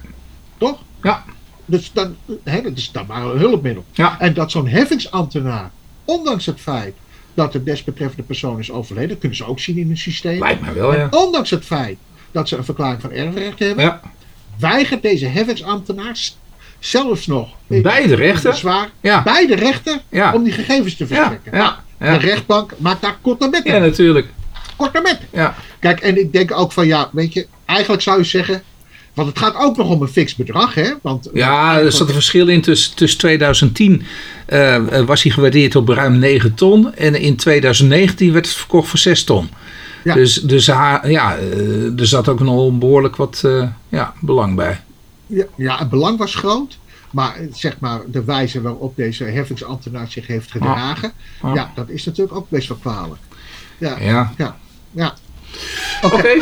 Toch? 0.58 0.82
Ja. 1.04 1.26
Dus 1.66 1.92
dan, 1.94 2.16
hè, 2.44 2.62
dat 2.62 2.78
is 2.78 2.92
dan 2.92 3.06
maar 3.08 3.24
een 3.26 3.38
hulpmiddel. 3.38 3.84
Ja. 3.92 4.20
En 4.20 4.34
dat 4.34 4.52
zo'n 4.52 4.68
heffingsambtenaar, 4.68 5.72
ondanks 6.06 6.46
het 6.46 6.60
feit 6.60 6.94
dat 7.34 7.52
de 7.52 7.64
desbetreffende 7.64 8.24
persoon 8.24 8.60
is 8.60 8.72
overleden, 8.72 9.18
kunnen 9.18 9.38
ze 9.38 9.46
ook 9.46 9.60
zien 9.60 9.78
in 9.78 9.90
het 9.90 9.98
systeem. 9.98 10.40
lijkt 10.40 10.62
mij 10.62 10.74
wel, 10.74 10.96
ja. 10.96 11.08
Ondanks 11.12 11.50
het 11.50 11.66
feit 11.66 11.98
dat 12.32 12.48
ze 12.48 12.58
een 12.58 12.64
verklaring 12.66 13.02
van 13.02 13.12
erfrecht 13.12 13.60
hebben, 13.60 13.84
ja. 13.84 14.02
weigert 14.60 15.02
deze 15.02 15.26
heffingsambtenaar 15.26 16.18
zelfs 16.80 17.28
nog 17.28 17.50
Beide 17.68 18.16
rechten. 18.16 18.56
zwaar 18.56 18.90
Ja. 19.02 19.24
beide 19.24 19.56
rechten 19.56 20.02
Ja. 20.10 20.34
om 20.34 20.44
die 20.44 20.54
gegevens 20.54 20.96
te 20.96 21.08
verstrekken. 21.08 21.58
ja, 21.58 21.84
ja. 22.00 22.18
De 22.18 22.26
rechtbank 22.26 22.74
maakt 22.78 23.02
daar 23.02 23.18
korte 23.22 23.48
metten. 23.50 23.74
Ja, 23.74 23.80
natuurlijk. 23.80 24.28
Korte 24.76 25.02
metten. 25.02 25.28
Ja. 25.32 25.56
Kijk, 25.80 26.00
en 26.00 26.20
ik 26.20 26.34
denk 26.34 26.52
ook 26.52 26.72
van 26.72 26.88
ja, 26.88 27.10
weet 27.12 27.34
je, 27.34 27.48
eigenlijk 27.66 28.02
zou 28.02 28.18
je 28.18 28.24
zeggen. 28.24 28.64
Want 29.16 29.28
het 29.28 29.38
gaat 29.38 29.56
ook 29.56 29.78
nog 29.78 29.90
om 29.90 30.02
een 30.02 30.08
fix 30.08 30.36
bedrag, 30.36 30.74
hè? 30.74 30.94
Want, 31.02 31.30
Ja, 31.34 31.80
er 31.80 31.92
zat 31.92 32.08
een 32.08 32.14
verschil 32.14 32.48
in 32.48 32.62
tussen, 32.62 32.96
tussen 32.96 33.20
2010 33.20 34.04
eh, 34.46 35.02
was 35.06 35.24
hij 35.24 35.32
gewaardeerd 35.32 35.76
op 35.76 35.90
ruim 35.90 36.20
9 36.20 36.54
ton. 36.54 36.96
En 36.96 37.16
in 37.16 37.36
2019 37.36 38.34
werd 38.34 38.46
het 38.46 38.56
verkocht 38.56 38.90
voor 38.90 39.00
6 39.00 39.24
ton. 39.24 39.50
Ja. 40.06 40.14
Dus, 40.14 40.34
dus 40.34 40.66
ja, 40.66 41.04
eh, 41.04 42.00
er 42.00 42.08
zat 42.08 42.28
ook 42.28 42.40
nog 42.40 42.78
behoorlijk 42.78 43.16
wat 43.16 43.42
eh, 43.46 43.70
ja, 43.90 44.14
belang 44.20 44.56
bij. 44.56 44.82
Ja, 45.28 45.46
ja, 45.56 45.78
het 45.78 45.90
belang 45.90 46.18
was 46.18 46.36
groot. 46.36 46.78
Maar 47.12 47.36
eh, 47.36 47.48
zeg 47.54 47.80
maar, 47.80 48.02
de 48.08 48.24
wijze 48.24 48.62
waarop 48.62 48.96
deze 48.96 49.24
heffingsambtenaar 49.24 50.12
zich 50.12 50.28
heeft 50.28 50.52
gedragen. 50.52 51.12
Ja. 51.42 51.54
Ja, 51.54 51.72
dat 51.76 51.90
is 51.90 52.06
natuurlijk 52.06 52.38
ook 52.38 52.50
best 52.50 52.68
wel 52.68 52.78
kwalijk. 52.78 53.22
Ja, 53.78 54.00
Ja. 54.00 54.34
ja, 54.38 54.58
ja. 54.92 55.14
Oké. 56.02 56.42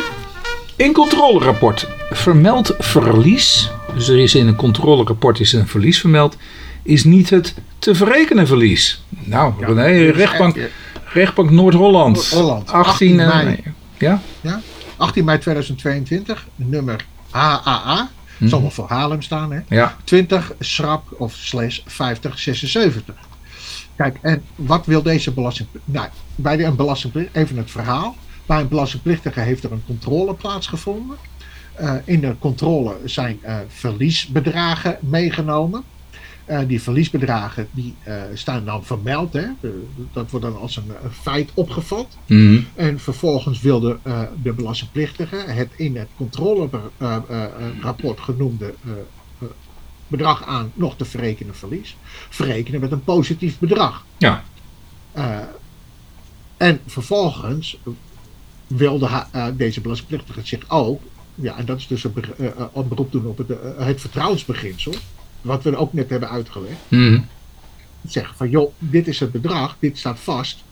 In 0.84 0.94
controlerapport 0.94 1.88
vermeld 2.12 2.76
verlies. 2.80 3.72
Dus 3.94 4.08
er 4.08 4.20
is 4.20 4.36
in 4.36 4.48
een 4.48 4.56
controlerapport 4.56 5.40
is 5.40 5.54
een 5.54 5.68
verlies 5.68 6.00
vermeld. 6.00 6.38
Is 6.82 7.04
niet 7.04 7.30
het 7.30 7.56
te 7.80 7.96
verrekenen 7.96 8.48
verlies. 8.48 9.04
Nou, 9.10 9.54
Ja, 9.60 9.66
René, 9.66 9.88
is 9.88 10.16
rechtbank, 10.16 10.56
echt- 10.56 10.72
rechtbank 11.14 11.50
Noord-Holland. 11.50 12.16
Noord-Holland, 12.16 12.72
18 12.72 13.20
18 13.20 13.20
eh, 13.20 13.44
mei. 13.44 13.64
Ja? 13.98 14.22
18 14.98 15.26
mei 15.26 15.38
2022, 15.40 16.48
nummer 16.56 17.06
AAA. 17.30 18.10
Zal 18.44 18.62
nog 18.62 18.74
voor 18.74 18.88
Haarlem 18.88 19.22
staan, 19.22 19.52
hè? 19.52 19.60
Ja. 19.68 19.96
20 20.04 20.54
schrap 20.60 21.04
of 21.18 21.34
slash 21.34 21.80
5076. 21.86 23.16
Kijk, 23.96 24.18
en 24.22 24.44
wat 24.56 24.86
wil 24.86 25.02
deze 25.02 25.32
belasting... 25.32 25.68
Nou, 25.86 26.08
bij 26.36 26.58
de, 26.58 26.72
belastingplichtige, 26.72 27.40
even 27.40 27.58
het 27.58 27.72
verhaal. 27.72 28.16
Bij 28.46 28.60
een 28.60 28.68
belastingplichtige 28.68 29.40
heeft 29.40 29.64
er 29.64 29.72
een 29.72 29.86
controle 29.86 30.34
plaatsgevonden. 30.34 31.18
Uh, 31.82 31.96
in 32.06 32.20
de 32.20 32.36
controle 32.40 32.98
zijn 33.06 33.40
uh, 33.44 33.58
verliesbedragen 33.68 34.98
meegenomen. 35.00 35.84
Uh, 36.50 36.60
die 36.68 36.82
verliesbedragen 36.82 37.68
die, 37.72 37.96
staan 38.34 38.66
dan 38.66 38.86
vermeld. 38.86 39.34
Hè? 39.34 39.46
dat 40.14 40.32
wordt 40.32 40.46
dan 40.46 40.60
als 40.60 40.78
een, 40.78 40.92
feit 41.12 41.52
opgevat. 41.54 42.18
Mm. 42.28 42.66
En 42.76 43.00
vervolgens 43.00 43.62
wilde 43.62 43.98
de 44.44 44.54
belastingplichtige 44.54 45.36
het 45.36 45.70
in 45.76 45.98
het 45.98 46.08
controlerapport 46.18 48.20
genoemde 48.20 48.74
bedrag 50.08 50.46
aan 50.46 50.72
nog 50.74 50.96
te 50.96 51.06
verrekenen 51.06 51.56
verlies. 51.56 51.98
Verrekenen 52.30 52.80
met 52.80 52.92
een 52.92 53.04
positief 53.04 53.60
bedrag. 53.60 54.06
Ja. 54.18 54.44
En 56.58 56.80
vervolgens 56.86 57.78
wilde 58.68 59.26
uh, 59.36 59.48
deze 59.58 59.82
belastingplichtige 59.82 60.40
zich 60.44 60.70
ook, 60.70 61.02
ja, 61.36 61.58
en 61.58 61.66
dat 61.66 61.78
is 61.78 61.88
dus 61.88 62.04
een, 62.04 62.14
uh, 62.38 62.48
een 62.74 62.88
beroep 62.88 63.12
doen 63.12 63.26
op 63.26 63.38
het, 63.38 63.48
het, 63.78 64.02
vertrouwensbeginsel, 64.02 64.94
wat 65.42 65.64
we 65.64 65.76
ook 65.76 65.94
net 65.94 66.10
hebben 66.10 66.30
uitgelegd. 66.30 66.80
Mm. 66.88 67.26
Zeggen 68.08 68.36
van, 68.36 68.50
joh, 68.50 68.72
dit 68.78 69.08
is 69.08 69.20
het 69.20 69.32
bedrag, 69.32 69.76
dit 69.80 69.98
staat 69.98 70.20
vast. 70.20 70.64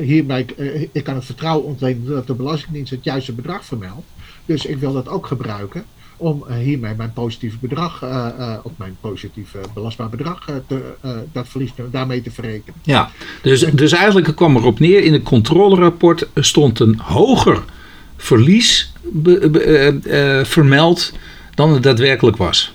hierbij, 0.00 0.46
ik 0.92 1.04
kan 1.04 1.14
het 1.14 1.24
vertrouwen 1.24 1.66
ontlenen 1.66 2.06
dat 2.06 2.26
de 2.26 2.34
Belastingdienst 2.34 2.90
het 2.90 3.04
juiste 3.04 3.32
bedrag 3.32 3.64
vermeldt. 3.64 4.06
Dus 4.46 4.66
ik 4.66 4.78
wil 4.78 4.92
dat 4.92 5.08
ook 5.08 5.26
gebruiken 5.26 5.84
om 6.16 6.44
uh, 6.48 6.56
hiermee 6.56 6.94
mijn 6.94 7.12
positieve 7.12 7.56
bedrag, 7.60 8.02
uh, 8.02 8.26
uh, 8.38 8.56
of 8.62 8.72
mijn 8.76 8.96
positieve 9.00 9.58
belastbaar 9.74 10.08
bedrag, 10.08 10.44
te, 10.66 10.94
dat 11.32 11.48
verlies 11.48 11.70
daarmee 11.90 12.22
te 12.22 12.30
verrekenen. 12.30 12.74
Ja, 12.82 13.10
dus, 13.42 13.60
dus 13.60 13.92
eigenlijk 13.92 14.36
kwam 14.36 14.56
erop 14.56 14.78
neer, 14.78 15.04
in 15.04 15.12
het 15.12 15.22
controlerapport 15.22 16.28
stond 16.34 16.80
een 16.80 16.98
hoger 16.98 17.62
verlies 18.16 18.92
be, 19.02 19.50
be, 19.50 20.40
vermeld 20.46 21.12
dan 21.54 21.72
het 21.72 21.82
daadwerkelijk 21.82 22.36
was. 22.36 22.74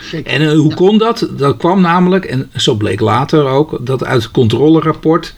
Zeker. 0.00 0.32
En 0.32 0.54
hoe 0.56 0.74
kon 0.74 0.98
dat? 0.98 1.28
Dat 1.36 1.56
kwam 1.56 1.80
namelijk, 1.80 2.24
en 2.24 2.50
zo 2.56 2.74
bleek 2.74 3.00
later 3.00 3.44
ook, 3.46 3.86
dat 3.86 4.04
uit 4.04 4.22
het 4.22 4.30
controlerapport, 4.32 5.34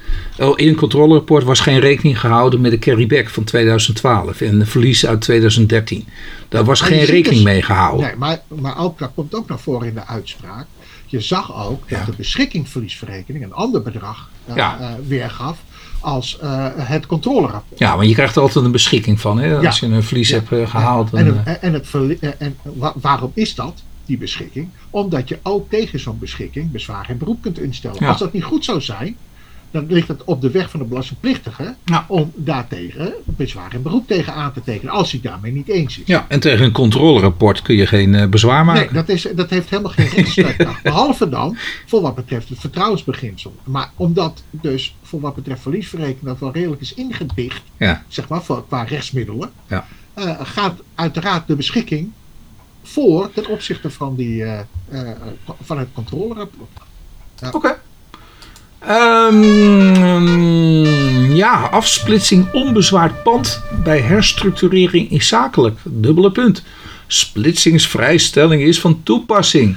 in 0.56 0.68
het 0.68 0.76
controlerapport 0.76 1.44
was 1.44 1.60
geen 1.60 1.80
rekening 1.80 2.20
gehouden 2.20 2.60
met 2.60 2.70
de 2.70 2.78
carryback 2.78 3.28
van 3.28 3.44
2012 3.44 4.40
en 4.40 4.58
de 4.58 4.66
verlies 4.66 5.06
uit 5.06 5.20
2013. 5.20 6.04
Daar 6.48 6.64
was 6.64 6.80
Maar 6.80 6.88
geen 6.88 7.04
rekening 7.04 7.42
dus- 7.42 7.52
mee 7.52 7.62
gehouden. 7.62 8.06
Nee, 8.06 8.16
maar, 8.16 8.40
maar 8.48 8.78
ook, 8.78 8.98
dat 8.98 9.10
komt 9.14 9.34
ook 9.34 9.48
naar 9.48 9.58
voren 9.58 9.88
in 9.88 9.94
de 9.94 10.06
uitspraak. 10.06 10.66
Je 11.06 11.20
zag 11.20 11.66
ook 11.68 11.82
Ja. 11.86 11.96
dat 11.96 12.06
de 12.06 12.12
beschikkingsverliesverrekening 12.16 13.44
een 13.44 13.52
ander 13.52 13.82
bedrag 13.82 14.28
eh, 14.46 14.56
Ja. 14.56 14.78
eh, 14.80 14.86
weergaf 15.06 15.58
als 16.00 16.38
eh, 16.40 16.66
het 16.74 17.06
controlerapport. 17.06 17.78
Ja, 17.78 17.96
want 17.96 18.08
je 18.08 18.14
krijgt 18.14 18.36
er 18.36 18.42
altijd 18.42 18.64
een 18.64 18.72
beschikking 18.72 19.20
van. 19.20 19.38
Hè? 19.38 19.56
Als 19.66 19.78
Ja. 19.80 19.86
je 19.88 19.94
een 19.94 20.02
verlies 20.02 20.30
hebt 20.30 20.52
eh, 20.52 20.70
gehaald. 20.70 21.12
En, 21.12 21.26
eh, 21.44 21.52
en, 21.52 21.62
en, 21.62 21.72
het 21.72 21.86
eh, 22.20 22.30
en 22.38 22.56
wa- 22.62 22.92
waarom 23.00 23.30
is 23.34 23.54
dat, 23.54 23.82
die 24.06 24.18
beschikking? 24.18 24.68
Omdat 24.90 25.28
je 25.28 25.38
ook 25.42 25.70
tegen 25.70 26.00
zo'n 26.00 26.18
beschikking 26.18 26.70
bezwaar 26.70 27.08
en 27.08 27.18
beroep 27.18 27.42
kunt 27.42 27.58
instellen. 27.58 27.96
Ja. 28.00 28.08
Als 28.08 28.18
dat 28.18 28.32
niet 28.32 28.44
goed 28.44 28.64
zou 28.64 28.80
zijn, 28.80 29.16
dan 29.70 29.86
ligt 29.88 30.08
het 30.08 30.24
op 30.24 30.40
de 30.40 30.50
weg 30.50 30.70
van 30.70 30.80
de 30.80 30.86
belastingplichtige 30.86 31.74
Ja. 31.84 32.04
om 32.08 32.32
daartegen 32.34 33.12
bezwaar 33.24 33.72
en 33.72 33.82
beroep 33.82 34.06
tegen 34.08 34.34
aan 34.34 34.52
te 34.52 34.62
tekenen, 34.62 34.92
als 34.92 35.10
hij 35.12 35.20
daarmee 35.20 35.52
niet 35.52 35.68
eens 35.68 35.98
is. 35.98 36.06
ja, 36.06 36.26
en 36.28 36.40
tegen 36.40 36.64
een 36.64 36.72
controlerapport 36.72 37.62
kun 37.62 37.76
je 37.76 37.86
geen 37.86 38.14
eh, 38.14 38.26
bezwaar 38.28 38.64
maken. 38.64 38.82
Nee, 38.82 38.92
dat, 38.92 39.08
is, 39.08 39.26
dat 39.34 39.50
heeft 39.50 39.70
helemaal 39.70 39.92
geen. 39.96 40.66
Behalve 40.82 41.28
dan 41.28 41.56
voor 41.86 42.00
wat 42.00 42.14
betreft 42.14 42.48
het 42.48 42.58
vertrouwensbeginsel. 42.60 43.54
Maar 43.64 43.90
omdat 43.96 44.42
dus 44.50 44.96
voor 45.02 45.20
wat 45.20 45.34
betreft 45.34 45.62
verliesverrekening 45.62 46.24
dat 46.26 46.38
wel 46.38 46.52
redelijk 46.52 46.80
is 46.80 46.94
ingedicht, 46.94 47.62
Ja. 47.76 48.04
zeg 48.08 48.28
maar, 48.28 48.42
voor, 48.42 48.66
qua 48.66 48.82
rechtsmiddelen, 48.82 49.50
Ja. 49.68 49.86
eh, 50.14 50.40
gaat 50.42 50.80
uiteraard 50.94 51.46
de 51.46 51.56
beschikking 51.56 52.10
voor 52.86 53.30
ten 53.34 53.46
opzichte 53.46 53.90
van, 53.90 54.14
die, 54.16 54.42
eh, 54.44 54.58
eh, 54.90 55.08
van 55.62 55.78
het 55.78 55.88
controlerapport. 55.94 56.70
Oké. 57.52 57.76
Ehm, 60.34 61.32
ja, 61.34 61.52
afsplitsing 61.70 62.52
onbezwaard 62.52 63.22
pand 63.22 63.62
bij 63.84 64.00
herstructurering 64.00 65.10
is 65.10 65.28
zakelijk. 65.28 65.78
Dubbele 65.84 66.30
punt. 66.32 66.62
Splitsingsvrijstelling 67.06 68.62
is 68.62 68.80
van 68.80 69.02
toepassing. 69.02 69.76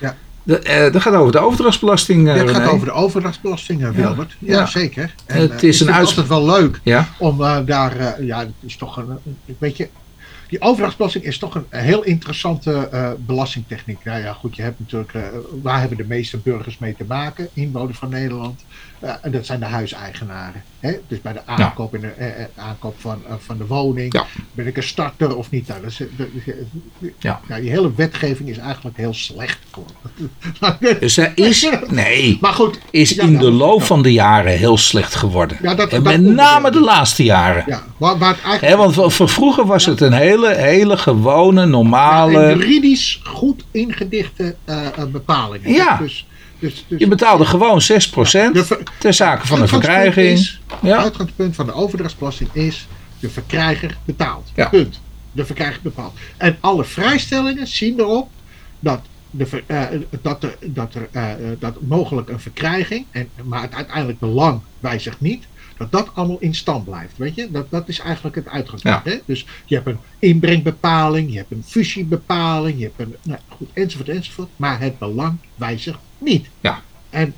Ja. 0.00 0.16
Dat, 0.42 0.58
eh, 0.64 0.92
dat 0.92 1.02
gaat 1.02 1.14
over 1.14 1.32
de 1.32 1.38
overdrachtsbelasting. 1.38 2.28
eh, 2.28 2.34
Dit 2.34 2.50
gaat 2.50 2.68
over 2.68 2.86
de 2.86 2.92
overdrachtsbelasting, 2.92 3.92
Wilbert. 3.94 4.36
Ja, 4.38 4.52
Ja. 4.58 4.66
zeker. 4.66 5.14
Het 5.26 5.50
eh, 5.50 5.68
is 5.68 5.80
ik 5.80 5.88
een 5.88 5.94
vind 5.94 6.16
het 6.16 6.26
wel 6.28 6.44
leuk 6.46 6.80
Ja, 6.82 7.08
om 7.18 7.38
daar, 7.66 8.24
ja, 8.24 8.38
het 8.38 8.48
is 8.66 8.76
toch 8.76 8.96
een, 8.96 9.08
een- 9.24 9.56
weet 9.58 9.76
je, 9.76 9.88
die 10.48 10.60
overdrachtsbelasting 10.60 11.24
is 11.24 11.38
toch 11.38 11.54
een 11.54 11.66
heel 11.70 12.02
interessante 12.02 12.88
eh, 12.88 13.10
belastingtechniek. 13.18 14.04
Nou 14.04 14.22
ja, 14.22 14.32
goed, 14.32 14.56
je 14.56 14.62
hebt 14.62 14.78
natuurlijk, 14.78 15.14
eh, 15.14 15.22
waar 15.62 15.80
hebben 15.80 15.98
de 15.98 16.06
meeste 16.06 16.36
burgers 16.38 16.78
mee 16.78 16.94
te 16.94 17.04
maken, 17.04 17.48
inwoners 17.52 17.98
van 17.98 18.08
Nederland? 18.08 18.64
En 19.22 19.30
dat 19.30 19.46
zijn 19.46 19.60
de 19.60 19.66
huiseigenaren. 19.66 20.62
Hè? 20.80 20.92
Dus 21.08 21.20
bij 21.20 21.32
de 21.32 21.40
aankoop, 21.46 21.94
in 21.94 22.00
de, 22.00 22.06
eh, 22.06 22.26
eh, 22.28 22.46
aankoop 22.56 22.94
van, 23.00 23.22
eh, 23.28 23.34
van 23.38 23.58
de 23.58 23.66
woning, 23.66 24.12
Ja. 24.12 24.24
ben 24.52 24.66
ik 24.66 24.76
een 24.76 24.82
starter 24.82 25.36
of 25.36 25.50
niet? 25.50 25.68
Nou, 25.68 25.80
dat 25.80 25.90
is, 25.90 25.96
dat 26.16 26.26
is- 26.44 26.54
Ja. 27.18 27.40
ja, 27.48 27.60
die 27.60 27.70
hele 27.70 27.94
wetgeving 27.94 28.48
is 28.48 28.58
eigenlijk 28.58 28.96
heel 28.96 29.14
slecht 29.14 29.58
voor. 29.70 29.84
dus 31.00 31.16
er 31.16 31.32
is, 31.34 31.68
nee, 31.88 32.38
maar 32.40 32.52
goed. 32.52 32.78
is 32.90 33.16
in 33.16 33.32
nou, 33.32 33.44
de 33.44 33.50
loop 33.50 33.82
van 33.82 34.02
de 34.02 34.12
jaren 34.12 34.58
heel 34.58 34.76
slecht 34.78 35.14
geworden. 35.14 35.58
Ja, 35.62 35.74
dat- 35.74 35.88
en 35.92 36.02
dat 36.02 36.12
met 36.12 36.34
name 36.34 36.70
de 36.70 36.80
laatste 36.80 37.24
jaren. 37.24 37.64
Ja, 37.66 37.82
het 37.98 38.22
eigenlijk 38.22 38.60
Hè, 38.60 38.76
want 38.76 39.14
vroeger 39.30 39.66
was 39.66 39.86
het 39.86 40.00
een 40.00 40.12
hele, 40.12 40.54
hele 40.54 40.96
gewone, 40.96 41.66
normale... 41.66 42.48
juridisch 42.56 43.20
goed 43.24 43.64
ingedichte 43.70 44.56
bepalingen. 45.12 45.72
Ja. 45.72 45.96
Dus, 45.96 46.26
dus, 46.58 46.84
dus, 46.88 47.00
Je 47.00 47.08
betaalde 47.08 47.44
gewoon 47.44 47.80
6% 47.80 47.84
de 48.54 48.64
ver- 48.64 48.82
ter 48.98 49.14
zake 49.14 49.46
van 49.46 49.60
de 49.60 49.66
verkrijging. 49.68 50.28
is- 50.38 50.60
Het 50.66 50.78
Ja, 50.82 50.96
uitgangspunt 50.96 51.54
van 51.54 51.66
de 51.66 51.72
overdrachtsbelasting 51.72 52.50
is 52.52 52.86
de 53.20 53.30
verkrijger 53.30 53.96
betaalt. 54.04 54.50
Ja. 54.54 54.68
Punt. 54.68 55.00
De 55.32 55.44
verkrijger 55.46 55.80
bepaalt. 55.82 56.18
En 56.36 56.56
alle 56.60 56.84
vrijstellingen 56.84 57.66
zien 57.66 57.98
erop 57.98 58.28
dat, 58.80 59.00
de, 59.30 59.62
eh, 59.66 59.84
dat, 60.22 60.42
er, 60.42 60.56
dat, 60.60 60.94
er, 60.94 61.08
eh, 61.12 61.24
dat 61.58 61.80
mogelijk 61.80 62.28
een 62.28 62.40
verkrijging, 62.40 63.04
en, 63.10 63.28
maar 63.44 63.62
het 63.62 63.74
uiteindelijk 63.74 64.18
belang 64.18 64.60
wijzigt 64.80 65.20
niet, 65.20 65.44
dat 65.78 65.92
dat 65.92 66.10
allemaal 66.14 66.36
in 66.40 66.54
stand 66.54 66.84
blijft. 66.84 67.12
Weet 67.16 67.34
je? 67.34 67.48
Dat, 67.50 67.70
dat 67.70 67.88
is 67.88 67.98
eigenlijk 67.98 68.36
het 68.36 68.48
uitgangspunt. 68.48 69.04
Hè? 69.04 69.18
Dus 69.24 69.46
je 69.64 69.74
hebt 69.74 69.86
een 69.86 69.98
inbrengbepaling, 70.18 71.30
je 71.30 71.36
hebt 71.36 71.50
een 71.50 71.64
fusiebepaling, 71.66 72.78
je 72.78 72.84
hebt 72.84 73.00
een, 73.00 73.14
nou, 73.22 73.40
goed, 73.48 73.68
enzovoort, 73.72 74.08
enzovoort. 74.08 74.48
Maar 74.56 74.80
het 74.80 74.98
belang 74.98 75.36
wijzigt 75.54 75.98
niet. 76.18 76.46
Ja. 76.60 76.82
En 77.10 77.34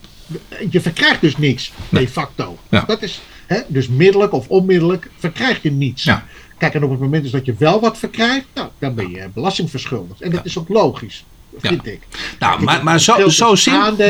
je 0.71 0.81
verkrijgt 0.81 1.21
dus 1.21 1.37
niks, 1.37 1.73
de 1.89 2.09
facto. 2.09 2.59
Ja. 2.69 2.85
Dat 2.87 3.03
is, 3.03 3.21
hè, 3.47 3.61
dus 3.67 3.89
middelijk 3.89 4.33
of 4.33 4.49
onmiddellijk 4.49 5.11
verkrijg 5.19 5.63
je 5.63 5.71
niets. 5.71 6.05
Ja. 6.05 6.25
Kijk, 6.59 6.75
en 6.75 6.85
op 6.85 6.91
het 6.91 7.01
moment 7.01 7.23
dus 7.23 7.33
dat 7.33 7.47
je 7.47 7.55
wel 7.59 7.81
wat 7.81 7.99
verkrijgt, 7.99 8.47
nou, 8.55 8.69
dan 8.79 8.95
ben 8.95 9.11
je 9.11 9.29
belastingverschuldigd. 9.35 10.21
En 10.21 10.31
dat 10.31 10.45
is 10.45 10.59
ook 10.59 10.69
logisch, 10.69 11.25
vind 11.59 11.87
ik. 11.87 12.01
nou, 12.39 12.63
maar, 12.63 12.85
maar 12.85 13.01
zo, 13.01 13.29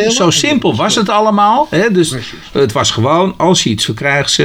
zo, 0.09 0.31
simpel 0.31 0.77
was 0.77 0.95
het 0.95 1.09
allemaal. 1.09 1.67
Hè? 1.71 1.91
Dus 1.91 2.09
Precies. 2.09 2.39
het 2.53 2.73
was 2.73 2.91
gewoon, 2.91 3.35
als 3.37 3.63
je 3.63 3.71
iets 3.71 3.85
verkrijgt, 3.85 4.41
6%. 4.41 4.45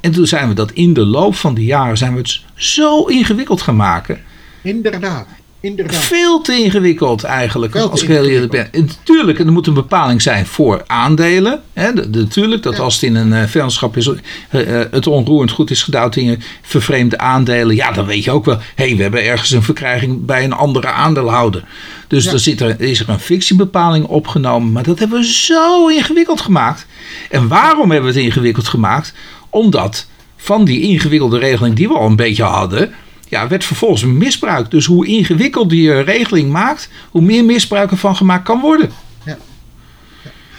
En 0.00 0.12
toen 0.12 0.26
zijn 0.26 0.48
we 0.48 0.54
dat 0.54 0.72
in 0.72 0.92
de 0.92 1.04
loop 1.04 1.34
van 1.34 1.54
de 1.54 1.64
jaren 1.64 1.96
zijn 1.96 2.12
we 2.12 2.18
het 2.18 2.40
zo 2.54 3.04
ingewikkeld 3.04 3.62
gaan 3.62 3.76
maken. 3.76 4.20
Inderdaad, 4.62 5.26
inderdaad. 5.60 5.94
Veel 6.04 6.40
te 6.40 6.52
ingewikkeld 6.62 7.24
eigenlijk, 7.24 7.72
te 7.72 7.80
als 7.88 8.02
ik 8.02 8.08
heel 8.08 8.24
eerlijk 8.26 8.52
ben. 8.52 8.72
En 8.72 8.84
Natuurlijk, 8.84 9.38
er 9.38 9.52
moet 9.52 9.66
een 9.66 9.74
bepaling 9.74 10.22
zijn 10.22 10.46
voor 10.46 10.82
aandelen. 10.86 11.62
Hè, 11.72 11.92
de- 11.92 12.10
de- 12.10 12.18
Natuurlijk, 12.18 12.62
dat 12.62 12.76
Ja. 12.76 12.82
als 12.82 12.94
het 12.94 13.02
in 13.02 13.14
een 13.14 13.32
eh, 13.32 13.42
vennootschap 13.46 13.96
is, 13.96 14.10
eh, 14.50 14.80
eh, 14.80 14.86
het 14.90 15.06
onroerend 15.06 15.50
goed 15.50 15.70
is 15.70 15.82
gedouwd 15.82 16.16
in 16.16 16.42
vervreemde 16.62 17.18
aandelen. 17.18 17.76
Ja, 17.76 17.92
dan 17.92 18.06
weet 18.06 18.24
je 18.24 18.30
ook 18.30 18.44
wel, 18.44 18.58
hé, 18.74 18.86
hey, 18.86 18.96
we 18.96 19.02
hebben 19.02 19.24
ergens 19.24 19.50
een 19.50 19.62
verkrijging 19.62 20.24
bij 20.24 20.44
een 20.44 20.52
andere 20.52 20.86
aandeelhouder. 20.88 21.64
Dus 22.08 22.24
Ja. 22.24 22.30
dan 22.30 22.40
zit 22.40 22.60
er, 22.60 22.80
is 22.80 23.00
er 23.00 23.08
een 23.08 23.20
fictiebepaling 23.20 24.04
opgenomen. 24.04 24.72
Maar 24.72 24.82
dat 24.82 24.98
hebben 24.98 25.18
we 25.20 25.26
zo 25.32 25.88
ingewikkeld 25.88 26.40
gemaakt. 26.40 26.86
En 27.30 27.48
waarom 27.48 27.90
hebben 27.90 28.12
we 28.12 28.16
het 28.18 28.26
ingewikkeld 28.26 28.68
gemaakt? 28.68 29.12
Omdat 29.50 30.06
van 30.36 30.64
die 30.64 30.80
ingewikkelde 30.80 31.38
regeling 31.38 31.76
die 31.76 31.88
we 31.88 31.94
al 31.94 32.06
een 32.06 32.16
beetje 32.16 32.42
hadden, 32.42 32.90
ja, 33.30 33.48
werd 33.48 33.64
vervolgens 33.64 34.04
misbruik. 34.04 34.70
Dus 34.70 34.86
hoe 34.86 35.06
ingewikkelder 35.06 35.76
je 35.76 36.00
regeling 36.00 36.50
maakt, 36.50 36.90
hoe 37.10 37.22
meer 37.22 37.44
misbruik 37.44 37.90
ervan 37.90 38.16
gemaakt 38.16 38.44
kan 38.44 38.60
worden. 38.60 38.90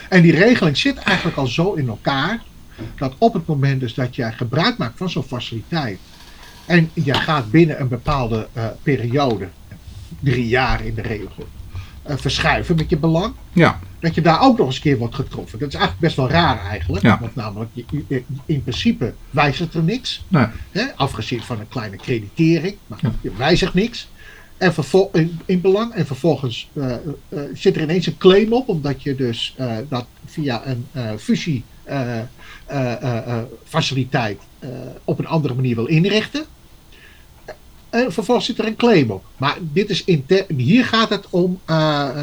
En 0.10 0.22
die 0.22 0.32
regeling 0.32 0.78
zit 0.78 0.98
eigenlijk 0.98 1.38
al 1.38 1.48
zo 1.48 1.74
in 1.74 1.88
elkaar, 1.88 2.42
dat 2.98 3.14
op 3.18 3.34
het 3.34 3.48
moment 3.48 3.80
dus 3.80 3.94
dat 3.94 4.16
jij 4.16 4.32
gebruik 4.32 4.78
maakt 4.78 4.98
van 4.98 5.10
zo'n 5.10 5.24
faciliteit, 5.24 6.00
en 6.66 6.90
je 6.94 7.14
gaat 7.14 7.52
binnen 7.52 7.82
een 7.82 7.88
bepaalde 7.88 8.48
eh, 8.54 8.66
periode, 8.84 9.50
drie 10.20 10.48
jaar 10.48 10.86
in 10.86 10.94
de 10.94 11.02
regel, 11.02 11.28
eh, 11.38 11.44
verschuiven 12.06 12.76
met 12.76 12.90
je 12.90 12.98
belang, 12.98 13.34
Ja, 13.54 13.80
dat 14.00 14.16
je 14.16 14.22
daar 14.22 14.42
ook 14.42 14.58
nog 14.58 14.68
eens 14.68 14.76
een 14.76 14.82
keer 14.82 14.98
wordt 14.98 15.16
getroffen. 15.16 15.60
Dat 15.60 15.68
is 15.68 15.74
eigenlijk 15.74 16.04
best 16.06 16.16
wel 16.16 16.30
raar 16.30 16.66
eigenlijk. 16.66 17.04
Ja. 17.04 17.18
Want 17.20 17.36
namelijk, 17.36 17.70
in 18.46 18.64
principe 18.64 19.14
wijzigt 19.30 19.74
er 19.74 19.84
niks. 19.84 20.24
nee. 20.28 20.46
Hè, 20.72 20.84
afgezien 20.96 21.42
van 21.42 21.60
een 21.60 21.68
kleine 21.68 21.96
creditering, 21.96 22.76
maar 22.88 23.00
Ja. 23.02 23.12
je 23.22 23.32
wijzigt 23.38 23.74
niks. 23.74 24.08
En 24.58 24.74
in, 25.12 25.40
in 25.46 25.62
belang. 25.62 25.94
En 25.94 26.06
vervolgens 26.06 26.70
eh, 26.74 26.94
eh, 26.94 27.00
zit 27.54 27.76
er 27.76 27.82
ineens 27.82 28.06
een 28.06 28.18
claim 28.18 28.54
op, 28.54 28.70
omdat 28.70 29.04
je 29.04 29.16
dus 29.16 29.54
eh, 29.58 29.78
dat 29.90 30.06
via 30.26 30.62
een 30.68 30.86
eh 30.92 31.10
fusie 31.18 31.64
eh, 31.84 32.20
eh, 32.20 32.26
eh, 32.66 33.18
eh, 33.28 33.38
faciliteit 33.64 34.42
eh, 34.60 34.70
op 35.04 35.20
een 35.20 35.28
andere 35.28 35.54
manier 35.54 35.76
wil 35.76 35.86
inrichten. 35.86 36.46
En 37.92 38.14
vervolgens 38.14 38.46
zit 38.48 38.60
er 38.60 38.66
een 38.66 38.76
claim 38.76 39.10
op. 39.12 39.24
Maar 39.38 39.58
dit 39.62 39.90
is 39.90 40.04
inter- 40.04 40.46
hier 40.58 40.86
gaat 40.86 41.10
het 41.10 41.26
om. 41.30 41.60
eh, 41.66 41.76
eh, 42.10 42.16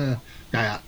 nou 0.51 0.65
ja, 0.65 0.81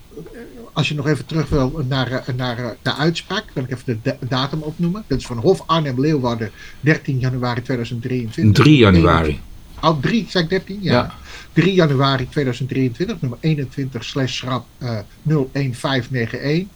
als 0.72 0.89
je 0.89 0.95
nog 0.95 1.07
even 1.07 1.26
terug 1.26 1.49
wil 1.49 1.85
naar, 1.89 2.12
eh, 2.12 2.35
naar 2.37 2.76
de 2.83 2.95
uitspraak, 2.95 3.45
kan 3.55 3.64
ik 3.64 3.70
even 3.70 3.85
de 3.87 3.99
da- 4.03 4.26
datum 4.28 4.61
opnoemen. 4.62 5.05
Dat 5.07 5.18
is 5.18 5.26
van 5.26 5.39
Hof 5.39 5.62
Arnhem 5.66 6.01
Leeuwarden, 6.01 6.51
13 6.81 7.18
januari 7.18 7.62
2023. 7.62 8.64
3 8.64 8.76
januari. 8.76 9.41
Oh, 9.83 10.01
3, 10.01 10.26
zei 10.28 10.45
ik 10.45 10.51
13? 10.51 10.78
Ja. 10.83 10.93
Ja. 10.93 11.14
3 11.53 11.74
januari 11.74 12.28
2023, 12.28 13.20
nummer 13.20 13.39
21 13.41 14.05
slash 14.05 14.35
schrap 14.37 14.66
eh 14.78 14.99
01591. 15.22 16.66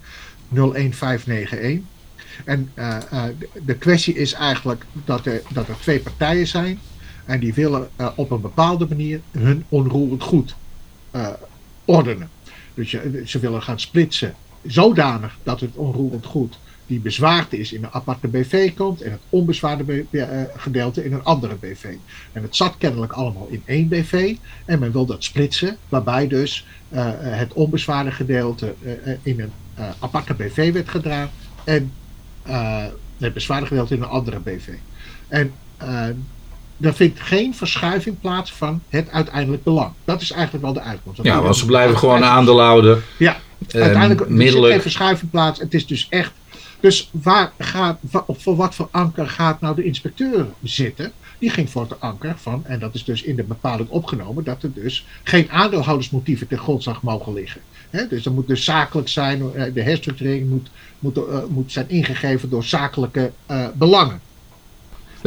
01591. 0.49 1.81
En 2.45 2.71
eh, 2.75 2.99
de- 3.39 3.49
de 3.65 3.75
kwestie 3.75 4.15
is 4.15 4.33
eigenlijk 4.33 4.85
dat 5.05 5.27
er, 5.27 5.43
dat 5.53 5.69
er 5.69 5.77
twee 5.81 6.01
partijen 6.01 6.47
zijn. 6.47 6.79
En 7.25 7.41
die 7.41 7.55
willen 7.55 7.89
eh, 7.97 8.09
op 8.15 8.31
een 8.31 8.41
bepaalde 8.41 8.87
manier 8.89 9.21
hun 9.31 9.65
onroerend 9.69 10.23
goed 10.23 10.55
eh, 11.11 11.29
ordenen. 11.85 12.31
Dus 12.75 12.91
je, 12.91 13.23
ze 13.27 13.39
willen 13.39 13.63
gaan 13.63 13.81
splitsen 13.81 14.35
zodanig 14.67 15.39
dat 15.43 15.61
het 15.61 15.75
onroerend 15.75 16.27
goed 16.27 16.59
die 16.87 17.01
bezwaard 17.01 17.53
is 17.53 17.73
in 17.73 17.85
een 17.85 17.93
aparte 17.93 18.29
BV 18.29 18.75
komt 18.75 19.01
en 19.01 19.11
het 19.11 19.21
onbezwaarde 19.29 20.05
eh, 20.11 20.43
gedeelte 20.57 21.05
in 21.05 21.13
een 21.13 21.25
andere 21.25 21.55
BV. 21.55 21.85
En 22.33 22.43
het 22.43 22.57
zat 22.57 22.75
kennelijk 22.79 23.13
allemaal 23.13 23.47
in 23.51 23.63
één 23.65 23.89
BV 23.89 24.37
en 24.65 24.79
men 24.79 24.93
wil 24.93 25.07
dat 25.07 25.25
splitsen, 25.25 25.77
waarbij 25.89 26.29
dus 26.29 26.67
het 27.19 27.53
onbezwaarde 27.53 28.11
gedeelte 28.11 28.75
in 29.23 29.41
een 29.41 29.53
aparte 29.99 30.35
BV 30.35 30.73
werd 30.73 30.89
gedaan 30.89 31.31
en 31.65 31.93
het 33.19 33.35
bezwaarde 33.35 33.67
gedeelte 33.67 33.95
in 33.95 34.03
een 34.03 34.09
andere 34.09 34.41
BV. 34.41 34.69
En 35.29 35.53
er 36.81 36.95
vindt 36.95 37.21
geen 37.21 37.55
verschuiving 37.55 38.21
plaats 38.21 38.53
van 38.53 38.83
het 38.89 39.11
uiteindelijk 39.11 39.63
belang. 39.63 39.93
Dat 40.05 40.21
is 40.21 40.31
eigenlijk 40.31 40.65
wel 40.65 40.73
de 40.73 40.81
uitkomst. 40.81 41.17
Dat 41.17 41.27
Ja, 41.27 41.43
want 41.43 41.57
ze 41.57 41.67
blijven 41.67 41.99
gewoon 41.99 42.25
aandeelhouden. 42.25 43.03
ja, 43.19 43.37
Eh, 43.69 43.81
uiteindelijk 43.83 44.21
er 44.21 44.27
zit 44.27 44.37
middelijk. 44.37 44.73
geen 44.73 44.83
verschuiving 44.83 45.31
plaats. 45.31 45.61
Het 45.61 45.75
is 45.75 45.87
dus 45.87 46.07
echt. 46.11 46.33
Dus 46.81 47.11
waar 47.13 47.53
gaat, 47.59 47.99
voor 48.29 48.57
wat 48.57 48.75
voor 48.75 48.89
anker 48.91 49.29
gaat 49.29 49.61
nou 49.61 49.75
de 49.75 49.85
inspecteur 49.85 50.47
zitten? 50.63 51.13
Die 51.39 51.51
ging 51.51 51.71
voor 51.71 51.83
het 51.83 52.01
anker 52.01 52.35
van, 52.37 52.63
en 52.67 52.79
dat 52.79 52.95
is 52.95 53.05
dus 53.05 53.23
in 53.23 53.37
de 53.37 53.43
bepaling 53.43 53.89
opgenomen, 53.89 54.45
dat 54.45 54.63
er 54.63 54.73
dus 54.73 55.07
geen 55.23 55.51
aandeelhoudersmotieven 55.51 56.47
ten 56.47 56.59
grondslag 56.59 57.03
mogen 57.03 57.33
liggen. 57.33 57.61
Dus 58.09 58.23
dat 58.23 58.33
moet 58.33 58.49
dus 58.49 58.65
zakelijk 58.65 59.09
zijn, 59.09 59.55
eh, 59.55 59.75
de 59.75 59.83
herstructurering 59.83 60.49
moet, 60.49 60.71
moet, 60.99 61.17
eh, 61.17 61.45
moet 61.49 61.73
zijn 61.73 61.89
ingegeven 61.89 62.51
door 62.51 62.65
zakelijke 62.65 63.33
eh, 63.47 63.67
belangen. 63.75 64.21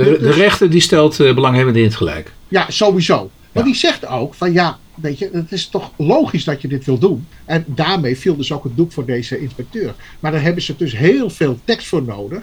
De, 0.05 0.17
de 0.21 0.31
rechter 0.31 0.69
die 0.69 0.81
stelt 0.81 1.19
eh, 1.19 1.33
belanghebbenden 1.35 1.81
in 1.81 1.87
het 1.87 1.97
gelijk. 1.97 2.31
Ja, 2.47 2.65
sowieso. 2.69 3.29
Maar 3.51 3.63
Ja. 3.63 3.69
die 3.71 3.79
zegt 3.79 4.07
ook 4.07 4.33
van 4.33 4.53
ja, 4.53 4.77
weet 4.95 5.19
je, 5.19 5.29
het 5.33 5.51
is 5.51 5.67
toch 5.67 5.91
logisch 5.97 6.43
dat 6.43 6.61
je 6.61 6.67
dit 6.67 6.85
wil 6.85 6.97
doen. 6.97 7.27
En 7.45 7.63
daarmee 7.67 8.17
viel 8.17 8.35
dus 8.37 8.51
ook 8.51 8.63
het 8.63 8.75
doek 8.77 8.91
voor 8.91 9.05
deze 9.05 9.39
inspecteur. 9.41 9.93
Maar 10.19 10.31
daar 10.31 10.41
hebben 10.41 10.63
ze 10.63 10.73
dus 10.77 10.97
heel 10.97 11.29
veel 11.29 11.59
tekst 11.63 11.87
voor 11.87 12.03
nodig 12.03 12.41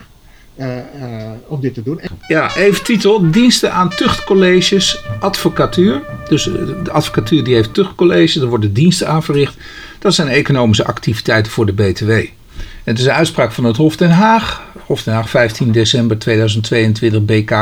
eh, 0.55 0.79
eh, 0.79 1.31
om 1.47 1.61
dit 1.61 1.75
te 1.75 1.83
doen. 1.83 2.01
En 2.01 2.11
Ja, 2.29 2.57
even 2.57 2.85
titel. 2.85 3.31
Diensten 3.31 3.73
aan 3.73 3.89
tuchtcolleges, 3.89 5.01
advocatuur. 5.21 6.03
Dus 6.29 6.45
de 6.45 6.91
advocatuur 6.91 7.45
die 7.45 7.55
heeft 7.55 7.75
tuchtcolleges, 7.75 8.37
er 8.37 8.47
worden 8.49 8.73
diensten 8.73 9.09
aan 9.09 9.23
verricht. 9.23 9.57
Dat 9.99 10.15
zijn 10.15 10.29
economische 10.29 10.85
activiteiten 10.87 11.53
voor 11.53 11.67
de 11.67 11.73
BTW. 11.73 12.11
Het 12.85 12.99
is 12.99 13.05
een 13.05 13.13
uitspraak 13.13 13.53
van 13.53 13.65
het 13.65 13.77
Hof 13.77 13.97
Den 13.97 14.11
Haag. 14.11 14.63
Hof 14.87 15.03
Den 15.03 15.15
Haag 15.15 15.31
15 15.31 15.73
december 15.73 16.19
2022 16.19 17.25
BK 17.25 17.51
21.01231 17.51 17.55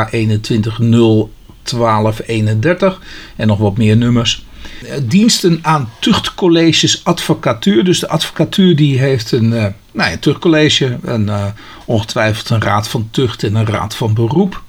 en 3.37 3.47
nog 3.47 3.59
wat 3.59 3.77
meer 3.77 3.97
nummers. 3.97 4.45
Diensten 5.03 5.59
aan 5.63 5.91
tuchtcolleges 6.01 7.05
advocatuur. 7.05 7.85
Dus 7.85 7.99
de 7.99 8.09
advocatuur 8.09 8.77
die 8.77 8.99
heeft 8.99 9.33
een, 9.33 9.53
eh, 9.53 9.67
nou 9.93 10.11
ja, 10.11 10.17
tuchtcollege, 10.17 10.99
een, 11.03 11.29
eh, 11.29 11.47
ongetwijfeld 11.85 12.51
een 12.51 12.63
raad 12.63 12.89
van 12.89 13.09
tucht 13.11 13.43
en 13.43 13.55
een 13.55 13.67
raad 13.67 13.95
van 13.95 14.15
beroep. 14.15 14.63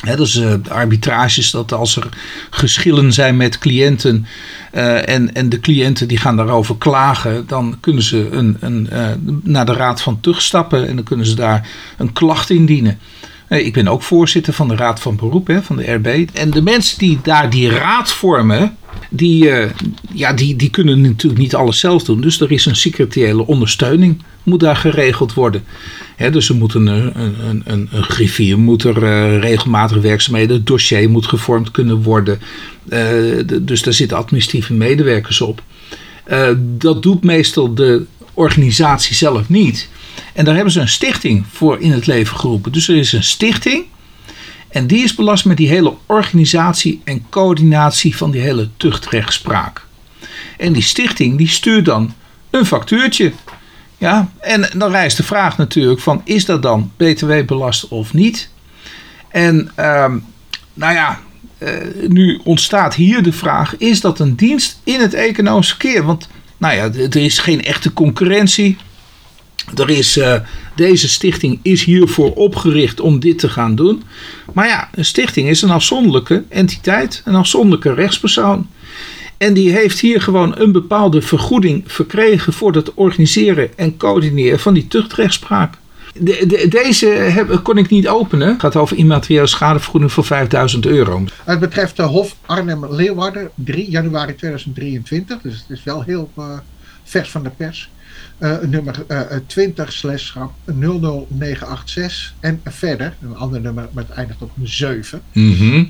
Hè, 0.00 0.16
dus 0.16 0.32
de 0.32 0.60
arbitrages, 0.68 1.50
dat 1.50 1.72
als 1.72 1.96
er 1.96 2.08
geschillen 2.50 3.12
zijn 3.12 3.36
met 3.36 3.58
cliënten 3.58 4.26
eh, 4.70 5.08
en, 5.08 5.34
en 5.34 5.48
de 5.48 5.60
cliënten 5.60 6.08
die 6.08 6.18
gaan 6.18 6.36
daarover 6.36 6.76
klagen, 6.78 7.46
dan 7.46 7.76
kunnen 7.80 8.02
ze 8.02 8.28
een, 8.30 8.56
een, 8.60 8.90
eh, 8.90 9.08
naar 9.42 9.66
de 9.66 9.72
Raad 9.72 10.02
van 10.02 10.20
Tucht 10.20 10.42
stappen 10.42 10.88
en 10.88 10.94
dan 10.94 11.04
kunnen 11.04 11.26
ze 11.26 11.34
daar 11.34 11.68
een 11.96 12.12
klacht 12.12 12.50
indienen. 12.50 12.98
Eh, 13.50 13.66
ik 13.66 13.72
ben 13.72 13.88
ook 13.88 14.02
voorzitter 14.02 14.52
van 14.52 14.68
de 14.68 14.76
Raad 14.76 15.00
van 15.00 15.16
Beroep, 15.16 15.46
hè, 15.46 15.62
van 15.62 15.76
de 15.76 15.92
RB. 15.92 16.28
En 16.32 16.50
de 16.50 16.62
mensen 16.62 16.98
die 16.98 17.18
daar 17.22 17.50
die 17.50 17.68
raad 17.70 18.12
vormen, 18.12 18.76
die, 19.08 19.50
eh, 19.50 19.70
ja, 20.12 20.32
die, 20.32 20.56
die 20.56 20.70
kunnen 20.70 21.00
natuurlijk 21.00 21.40
niet 21.40 21.54
alles 21.54 21.78
zelf 21.78 22.02
doen. 22.04 22.20
Dus 22.20 22.40
er 22.40 22.52
is 22.52 22.66
een 22.66 22.76
secretariële 22.76 23.46
ondersteuning, 23.46 24.22
moet 24.42 24.60
daar 24.60 24.76
geregeld 24.76 25.34
worden. 25.34 25.64
Hè, 26.16 26.30
dus 26.30 26.48
er 26.48 26.54
moet 26.54 26.74
een, 26.74 26.86
een, 26.86 27.16
een, 27.20 27.62
een, 27.64 27.88
een 27.92 28.02
griffier, 28.02 28.58
moet 28.58 28.84
er 28.84 29.02
eh, 29.04 29.38
regelmatig 29.38 30.00
werkzaamheden, 30.02 30.56
het 30.56 30.66
dossier 30.66 31.10
moet 31.10 31.26
gevormd 31.26 31.70
kunnen 31.70 32.02
worden. 32.02 32.38
Eh, 32.88 32.98
de- 33.46 33.64
dus 33.64 33.82
daar 33.82 33.94
zitten 33.94 34.16
administratieve 34.16 34.74
medewerkers 34.74 35.40
op. 35.40 35.62
Eh, 36.24 36.48
dat 36.58 37.02
doet 37.02 37.24
meestal 37.24 37.74
de 37.74 38.04
organisatie 38.34 39.14
zelf 39.16 39.48
niet. 39.48 39.88
En 40.32 40.44
daar 40.44 40.54
hebben 40.54 40.72
ze 40.72 40.80
een 40.80 40.88
stichting 40.88 41.44
voor 41.50 41.80
in 41.80 41.92
het 41.92 42.06
leven 42.06 42.36
geroepen. 42.36 42.72
Dus 42.72 42.88
er 42.88 42.96
is 42.96 43.12
een 43.12 43.24
stichting. 43.24 43.84
En 44.68 44.86
die 44.86 45.04
is 45.04 45.14
belast 45.14 45.44
met 45.44 45.56
die 45.56 45.68
hele 45.68 45.94
organisatie 46.06 47.00
en 47.04 47.26
coördinatie 47.28 48.16
van 48.16 48.30
die 48.30 48.40
hele 48.40 48.68
tuchtrechtspraak. 48.76 49.86
En 50.58 50.72
die 50.72 50.82
stichting 50.82 51.38
die 51.38 51.48
stuurt 51.48 51.84
dan 51.84 52.14
een 52.50 52.66
factuurtje. 52.66 53.32
Ja, 53.98 54.30
en 54.38 54.70
dan 54.76 54.90
rijst 54.90 55.16
de 55.16 55.22
vraag 55.22 55.56
natuurlijk 55.56 56.00
van 56.00 56.20
is 56.24 56.44
dat 56.44 56.62
dan 56.62 56.92
btw 56.96 57.32
belast 57.46 57.88
of 57.88 58.14
niet? 58.14 58.50
En 59.28 59.70
ehm, 59.74 60.18
nou 60.74 60.94
ja, 60.94 61.20
eh, 61.58 61.72
nu 62.08 62.40
ontstaat 62.44 62.94
hier 62.94 63.22
de 63.22 63.32
vraag: 63.32 63.76
is 63.76 64.00
dat 64.00 64.18
een 64.18 64.36
dienst 64.36 64.80
in 64.84 65.00
het 65.00 65.14
economisch 65.14 65.68
verkeer? 65.68 66.04
Want 66.04 66.28
nou 66.56 66.74
ja, 66.74 66.82
er 66.82 67.16
is 67.16 67.38
geen 67.38 67.64
echte 67.64 67.92
concurrentie. 67.92 68.76
Er 69.76 69.90
is, 69.90 70.16
eh, 70.16 70.34
deze 70.76 71.08
stichting 71.08 71.58
is 71.62 71.84
hiervoor 71.84 72.32
opgericht 72.34 73.00
om 73.00 73.20
dit 73.20 73.38
te 73.38 73.48
gaan 73.48 73.74
doen. 73.74 74.02
Maar 74.52 74.66
ja, 74.66 74.88
een 74.94 75.04
stichting 75.04 75.48
is 75.48 75.62
een 75.62 75.70
afzonderlijke 75.70 76.44
entiteit, 76.48 77.22
een 77.24 77.34
afzonderlijke 77.34 77.94
rechtspersoon. 77.94 78.66
En 79.38 79.54
die 79.54 79.70
heeft 79.70 79.98
hier 80.00 80.20
gewoon 80.22 80.54
een 80.58 80.72
bepaalde 80.72 81.22
vergoeding 81.22 81.82
verkregen 81.86 82.52
voor 82.52 82.72
het 82.72 82.94
organiseren 82.94 83.78
en 83.78 83.96
coördineren 83.96 84.60
van 84.60 84.74
die 84.74 84.88
tuchtrechtspraak. 84.88 85.74
De, 86.18 86.44
de- 86.46 86.68
deze 86.68 87.06
heb, 87.06 87.60
kon 87.62 87.78
ik 87.78 87.88
niet 87.90 88.08
openen. 88.08 88.48
Het 88.48 88.60
gaat 88.60 88.76
over 88.76 88.96
immateriële 88.96 89.46
schadevergoeding 89.46 90.12
voor 90.12 90.24
5000 90.24 90.86
euro. 90.86 91.24
het 91.44 91.60
betreft 91.60 91.96
de 91.96 92.02
Hof 92.02 92.36
Arnhem-Leeuwarden, 92.46 93.50
3 93.54 93.90
januari 93.90 94.34
2023. 94.34 95.38
Dus 95.42 95.52
het 95.68 95.78
is 95.78 95.84
wel 95.84 96.02
heel 96.02 96.30
eh, 96.36 96.44
vers 97.04 97.30
van 97.30 97.42
de 97.42 97.50
pers. 97.56 97.90
Eh, 98.40 98.58
nummer 98.66 98.94
eh, 99.08 99.20
20 99.46 99.92
slash 99.92 100.24
schap 100.26 100.52
00986 100.64 102.34
en 102.40 102.60
verder, 102.64 103.14
een 103.22 103.36
ander 103.36 103.60
nummer, 103.60 103.88
maar 103.92 104.04
het 104.08 104.16
eindigt 104.16 104.42
op 104.42 104.50
een 104.60 104.68
7. 104.68 105.22
Mhm. 105.32 105.84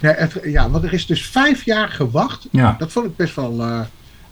Ja, 0.00 0.14
het, 0.16 0.40
ja, 0.44 0.70
want 0.70 0.84
er 0.84 0.92
is 0.92 1.06
dus 1.06 1.26
vijf 1.26 1.64
jaar 1.64 1.88
gewacht. 1.88 2.46
Ja. 2.50 2.76
Dat 2.78 2.92
vond 2.92 3.06
ik 3.06 3.16
best 3.16 3.34
wel, 3.34 3.60
eh, 3.62 3.80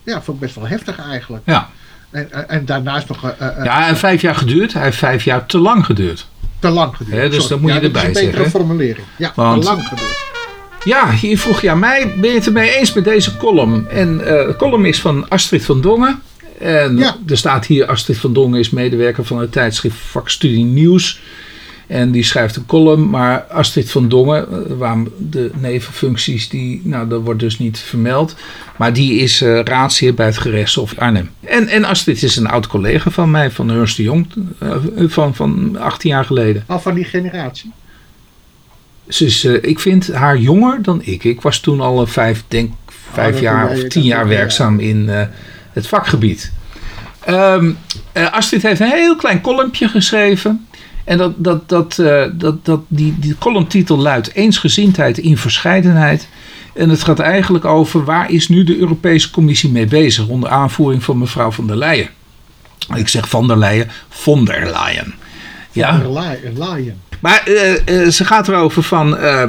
ja, 0.04 0.22
vond 0.22 0.36
ik 0.36 0.42
best 0.42 0.54
wel 0.54 0.66
heftig 0.68 0.98
eigenlijk. 0.98 1.42
Ja. 1.46 1.68
En, 2.10 2.32
en, 2.32 2.48
en 2.48 2.64
daarnaast 2.64 3.08
nog 3.08 3.24
eh, 3.24 3.48
eh, 3.58 3.64
ja, 3.64 3.88
en 3.88 3.96
vijf 3.96 4.20
jaar 4.22 4.34
geduurd. 4.34 4.72
Hij 4.72 4.82
heeft 4.82 4.96
vijf 4.98 5.24
jaar 5.24 5.46
te 5.46 5.58
lang 5.58 5.84
geduurd. 5.84 6.28
te 6.58 6.68
lang 6.68 6.96
geduurd. 6.96 7.16
Hè, 7.16 7.28
dus 7.28 7.32
Sorry. 7.34 7.48
dat 7.48 7.60
moet 7.60 7.70
je 7.70 7.76
ja, 7.76 7.82
erbij 7.82 8.02
dat 8.02 8.10
is 8.10 8.16
een 8.18 8.24
betere 8.26 8.42
zeggen, 8.42 8.60
formulering. 8.60 9.06
Ja, 9.18 9.32
Want- 9.34 9.62
te 9.62 9.68
lang 9.68 9.86
geduurd. 9.88 10.28
Ja, 10.84 11.10
hier 11.10 11.38
vroeg 11.38 11.60
je 11.60 11.70
aan 11.70 11.78
mij, 11.78 12.14
ben 12.20 12.30
je 12.30 12.36
het 12.36 12.46
ermee 12.46 12.76
eens 12.76 12.92
met 12.92 13.04
deze 13.04 13.36
column? 13.36 13.88
En 13.88 14.20
eh, 14.20 14.46
de 14.46 14.54
column 14.56 14.84
is 14.84 15.00
van 15.00 15.28
Astrid 15.28 15.64
van 15.64 15.80
Dongen. 15.80 16.22
En 16.60 16.96
Ja. 16.96 17.16
er 17.26 17.36
staat 17.36 17.66
hier, 17.66 17.86
Astrid 17.86 18.18
van 18.18 18.32
Dongen 18.32 18.58
is 18.58 18.70
medewerker 18.70 19.24
van 19.24 19.38
het 19.40 19.52
tijdschrift 19.52 19.96
Vakstudie 19.96 20.64
Nieuws. 20.64 21.20
En 21.86 22.10
die 22.10 22.22
schrijft 22.22 22.56
een 22.56 22.66
column, 22.66 23.10
maar 23.10 23.42
Astrid 23.42 23.90
van 23.90 24.08
Dongen, 24.08 24.48
eh, 24.48 24.76
waarom 24.76 25.08
de 25.18 25.50
nevenfuncties, 25.58 26.48
die, 26.48 26.80
nou, 26.84 27.08
dat 27.08 27.22
wordt 27.22 27.40
dus 27.40 27.58
niet 27.58 27.78
vermeld. 27.78 28.34
Maar 28.76 28.92
die 28.92 29.20
is 29.20 29.42
uh, 29.42 29.60
raadsheer 29.60 30.14
bij 30.14 30.26
het 30.26 30.38
gerechtshof 30.38 30.98
Arnhem. 30.98 31.30
En, 31.40 31.68
en 31.68 31.84
Astrid 31.84 32.22
is 32.22 32.36
een 32.36 32.46
oud 32.46 32.66
collega 32.66 33.10
van 33.10 33.30
mij, 33.30 33.50
van 33.50 33.70
Ernst 33.70 33.96
de 33.96 34.02
Jong, 34.02 34.26
uh, 34.62 34.76
van, 35.08 35.34
van 35.34 35.76
18 35.76 36.10
jaar 36.10 36.24
geleden. 36.24 36.64
Al 36.66 36.80
van 36.80 36.94
die 36.94 37.04
generatie? 37.04 37.70
Ze 39.08 39.24
is, 39.24 39.44
uh, 39.44 39.58
ik 39.62 39.78
vind 39.78 40.12
haar 40.12 40.38
jonger 40.38 40.82
dan 40.82 41.02
ik. 41.04 41.24
Ik 41.24 41.40
was 41.40 41.60
toen 41.60 41.80
al 41.80 42.06
vijf, 42.06 42.44
denk, 42.48 42.72
vijf 43.12 43.34
oh, 43.34 43.40
jaar 43.40 43.70
of 43.70 43.82
tien 43.82 44.04
jaar 44.04 44.28
werkzaam 44.28 44.80
in 44.80 45.10
het 45.72 45.86
vakgebied. 45.86 46.52
Um, 47.28 47.78
Astrid 48.30 48.62
heeft 48.62 48.80
een 48.80 48.90
heel 48.90 49.16
klein 49.16 49.40
kolompje 49.40 49.88
geschreven. 49.88 50.66
En 51.04 51.18
dat, 51.18 51.32
dat, 51.36 51.68
dat, 51.68 51.98
uh, 52.00 52.24
dat, 52.32 52.64
dat, 52.64 52.80
die, 52.88 53.18
die 53.18 53.38
columntitel 53.38 53.98
luidt 53.98 54.34
Eensgezindheid 54.34 55.18
in 55.18 55.36
verscheidenheid. 55.38 56.28
En 56.74 56.88
het 56.88 57.02
gaat 57.02 57.18
eigenlijk 57.18 57.64
over 57.64 58.04
waar 58.04 58.30
is 58.30 58.48
nu 58.48 58.64
de 58.64 58.78
Europese 58.78 59.30
Commissie 59.30 59.70
mee 59.70 59.86
bezig 59.86 60.26
onder 60.26 60.50
aanvoering 60.50 61.02
van 61.02 61.18
mevrouw 61.18 61.50
van 61.50 61.66
der 61.66 61.76
Leyen. 61.76 62.08
Ik 62.94 63.08
zeg 63.08 63.28
van 63.28 63.46
der 63.46 63.58
Leyen, 63.58 63.90
von 64.08 64.44
der 64.44 64.70
Leyen. 64.70 65.14
Ja. 65.72 66.00
Von 66.00 66.14
der 66.14 66.52
Leyen. 66.52 67.00
Maar 67.20 67.42
uh, 67.48 67.72
uh, 67.86 68.08
ze 68.08 68.24
gaat 68.24 68.48
erover 68.48 68.82
van, 68.82 69.18
uh, 69.18 69.42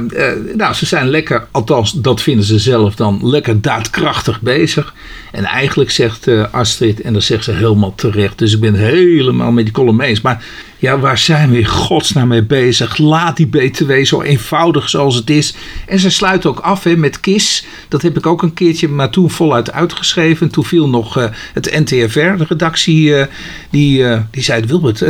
nou 0.54 0.74
ze 0.74 0.86
zijn 0.86 1.08
lekker, 1.08 1.46
althans 1.50 1.92
dat 1.92 2.22
vinden 2.22 2.44
ze 2.44 2.58
zelf 2.58 2.94
dan, 2.94 3.20
lekker 3.22 3.60
daadkrachtig 3.60 4.40
bezig. 4.40 4.94
En 5.32 5.44
eigenlijk 5.44 5.90
zegt 5.90 6.28
Astrid, 6.50 7.00
en 7.00 7.12
dat 7.12 7.22
zegt 7.22 7.44
ze 7.44 7.52
helemaal 7.52 7.94
terecht, 7.94 8.38
dus 8.38 8.54
ik 8.54 8.60
ben 8.60 8.74
helemaal 8.74 9.52
met 9.52 9.64
die 9.64 9.74
column 9.74 10.00
eens. 10.00 10.20
Maar 10.20 10.44
ja, 10.82 10.98
waar 10.98 11.18
zijn 11.18 11.50
we 11.50 11.58
in 11.58 11.66
godsnaam 11.66 12.28
mee 12.28 12.42
bezig? 12.42 12.98
Laat 12.98 13.36
die 13.36 13.46
BTW 13.46 14.04
zo 14.04 14.22
eenvoudig 14.22 14.88
zoals 14.88 15.14
het 15.14 15.30
is. 15.30 15.54
En 15.86 15.98
ze 15.98 16.10
sluit 16.10 16.46
ook 16.46 16.58
af 16.58 16.84
hè, 16.84 16.96
met 16.96 17.20
KIS. 17.20 17.64
Dat 17.88 18.02
heb 18.02 18.16
ik 18.16 18.26
ook 18.26 18.42
een 18.42 18.54
keertje, 18.54 18.88
maar 18.88 19.10
toen 19.10 19.30
voluit 19.30 19.72
uitgeschreven. 19.72 20.50
Toen 20.50 20.64
viel 20.64 20.88
nog 20.88 21.18
uh, 21.18 21.24
het 21.52 21.84
NTFR, 21.84 22.36
de 22.36 22.44
redactie, 22.48 23.08
uh, 23.08 23.24
die, 23.70 23.98
uh, 23.98 24.20
die 24.30 24.42
zei: 24.42 24.64
Wilbert, 24.66 25.04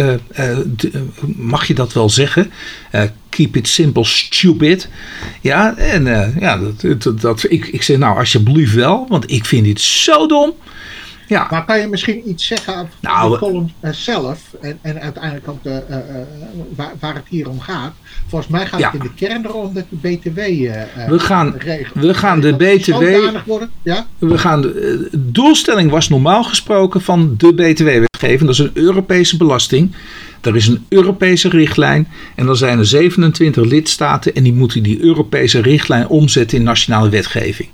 mag 1.37 1.67
je 1.67 1.75
dat 1.75 1.93
wel 1.93 2.11
zeggen? 2.11 2.53
keep 3.29 3.57
it 3.57 3.69
simple, 3.69 4.05
stupid. 4.05 4.89
Ja, 5.41 5.77
en 5.77 6.05
ja, 6.41 6.59
dat, 6.59 7.03
dat, 7.03 7.21
dat, 7.21 7.45
ik, 7.49 7.67
ik 7.67 7.83
zeg 7.83 7.99
nou 7.99 8.19
alsjeblieft 8.19 8.75
wel, 8.75 9.07
want 9.09 9.31
ik 9.31 9.45
vind 9.45 9.65
dit 9.65 9.81
zo 9.81 10.27
dom. 10.27 10.55
Ja. 11.33 11.47
Maar 11.51 11.65
kan 11.65 11.81
je 11.81 11.87
misschien 11.87 12.29
iets 12.29 12.47
zeggen 12.47 12.77
over 12.77 12.95
nou, 13.01 13.33
de 13.33 13.39
column 13.39 13.73
uh, 13.81 13.91
zelf 13.93 14.41
en, 14.61 14.79
en 14.83 15.01
uiteindelijk 15.01 15.49
ook 15.49 15.63
de, 15.63 15.83
uh, 15.91 15.97
uh, 15.97 16.03
waar, 16.77 16.93
waar, 17.01 17.15
het 17.15 17.25
hier 17.29 17.49
om 17.49 17.61
gaat? 17.61 17.93
Volgens 18.27 18.51
mij 18.51 18.67
gaat 18.67 18.81
ja. 18.81 18.91
het 18.91 19.01
in 19.01 19.09
de 19.09 19.15
kern 19.15 19.47
erom 19.47 19.75
dat 19.75 19.85
de 19.89 19.97
BTW 19.97 20.39
we 21.09 21.19
gaan, 21.19 21.55
we 21.95 22.15
gaan 22.15 22.41
de 22.41 22.55
BTW. 22.55 23.05
Worden. 23.47 23.71
Ja? 23.83 24.07
We 24.19 24.39
gaan 24.39 24.61
de, 24.61 25.09
doelstelling 25.13 25.91
was 25.91 26.09
normaal 26.09 26.45
gesproken 26.45 27.01
van 27.01 27.35
de 27.37 27.55
BTW-wetgeving. 27.55 28.41
Dat 28.41 28.51
is 28.51 28.59
een 28.59 28.71
Europese 28.75 29.37
belasting. 29.37 29.95
Er 30.41 30.57
is 30.57 30.67
een 30.67 30.87
Europese 30.89 31.49
richtlijn 31.49 32.09
en 32.37 32.47
dan 32.47 32.57
zijn 32.57 32.79
er 32.79 32.87
27 32.87 33.65
lidstaten 33.65 34.35
en 34.35 34.43
die 34.43 34.53
moeten 34.53 34.83
die 34.83 35.03
Europese 35.03 35.61
richtlijn 35.61 36.09
omzetten 36.09 36.59
in 36.59 36.65
nationale 36.65 37.09
wetgeving. 37.09 37.69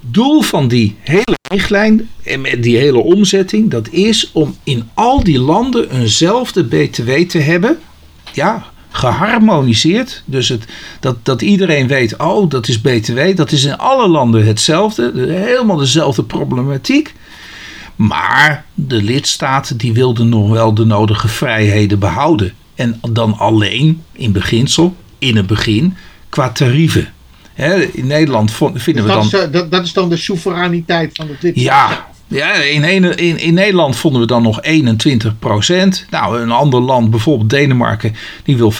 Doel 0.00 0.42
van 0.42 0.68
die 0.68 0.96
hele 1.00 1.38
richtlijn 1.48 2.08
en 2.24 2.40
met 2.40 2.62
die 2.62 2.76
hele 2.76 2.98
omzetting, 2.98 3.70
dat 3.70 3.88
is 3.88 4.30
om 4.32 4.56
in 4.64 4.88
al 4.94 5.24
die 5.24 5.40
landen 5.40 5.90
eenzelfde 5.90 6.64
BTW 6.64 7.10
te 7.10 7.38
hebben. 7.38 7.78
Ja, 8.32 8.64
geharmoniseerd. 8.90 10.22
Dus 10.24 10.48
het, 10.48 10.64
dat, 11.00 11.24
dat 11.24 11.42
iedereen 11.42 11.86
weet, 11.86 12.16
oh, 12.16 12.50
dat 12.50 12.68
is 12.68 12.80
BTW. 12.80 13.36
Dat 13.36 13.52
is 13.52 13.64
in 13.64 13.78
alle 13.78 14.08
landen 14.08 14.46
hetzelfde. 14.46 15.12
Helemaal 15.14 15.76
dezelfde 15.76 16.22
problematiek. 16.22 17.14
Maar 17.96 18.64
de 18.74 19.02
lidstaten 19.02 19.76
die 19.76 19.92
wilden 19.92 20.28
nog 20.28 20.50
wel 20.50 20.74
de 20.74 20.84
nodige 20.84 21.28
vrijheden 21.28 21.98
behouden. 21.98 22.52
En 22.74 23.00
dan 23.10 23.38
alleen, 23.38 24.02
in 24.12 24.32
beginsel, 24.32 24.96
in 25.18 25.36
het 25.36 25.46
begin, 25.46 25.96
qua 26.28 26.50
tarieven 26.50 27.12
in 27.92 28.06
Nederland 28.06 28.52
vinden 28.52 28.82
dus 28.82 29.02
we 29.02 29.08
dan... 29.08 29.24
Is, 29.24 29.30
dat, 29.52 29.70
dat, 29.70 29.84
is 29.84 29.92
dan 29.92 30.08
de 30.08 30.16
soevereiniteit 30.16 31.10
van 31.12 31.28
het 31.28 31.42
lidstaat. 31.42 31.90
Ja, 32.28 32.52
ja 32.52 32.54
in, 32.54 32.84
in, 33.16 33.38
in 33.38 33.54
Nederland 33.54 33.96
vonden 33.96 34.20
we 34.20 34.26
dan 34.26 34.42
nog 34.42 34.60
21% 34.62 34.66
Nou, 36.10 36.40
een 36.40 36.50
ander 36.50 36.80
land, 36.80 37.10
bijvoorbeeld 37.10 37.50
Denemarken, 37.50 38.14
die 38.44 38.56
wil 38.56 38.72
25% 38.72 38.76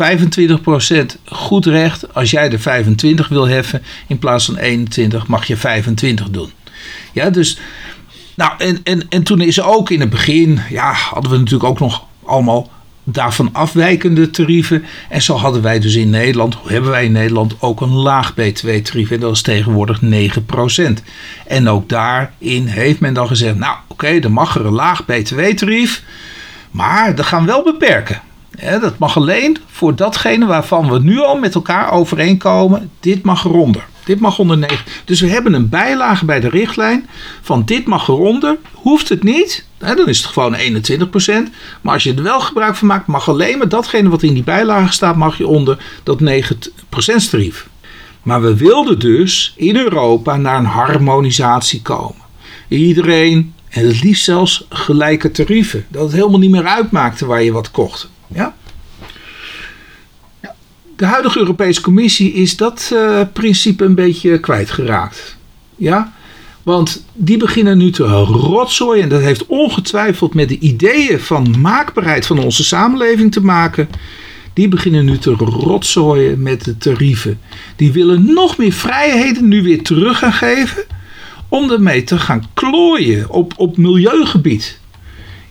Goed 1.25 1.67
recht, 1.67 2.15
als 2.15 2.31
jij 2.31 2.51
er 2.51 2.61
25 2.61 3.29
wil 3.29 3.49
heffen, 3.49 3.83
in 4.07 4.19
plaats 4.19 4.45
van 4.45 4.57
21 4.57 5.27
mag 5.27 5.45
je 5.45 5.57
25 5.57 6.31
doen. 6.31 6.51
Ja, 7.13 7.31
dus... 7.31 7.59
Nou, 8.35 8.53
en, 8.59 8.81
en, 8.83 9.09
en 9.09 9.23
toen 9.23 9.41
is 9.41 9.61
ook 9.61 9.91
in 9.91 10.01
het 10.01 10.11
begin, 10.11 10.61
ja, 10.71 10.93
hadden 10.93 11.31
we 11.31 11.37
natuurlijk 11.37 11.71
ook 11.71 11.81
nog 11.81 12.05
allemaal 12.25 12.71
daarvan 13.13 13.49
afwijkende 13.53 14.31
tarieven. 14.31 14.85
En 15.09 15.23
zo 15.23 15.37
hadden 15.37 15.63
wij 15.63 15.79
dus 15.81 15.95
in 15.95 16.11
Nederland, 16.11 16.57
hebben 16.67 16.91
wij 16.91 17.05
in 17.05 17.13
Nederland 17.13 17.57
ook 17.59 17.81
een 17.81 17.93
laag 17.93 18.35
btw-tarief. 18.35 19.11
En 19.11 19.21
dat 19.21 19.35
is 19.35 19.43
tegenwoordig 19.43 20.01
9%. 20.01 21.03
En 21.47 21.69
ook 21.69 21.89
daarin 21.89 22.67
heeft 22.67 23.01
men 23.01 23.15
dan 23.15 23.27
gezegd, 23.27 23.57
nou 23.57 23.73
oké, 23.89 23.93
okay, 23.93 24.21
dan 24.21 24.33
mag 24.33 24.55
er 24.55 24.67
een 24.67 24.73
laag 24.73 25.05
btw-tarief. 25.05 26.03
Maar 26.71 27.15
dat 27.15 27.27
gaan 27.27 27.41
we 27.41 27.47
wel 27.47 27.63
beperken. 27.63 28.21
dat 28.81 28.99
mag 28.99 29.17
alleen 29.17 29.57
voor 29.67 29.97
datgene 29.97 30.47
waarvan 30.47 30.91
we 30.91 30.99
nu 30.99 31.21
al 31.21 31.39
met 31.39 31.55
elkaar 31.55 31.93
overeenkomen. 31.93 32.91
Dit 33.01 33.23
mag 33.23 33.45
eronder. 33.45 33.85
Dit 34.11 34.21
mag 34.21 34.39
onder 34.39 34.59
9. 34.59 34.79
Dus 35.05 35.21
we 35.21 35.29
hebben 35.29 35.53
een 35.53 35.69
bijlage 35.69 36.25
bij 36.25 36.41
de 36.41 36.49
richtlijn 36.49 37.09
van 37.41 37.65
dit 37.65 37.87
mag 37.87 38.09
eronder. 38.09 38.57
Hoeft 38.73 39.09
het 39.09 39.23
niet, 39.23 39.67
hè, 39.79 39.95
dan 39.95 40.09
is 40.09 40.19
het 40.19 40.27
gewoon 40.27 40.55
21%. 40.55 41.51
Maar 41.81 41.95
als 41.95 42.03
je 42.03 42.15
er 42.15 42.23
wel 42.23 42.41
gebruik 42.41 42.77
van 42.77 42.89
maakt, 42.89 43.07
mag 43.07 43.29
alleen 43.29 43.59
maar 43.59 43.69
datgene 43.69 44.09
wat 44.09 44.23
in 44.23 44.35
die 44.35 44.43
bijlage 44.43 44.93
staat, 44.93 45.17
mag 45.17 45.39
je 45.39 45.47
onder 45.47 45.79
dat 46.03 46.21
9% 46.21 47.31
tarief. 47.31 47.69
Maar 48.23 48.43
we 48.43 48.57
wilden 48.57 48.99
dus 48.99 49.55
in 49.57 49.77
Europa 49.77 50.37
naar 50.37 50.59
een 50.59 50.65
harmonisatie 50.65 51.83
komen. 51.83 52.23
Iedereen, 52.69 53.55
en 53.69 53.87
het 53.87 54.03
liefst 54.03 54.25
zelfs 54.25 54.67
gelijke 54.69 55.31
tarieven. 55.31 55.87
Dat 55.89 56.03
het 56.03 56.13
helemaal 56.13 56.39
niet 56.39 56.51
meer 56.51 56.67
uitmaakte 56.67 57.27
waar 57.27 57.43
je 57.43 57.53
wat 57.53 57.71
kocht. 57.71 58.09
Ja? 58.27 58.55
De 61.01 61.07
huidige 61.07 61.39
Europese 61.39 61.81
Commissie 61.81 62.33
is 62.33 62.57
dat 62.57 62.91
uh, 62.93 63.21
principe 63.33 63.85
een 63.85 63.95
beetje 63.95 64.41
kwijtgeraakt. 64.41 65.37
Ja? 65.77 66.13
Want 66.63 67.05
die 67.13 67.37
beginnen 67.37 67.79
nu 67.79 67.91
te 67.91 68.03
rotzooien. 68.03 69.03
En 69.03 69.09
dat 69.09 69.21
heeft 69.21 69.47
ongetwijfeld 69.47 70.35
met 70.35 70.49
de 70.49 70.59
ideeën 70.59 71.21
van 71.21 71.61
maakbaarheid 71.61 72.27
van 72.27 72.39
onze 72.39 72.65
samenleving 72.65 73.33
te 73.33 73.41
maken. 73.41 73.89
Die 74.53 74.69
beginnen 74.69 75.05
nu 75.05 75.19
te 75.19 75.31
rotzooien 75.31 76.43
met 76.43 76.65
de 76.65 76.79
tarieven. 76.79 77.41
Die 77.77 77.93
willen 77.93 78.33
nog 78.35 78.57
meer 78.57 78.73
vrijheden 78.73 79.49
nu 79.49 79.63
weer 79.63 79.83
terug 79.83 80.19
gaan 80.19 80.33
geven. 80.33 80.85
Om 81.49 81.71
ermee 81.71 82.05
te 82.05 82.19
gaan 82.19 82.45
klooien 82.55 83.31
op, 83.31 83.53
op 83.57 83.77
milieugebied. 83.77 84.79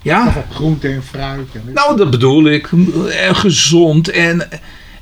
Ja? 0.02 0.45
groente 0.54 0.88
en 0.88 1.04
fruit. 1.04 1.47
En 1.54 1.74
nou, 1.74 1.97
dat 1.97 2.10
bedoel 2.10 2.45
ik. 2.45 2.70
En 3.10 3.36
gezond 3.36 4.10
en 4.10 4.47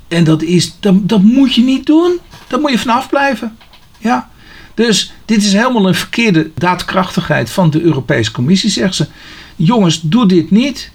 en 0.08 0.24
dat, 0.24 0.42
is, 0.42 0.76
dat, 0.80 1.08
dat 1.08 1.22
moet 1.22 1.54
je 1.54 1.62
niet 1.62 1.86
doen. 1.86 2.18
Daar 2.46 2.60
moet 2.60 2.70
je 2.70 2.78
vanaf 2.78 3.08
blijven. 3.08 3.56
Ja. 3.98 4.30
Dus 4.74 5.12
dit 5.24 5.42
is 5.42 5.52
helemaal 5.52 5.88
een 5.88 5.94
verkeerde 5.94 6.50
daadkrachtigheid 6.54 7.50
van 7.50 7.70
de 7.70 7.80
Europese 7.80 8.30
Commissie, 8.30 8.70
zegt 8.70 8.94
ze. 8.94 9.06
Jongens, 9.56 10.00
doe 10.00 10.26
dit 10.26 10.50
niet. 10.50 10.90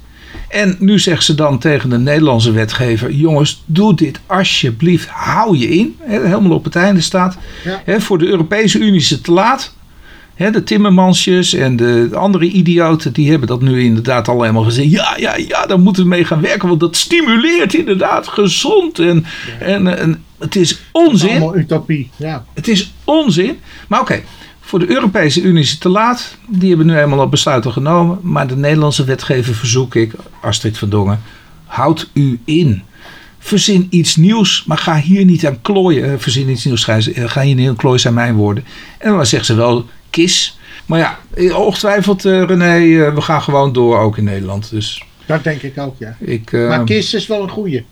En 0.49 0.75
nu 0.79 0.99
zegt 0.99 1.23
ze 1.23 1.35
dan 1.35 1.59
tegen 1.59 1.89
de 1.89 1.97
Nederlandse 1.97 2.51
wetgever: 2.51 3.11
jongens, 3.11 3.63
doe 3.65 3.95
dit 3.95 4.19
alsjeblieft. 4.25 5.07
Hou 5.09 5.57
je 5.57 5.69
in. 5.69 5.95
helemaal 5.99 6.51
op 6.51 6.63
het 6.63 6.75
einde 6.75 7.01
staat. 7.01 7.37
Ja. 7.85 7.99
voor 7.99 8.17
de 8.17 8.25
Europese 8.25 8.79
Unie 8.79 8.99
is 8.99 9.09
het 9.09 9.23
te 9.23 9.31
laat 9.31 9.73
de 10.35 10.63
Timmermansjes 10.63 11.53
en 11.53 11.75
de 11.75 12.09
andere 12.13 12.45
idioten, 12.45 13.13
die 13.13 13.29
hebben 13.29 13.47
dat 13.47 13.61
nu 13.61 13.83
inderdaad 13.83 14.27
al 14.27 14.41
helemaal 14.41 14.63
gezegd. 14.63 14.91
Ja, 14.91 15.13
ja, 15.17 15.35
ja, 15.37 15.65
daar 15.65 15.79
moeten 15.79 16.03
we 16.03 16.09
mee 16.09 16.25
gaan 16.25 16.41
werken, 16.41 16.67
want 16.67 16.79
dat 16.79 16.95
stimuleert 16.95 17.73
inderdaad 17.73 18.27
gezond. 18.27 18.99
En, 18.99 19.25
en, 19.59 19.97
en 19.97 20.23
het 20.39 20.55
is 20.55 20.81
onzin. 20.91 21.29
allemaal 21.29 21.57
utopie, 21.57 22.09
ja. 22.15 22.45
Het 22.53 22.67
is 22.67 22.93
onzin. 23.03 23.57
Maar 23.87 23.99
oké, 23.99 24.21
voor 24.59 24.79
de 24.79 24.89
Europese 24.89 25.41
Unie 25.41 25.63
is 25.63 25.71
het 25.71 25.79
te 25.79 25.89
laat. 25.89 26.37
Die 26.47 26.69
hebben 26.69 26.87
nu 26.87 26.93
helemaal 26.93 27.19
al 27.19 27.29
besluiten 27.29 27.71
genomen. 27.71 28.19
Maar 28.21 28.47
de 28.47 28.55
Nederlandse 28.55 29.03
wetgever 29.03 29.55
verzoek 29.55 29.95
ik, 29.95 30.13
Astrid 30.41 30.77
van 30.77 30.89
Dongen, 30.89 31.21
houd 31.65 32.09
u 32.13 32.39
in. 32.45 32.81
Verzin 33.39 33.87
iets 33.89 34.15
nieuws, 34.15 34.63
maar 34.67 34.77
ga 34.77 34.95
hier 34.95 35.25
niet 35.25 35.45
aan 35.45 35.61
klooien. 35.61 36.11
Eh, 36.11 36.17
verzin 36.17 36.49
iets 36.49 36.65
nieuws, 36.65 36.83
ga 36.83 37.41
hier 37.41 37.55
niet 37.55 37.69
aan 37.69 37.75
klooien, 37.75 37.99
zijn 37.99 38.13
mijn 38.13 38.35
woorden. 38.35 38.63
En 38.97 39.11
dan 39.11 39.25
zegt 39.25 39.45
ze 39.45 39.55
wel, 39.55 39.85
kis. 40.13 40.57
Maar 40.85 40.99
ja, 40.99 41.17
ongetwijfeld 41.55 42.25
uh, 42.25 42.43
René, 42.43 42.77
uh, 42.77 43.13
we 43.13 43.21
gaan 43.21 43.41
gewoon 43.41 43.73
door 43.73 43.99
ook 43.99 44.17
in 44.17 44.23
Nederland. 44.23 44.69
Dus 44.69 45.03
dat 45.25 45.43
denk 45.43 45.61
ik 45.61 45.79
ook, 45.79 45.95
ja. 45.99 46.15
Ik, 46.19 46.51
uh, 46.51 46.67
maar 46.67 46.83
KIS 46.83 47.13
is 47.13 47.27
wel 47.27 47.43
een 47.43 47.49
goeie. 47.49 47.85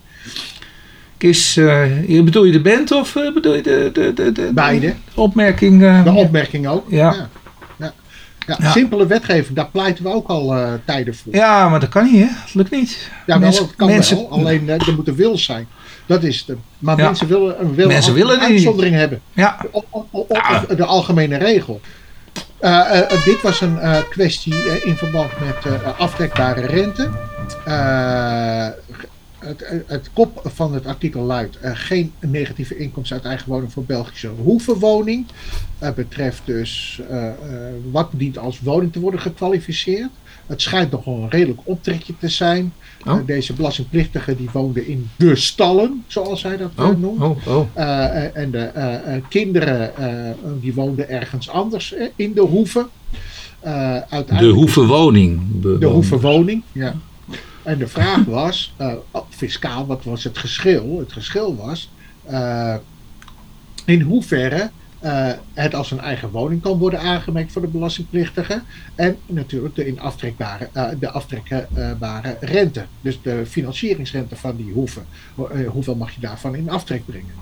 Is, 1.18 1.56
uh, 1.56 1.84
bedoel 2.24 2.44
je 2.44 2.52
de 2.52 2.60
band 2.60 2.90
of 2.90 3.12
bedoel 3.34 3.54
je 3.54 3.62
de, 3.62 3.90
de, 3.92 4.12
de, 4.12 4.32
de 4.32 4.50
Beide. 4.54 4.94
opmerking? 5.14 5.80
De 6.04 6.12
opmerking 6.12 6.68
ook. 6.68 6.90
Ja. 6.90 7.28
ja. 7.78 7.92
ja. 8.46 8.70
Simpele 8.70 9.06
wetgeving, 9.06 9.56
daar 9.56 9.68
pleiten 9.72 10.04
we 10.04 10.10
ook 10.10 10.28
al 10.28 10.56
tijden 10.84 11.14
voor. 11.14 11.34
Ja, 11.34 11.68
maar 11.68 11.80
dat 11.80 11.88
kan 11.88 12.04
niet, 12.12 12.22
hè? 12.22 12.28
Dat 12.44 12.54
lukt 12.54 12.70
niet. 12.70 13.10
Ja, 13.26 13.38
mensen, 13.38 13.64
wel, 13.64 13.72
kan 13.76 13.88
mensen... 13.88 14.16
wel. 14.16 14.30
Alleen 14.30 14.68
er 14.68 14.94
moet 14.96 15.08
een 15.08 15.14
wil 15.14 15.38
zijn. 15.38 15.66
Dat 16.06 16.22
is 16.22 16.44
het. 16.46 16.58
Maar 16.78 16.96
mensen 16.96 17.28
willen, 17.28 17.74
willen, 17.74 17.92
mensen 17.92 18.14
willen 18.14 18.34
een 18.34 18.40
uitzondering 18.40 18.94
hebben. 18.94 19.20
Ja. 19.32 19.64
Op, 19.70 19.86
op, 19.90 20.06
op, 20.10 20.28
de 20.76 20.84
algemene 20.84 21.36
regel. 21.36 21.80
Dit 23.24 23.42
was 23.42 23.60
een 23.60 23.78
kwestie 24.10 24.54
in 24.82 24.96
verband 24.96 25.30
met 25.40 25.84
aftrekbare 25.98 26.66
rente 26.66 27.10
het, 29.44 29.84
het, 29.86 30.10
kop 30.12 30.40
van 30.44 30.74
het 30.74 30.86
artikel 30.86 31.22
luidt: 31.22 31.58
uh, 31.64 31.70
geen 31.74 32.12
negatieve 32.20 32.76
inkomsten 32.76 33.16
uit 33.16 33.26
eigen 33.26 33.48
woning 33.48 33.72
voor 33.72 33.84
Belgische 33.84 34.28
hoevenwoning. 34.28 35.26
Het 35.78 35.94
betreft 35.94 36.42
dus 36.44 37.00
uh, 37.10 37.24
uh, 37.24 37.32
wat 37.90 38.10
dient 38.12 38.38
als 38.38 38.60
woning 38.60 38.92
te 38.92 39.00
worden 39.00 39.20
gekwalificeerd. 39.20 40.10
Het 40.52 40.62
schijnt 40.62 40.90
nog 40.90 41.04
wel 41.04 41.14
een 41.14 41.30
redelijk 41.30 41.60
optrekje 41.64 42.12
te 42.18 42.28
zijn. 42.28 42.72
Oh. 43.06 43.26
deze 43.26 43.52
belastingplichtige 43.52 44.36
die 44.36 44.48
woonde 44.52 44.86
in 44.88 45.10
de 45.16 45.36
stallen, 45.36 46.04
zoals 46.06 46.42
hij 46.42 46.56
dat 46.56 46.70
oh, 46.76 46.98
noemt. 46.98 47.20
Oh, 47.20 47.46
oh. 47.46 47.66
en 48.34 48.50
de 48.50 49.22
kinderen 49.28 49.92
die 50.60 50.74
woonden 50.74 51.08
ergens 51.08 51.48
anders 51.48 51.94
in 52.16 52.32
de 52.32 52.40
hoeve. 52.40 52.86
de 54.38 54.48
hoevenwoning. 54.48 55.40
De 55.78 55.86
hoevenwoning, 55.86 56.62
ja. 56.72 56.94
En 57.62 57.78
de 57.78 57.88
vraag 57.88 58.24
was, 58.24 58.74
fiscaal, 59.28 59.86
wat 59.86 60.04
was 60.04 60.24
het 60.24 60.38
geschil? 60.38 60.98
Het 60.98 61.12
geschil 61.12 61.56
was 61.56 61.90
in 63.84 64.00
hoeverre 64.00 64.70
uh, 65.04 65.32
het 65.52 65.74
als 65.74 65.90
een 65.90 66.00
eigen 66.00 66.30
woning 66.30 66.62
kan 66.62 66.78
worden 66.78 67.00
aangemerkt 67.00 67.52
voor 67.52 67.62
de 67.62 67.68
belastingplichtige. 67.68 68.62
En 68.94 69.16
natuurlijk 69.26 69.74
de, 69.74 69.86
in 69.86 70.00
aftrekbare, 70.00 70.68
de 70.98 71.10
aftrekbare 71.10 72.36
rente. 72.40 72.84
Dus 73.00 73.22
de 73.22 73.46
financieringsrente 73.46 74.36
van 74.36 74.56
die 74.56 74.72
hoeven. 74.72 75.06
hoeveel 75.66 75.94
mag 75.94 76.10
je 76.10 76.20
daarvan 76.20 76.54
in 76.54 76.70
aftrek 76.70 77.06
brengen? 77.06 77.34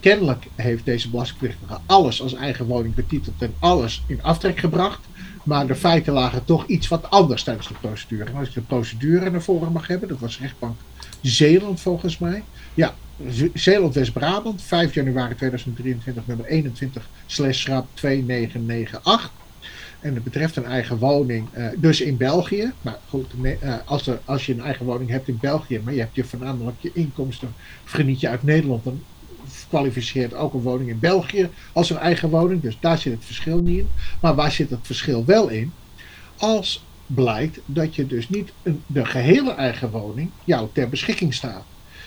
Kennelijk 0.00 0.46
heeft 0.54 0.84
deze 0.84 1.10
belastingplichtige 1.10 1.78
alles 1.86 2.22
als 2.22 2.34
eigen 2.34 2.66
woning 2.66 2.94
betiteld 2.94 3.42
en 3.42 3.54
alles 3.58 4.02
in 4.06 4.22
aftrek 4.22 4.58
gebracht. 4.58 5.00
Maar 5.42 5.66
de 5.66 5.74
feiten 5.74 6.12
lagen 6.12 6.44
toch 6.44 6.66
iets 6.66 6.88
wat 6.88 7.10
anders 7.10 7.42
tijdens 7.42 7.68
de 7.68 7.74
procedure. 7.80 8.24
En 8.24 8.36
als 8.36 8.48
ik 8.48 8.54
de 8.54 8.60
procedure 8.60 9.30
naar 9.30 9.42
voren 9.42 9.72
mag 9.72 9.86
hebben, 9.86 10.08
dat 10.08 10.18
was 10.18 10.40
rechtbank 10.40 10.76
Zeeland 11.22 11.80
volgens 11.80 12.18
mij. 12.18 12.42
Ja, 12.74 12.94
Zeeland-West-Brabant, 13.54 14.62
5 14.62 14.94
januari 14.94 15.34
2023, 15.34 16.26
nummer 16.26 16.46
21, 16.46 17.08
slash 17.26 17.60
schrap 17.60 17.86
2998. 17.94 19.32
En 20.00 20.14
het 20.14 20.24
betreft 20.24 20.56
een 20.56 20.64
eigen 20.64 20.98
woning, 20.98 21.48
uh, 21.56 21.66
dus 21.76 22.00
in 22.00 22.16
België. 22.16 22.72
Maar 22.82 22.98
goed, 23.08 23.26
uh, 23.42 23.74
als, 23.84 24.10
als 24.24 24.46
je 24.46 24.52
een 24.52 24.60
eigen 24.60 24.86
woning 24.86 25.10
hebt 25.10 25.28
in 25.28 25.38
België, 25.40 25.80
maar 25.84 25.94
je 25.94 26.00
hebt 26.00 26.14
je 26.14 26.24
voornamelijk 26.24 26.76
je 26.80 26.90
inkomsten, 26.94 27.54
vergeniet 27.84 28.20
je 28.20 28.28
uit 28.28 28.42
Nederland, 28.42 28.84
dan 28.84 29.02
kwalificeert 29.68 30.34
ook 30.34 30.54
een 30.54 30.60
woning 30.60 30.90
in 30.90 30.98
België 30.98 31.48
als 31.72 31.90
een 31.90 31.98
eigen 31.98 32.28
woning. 32.28 32.62
Dus 32.62 32.76
daar 32.80 32.98
zit 32.98 33.12
het 33.12 33.24
verschil 33.24 33.60
niet 33.60 33.78
in. 33.78 33.88
Maar 34.20 34.34
waar 34.34 34.52
zit 34.52 34.70
het 34.70 34.80
verschil 34.82 35.24
wel 35.24 35.48
in? 35.48 35.72
Als 36.36 36.84
blijkt 37.06 37.58
dat 37.66 37.94
je 37.94 38.06
dus 38.06 38.28
niet 38.28 38.52
een, 38.62 38.82
de 38.86 39.04
gehele 39.04 39.52
eigen 39.52 39.90
woning 39.90 40.30
jou 40.44 40.68
ter 40.72 40.88
beschikking 40.88 41.34
staat. 41.34 41.64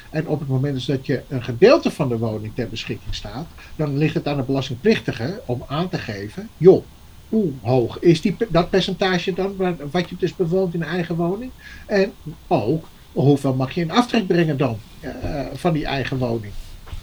En 0.09 0.27
op 0.27 0.39
het 0.39 0.47
moment 0.47 0.87
dat 0.87 1.05
je 1.05 1.21
een 1.27 1.43
gedeelte 1.43 1.91
van 1.91 2.09
de 2.09 2.17
woning 2.17 2.55
ter 2.55 2.69
beschikking 2.69 3.15
staat, 3.15 3.47
dan 3.75 3.97
ligt 3.97 4.13
het 4.13 4.27
aan 4.27 4.37
de 4.37 4.43
belastingplichtige 4.43 5.41
om 5.45 5.63
aan 5.67 5.89
te 5.89 5.97
geven, 5.97 6.49
joh, 6.57 6.83
hoe 7.29 7.51
hoog 7.61 7.99
is 7.99 8.21
die, 8.21 8.35
dat 8.49 8.69
percentage 8.69 9.33
dan, 9.33 9.77
wat 9.91 10.09
je 10.09 10.15
dus 10.19 10.35
bewoont 10.35 10.73
in 10.73 10.83
eigen 10.83 11.15
woning? 11.15 11.51
En 11.85 12.13
ook, 12.47 12.87
hoeveel 13.11 13.53
mag 13.53 13.71
je 13.71 13.81
in 13.81 13.91
aftrek 13.91 14.27
brengen 14.27 14.57
dan 14.57 14.77
uh, 15.01 15.45
van 15.53 15.73
die 15.73 15.85
eigen 15.85 16.17
woning? 16.17 16.53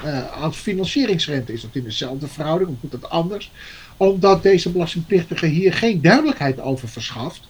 uh, 0.04 0.42
als 0.42 0.56
financieringsrente 0.56 1.52
is 1.52 1.60
dat 1.60 1.70
in 1.72 1.84
dezelfde 1.84 2.28
verhouding, 2.28 2.70
of 2.70 2.76
moet 2.80 3.00
dat 3.00 3.10
anders? 3.10 3.50
Omdat 3.96 4.42
deze 4.42 4.70
belastingplichtige 4.70 5.46
hier 5.46 5.72
geen 5.72 6.00
duidelijkheid 6.00 6.60
over 6.60 6.88
verschaft, 6.88 7.40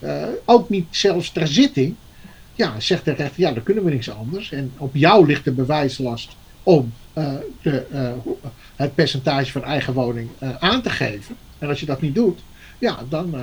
uh, 0.00 0.24
ook 0.44 0.68
niet 0.68 0.86
zelfs 0.90 1.30
ter 1.30 1.48
zitting, 1.48 1.94
ja, 2.54 2.80
zegt 2.80 3.04
de 3.04 3.12
rechter, 3.12 3.40
ja, 3.40 3.52
dan 3.52 3.62
kunnen 3.62 3.84
we 3.84 3.90
niks 3.90 4.10
anders. 4.10 4.52
En 4.52 4.72
op 4.76 4.94
jou 4.94 5.26
ligt 5.26 5.44
de 5.44 5.52
bewijslast 5.52 6.36
om 6.62 6.92
uh, 7.18 7.32
de, 7.62 7.86
het 8.76 8.94
percentage 8.94 9.52
van 9.52 9.64
eigen 9.64 9.92
woning 9.92 10.28
aan 10.58 10.82
te 10.82 10.90
geven. 10.90 11.36
En 11.58 11.68
als 11.68 11.80
je 11.80 11.86
dat 11.86 12.00
niet 12.00 12.14
doet, 12.14 12.40
ja, 12.78 12.98
dan 13.08 13.34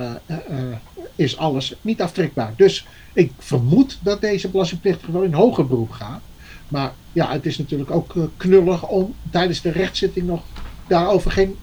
is 1.16 1.36
alles 1.36 1.74
niet 1.80 2.02
aftrekbaar. 2.02 2.52
Dus 2.56 2.86
ik 3.12 3.32
vermoed 3.38 3.98
dat 4.02 4.20
deze 4.20 4.48
belastingplichtige 4.48 5.12
wel 5.12 5.22
in 5.22 5.32
hoger 5.32 5.66
beroep 5.66 5.90
gaat. 5.90 6.20
Maar 6.68 6.92
ja, 7.12 7.32
het 7.32 7.46
is 7.46 7.58
natuurlijk 7.58 7.90
ook 7.90 8.16
eh, 8.16 8.22
knullig 8.36 8.86
om 8.86 9.14
tijdens 9.30 9.60
de 9.60 9.70
rechtszitting 9.70 10.26
nog 10.26 10.42
daarover 10.86 11.30
geen 11.30 11.56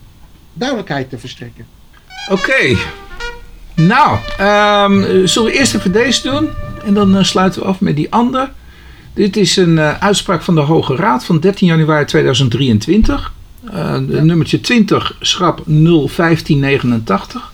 duidelijkheid 0.54 1.10
te 1.10 1.18
verstrekken. 1.18 1.66
Oké. 2.32 2.78
Nou, 3.76 4.18
um, 4.40 5.28
zullen 5.28 5.52
we 5.52 5.58
eerst 5.58 5.76
even 5.76 5.92
deze 5.92 6.22
doen? 6.22 6.50
En 6.88 6.94
dan 6.94 7.16
uh, 7.16 7.24
sluiten 7.24 7.62
we 7.62 7.68
af 7.68 7.80
met 7.80 7.96
die 7.96 8.12
andere. 8.12 8.50
Dit 9.14 9.38
is 9.38 9.56
een 9.56 9.78
uh, 9.78 9.98
uitspraak 10.00 10.42
van 10.42 10.56
de 10.56 10.62
Hoge 10.62 10.96
Raad 10.96 11.26
van 11.26 11.40
13 11.40 11.68
januari 11.68 12.06
2023. 12.06 13.34
Uh, 13.66 13.74
ja. 13.74 14.00
Nummertje 14.00 14.62
20, 14.62 15.18
schrap 15.20 15.62
01589. 15.66 17.52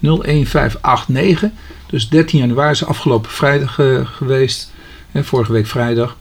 01589. 0.00 1.50
Dus 1.86 2.08
13 2.08 2.38
januari 2.38 2.70
is 2.70 2.84
afgelopen 2.84 3.30
vrijdag 3.30 3.80
geweest. 4.04 4.72
En 5.12 5.24
vorige 5.24 5.52
week 5.52 5.66
vrijdag. 5.66 6.16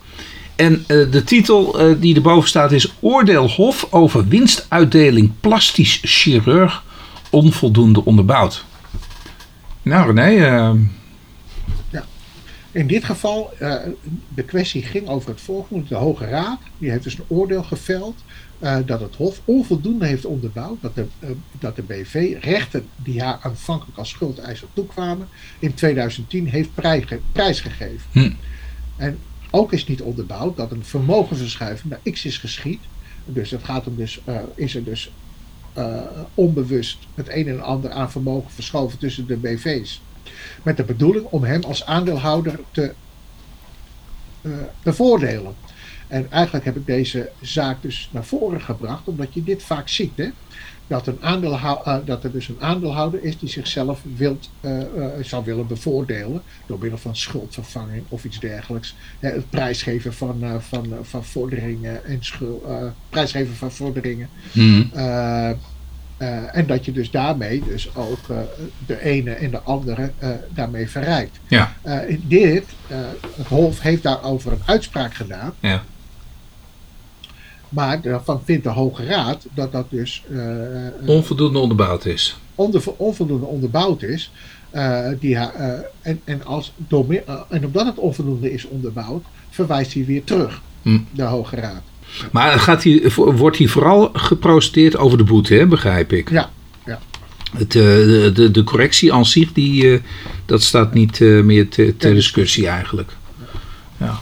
En 0.55 0.73
uh, 0.73 1.11
de 1.11 1.23
titel 1.23 1.89
uh, 1.89 1.95
die 1.99 2.15
erboven 2.15 2.49
staat 2.49 2.71
is 2.71 2.93
Oordeel 2.99 3.49
Hof 3.49 3.87
over 3.89 4.27
winstuitdeling 4.27 5.31
plastisch 5.39 5.99
chirurg 6.03 6.83
onvoldoende 7.29 8.05
onderbouwd. 8.05 8.63
Nou 9.81 10.13
René. 10.13 10.69
Uh... 10.71 10.79
In 12.75 12.87
dit 12.87 13.03
geval, 13.03 13.53
de 14.33 14.43
kwestie 14.45 14.83
ging 14.83 15.07
over 15.07 15.29
het 15.29 15.41
volgende. 15.41 15.87
De 15.87 15.95
Hoge 15.95 16.25
Raad 16.25 16.59
die 16.77 16.89
heeft 16.89 17.03
dus 17.03 17.17
een 17.17 17.25
oordeel 17.27 17.63
geveld 17.63 18.15
dat 18.85 18.99
het 18.99 19.15
Hof 19.15 19.41
onvoldoende 19.45 20.05
heeft 20.05 20.25
onderbouwd 20.25 20.81
dat 20.81 20.95
de, 20.95 21.05
dat 21.59 21.75
de 21.75 21.81
BV 21.81 22.37
rechten 22.41 22.87
die 22.95 23.21
haar 23.21 23.39
aanvankelijk 23.41 23.97
als 23.97 24.09
schuldeiser 24.09 24.67
toekwamen 24.73 25.27
in 25.59 25.73
2010 25.73 26.47
heeft 26.47 26.69
prijsgegeven. 27.31 28.09
Hm. 28.11 28.31
En 28.97 29.19
ook 29.51 29.73
is 29.73 29.87
niet 29.87 30.01
onderbouwd 30.01 30.57
dat 30.57 30.71
een 30.71 30.85
vermogensverschuiving 30.85 31.89
naar 31.89 32.13
X 32.13 32.25
is 32.25 32.37
geschied. 32.37 32.79
Dus 33.25 33.51
het 33.51 33.63
gaat 33.63 33.87
om 33.87 33.95
dus, 33.95 34.21
is 34.55 34.75
er 34.75 34.83
dus 34.83 35.11
onbewust 36.33 36.97
het 37.13 37.29
een 37.29 37.47
en 37.47 37.63
ander 37.63 37.91
aan 37.91 38.11
vermogen 38.11 38.51
verschoven 38.51 38.97
tussen 38.97 39.27
de 39.27 39.37
BV's. 39.37 40.01
Met 40.65 40.77
de 40.77 40.83
bedoeling 40.83 41.25
om 41.25 41.43
hem 41.43 41.63
als 41.63 41.85
aandeelhouder 41.85 42.59
te 42.71 42.93
uh, 44.41 44.53
bevoordelen. 44.83 45.55
En 46.07 46.31
eigenlijk 46.31 46.65
heb 46.65 46.75
ik 46.75 46.85
deze 46.85 47.29
zaak 47.41 47.81
dus 47.81 48.09
naar 48.11 48.25
voren 48.25 48.61
gebracht, 48.61 49.07
omdat 49.07 49.33
je 49.33 49.43
dit 49.43 49.63
vaak 49.63 49.89
ziet. 49.89 50.11
Hè? 50.15 50.29
dat, 50.87 51.07
een 51.07 51.43
uh, 51.43 51.97
dat 52.05 52.23
er 52.23 52.31
dus 52.31 52.47
een 52.47 52.61
aandeelhouder 52.61 53.23
is 53.23 53.39
die 53.39 53.49
zichzelf 53.49 54.01
wilt, 54.15 54.49
uh, 54.61 54.79
uh, 54.79 55.05
zou 55.21 55.45
willen 55.45 55.67
bevoordelen 55.67 56.41
door 56.65 56.77
middel 56.79 56.99
van 56.99 57.15
schuldvervanging 57.15 58.03
of 58.09 58.25
iets 58.25 58.39
dergelijks. 58.39 58.95
het 59.19 59.49
prijsgeven 59.49 60.13
van, 60.13 60.61
van, 60.61 60.93
van 61.01 61.23
vorderingen 61.23 62.05
en 62.05 62.17
schuld, 62.23 62.63
prijsgeven 63.09 63.55
van 63.55 63.71
vorderingen. 63.71 64.29
Mm. 64.51 64.91
En 66.51 66.67
dat 66.67 66.85
je 66.85 66.91
dus 66.91 67.11
daarmee 67.11 67.63
dus 67.67 67.95
ook 67.95 68.19
de 68.85 69.01
ene 69.01 69.31
en 69.31 69.51
de 69.51 69.59
andere 69.59 70.11
daarmee 70.49 70.89
verrijkt. 70.89 71.39
Ja. 71.47 71.75
dit, 72.21 72.65
het 73.35 73.47
Hof 73.47 73.81
heeft 73.81 74.03
daarover 74.03 74.51
een 74.51 74.61
uitspraak 74.65 75.13
gedaan. 75.13 75.53
Ja. 75.59 75.83
Maar 77.69 78.01
daarvan 78.01 78.41
vindt 78.45 78.63
de 78.63 78.69
Hoge 78.69 79.05
Raad 79.05 79.45
dat 79.53 79.71
dat 79.71 79.89
dus... 79.89 80.23
Onvoldoende 81.05 81.59
onderbouwd 81.59 82.05
is. 82.05 82.37
Onder, 82.55 82.83
onvoldoende 82.97 83.45
onderbouwd 83.45 84.01
is. 84.01 84.31
Die, 85.19 85.35
en, 86.01 86.21
en, 86.23 86.45
als 86.45 86.73
en 87.49 87.65
omdat 87.65 87.85
het 87.85 87.97
onvoldoende 87.97 88.53
is 88.53 88.65
onderbouwd, 88.65 89.23
verwijst 89.49 89.93
hij 89.93 90.05
weer 90.05 90.23
terug, 90.23 90.61
hm. 90.81 90.99
de 91.11 91.23
Hoge 91.23 91.55
Raad. 91.55 91.81
Maar 92.31 92.59
gaat 92.59 92.85
wordt 93.15 93.57
hij 93.57 93.67
vooral 93.67 94.09
geprociteerd 94.13 94.97
over 94.97 95.17
de 95.17 95.23
boete, 95.23 95.53
hè, 95.53 95.67
begrijp 95.67 96.13
ik? 96.13 96.29
Ja. 96.29 96.49
ja. 96.85 96.99
Het, 97.57 97.71
de, 97.71 98.31
de, 98.33 98.51
de 98.51 98.63
correctie 98.63 99.13
aan 99.13 99.25
zich, 99.25 99.53
die, 99.53 100.01
dat 100.45 100.61
staat 100.61 100.93
niet 100.93 101.19
meer 101.19 101.69
ter 101.69 102.13
discussie 102.13 102.67
eigenlijk. 102.67 103.11
Ja. 103.97 104.19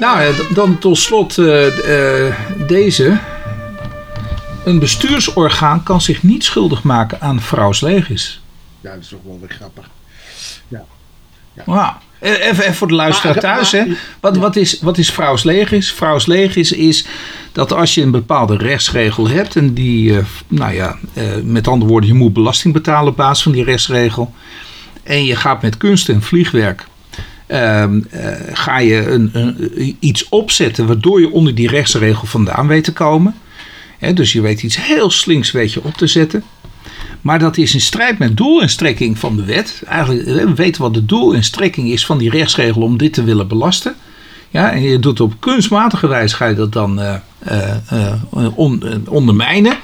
Nou, 0.00 0.22
ja, 0.22 0.32
dan 0.54 0.78
tot 0.78 0.98
slot 0.98 1.38
eh, 1.38 2.26
eh, 2.26 2.34
deze. 2.66 3.18
Een 4.64 4.78
bestuursorgaan 4.78 5.82
kan 5.82 6.00
zich 6.00 6.22
niet 6.22 6.44
schuldig 6.44 6.82
maken 6.82 7.20
aan 7.20 7.40
vrouwslegis. 7.40 8.40
Ja, 8.80 8.92
dat 8.92 9.02
is 9.02 9.08
toch 9.08 9.20
wel 9.24 9.38
weer 9.40 9.50
grappig. 9.50 9.90
Nou, 11.66 11.94
even, 12.20 12.60
even 12.60 12.74
voor 12.74 12.88
de 12.88 12.94
luisteraar 12.94 13.34
Maar- 13.34 13.42
thuis. 13.42 13.72
hè. 13.72 13.84
Wat, 14.20 14.36
wat, 14.36 14.56
is, 14.56 14.80
wat 14.80 14.98
is 14.98 15.10
vrouwslegis? 15.10 15.92
Vrouwslegis 15.92 16.72
is 16.72 17.06
dat 17.52 17.72
als 17.72 17.94
je 17.94 18.02
een 18.02 18.10
bepaalde 18.10 18.56
rechtsregel 18.56 19.28
hebt... 19.28 19.56
en 19.56 19.74
die, 19.74 20.16
eh, 20.16 20.24
nou 20.48 20.74
ja, 20.74 20.98
eh, 21.12 21.24
met 21.44 21.68
andere 21.68 21.90
woorden... 21.90 22.10
je 22.10 22.16
moet 22.16 22.32
belasting 22.32 22.74
betalen 22.74 23.10
op 23.10 23.16
basis 23.16 23.42
van 23.42 23.52
die 23.52 23.64
rechtsregel... 23.64 24.34
en 25.02 25.24
je 25.24 25.36
gaat 25.36 25.62
met 25.62 25.76
kunst 25.76 26.08
en 26.08 26.22
vliegwerk... 26.22 26.86
ehm, 27.46 28.00
eh, 28.10 28.28
ga 28.52 28.78
je 28.78 29.06
een, 29.06 29.30
een, 29.32 29.96
iets 30.00 30.28
opzetten 30.28 30.86
waardoor 30.86 31.20
je 31.20 31.30
onder 31.30 31.54
die 31.54 31.68
rechtsregel 31.68 32.26
vandaan 32.26 32.66
weet 32.66 32.84
te 32.84 32.92
komen. 32.92 33.34
Hè, 33.98 34.12
dus 34.12 34.32
je 34.32 34.40
weet 34.40 34.62
iets 34.62 34.86
heel 34.86 35.10
slinks 35.10 35.50
weet 35.50 35.72
je 35.72 35.84
op 35.84 35.94
te 35.94 36.06
zetten. 36.06 36.44
Maar 37.20 37.38
dat 37.38 37.56
is 37.56 37.74
in 37.74 37.80
strijd 37.80 38.18
met 38.18 38.36
doel 38.36 38.62
en 38.62 38.68
strekking 38.68 39.18
van 39.18 39.36
de 39.36 39.44
wet. 39.44 39.82
Eigenlijk, 39.86 40.24
we 40.24 40.54
weten 40.54 40.82
wat 40.82 40.94
de 40.94 41.04
doel 41.06 41.34
en 41.34 41.44
strekking 41.44 41.90
is 41.90 42.06
van 42.06 42.18
die 42.18 42.30
rechtsregel 42.30 42.82
om 42.82 42.98
dit 42.98 43.12
te 43.12 43.24
willen 43.24 43.48
belasten. 43.48 43.94
Ja, 44.50 44.72
en 44.72 44.82
je 44.82 44.98
doet 44.98 45.20
op 45.20 45.34
kunstmatige 45.38 46.06
wijze 46.06 46.36
ga 46.36 46.46
je 46.46 46.54
dat 46.54 46.72
dan 46.72 47.00
eh, 47.00 47.14
eh, 47.38 47.74
eh, 47.88 48.14
on- 48.54 48.82
ondermijnen. 49.08 49.76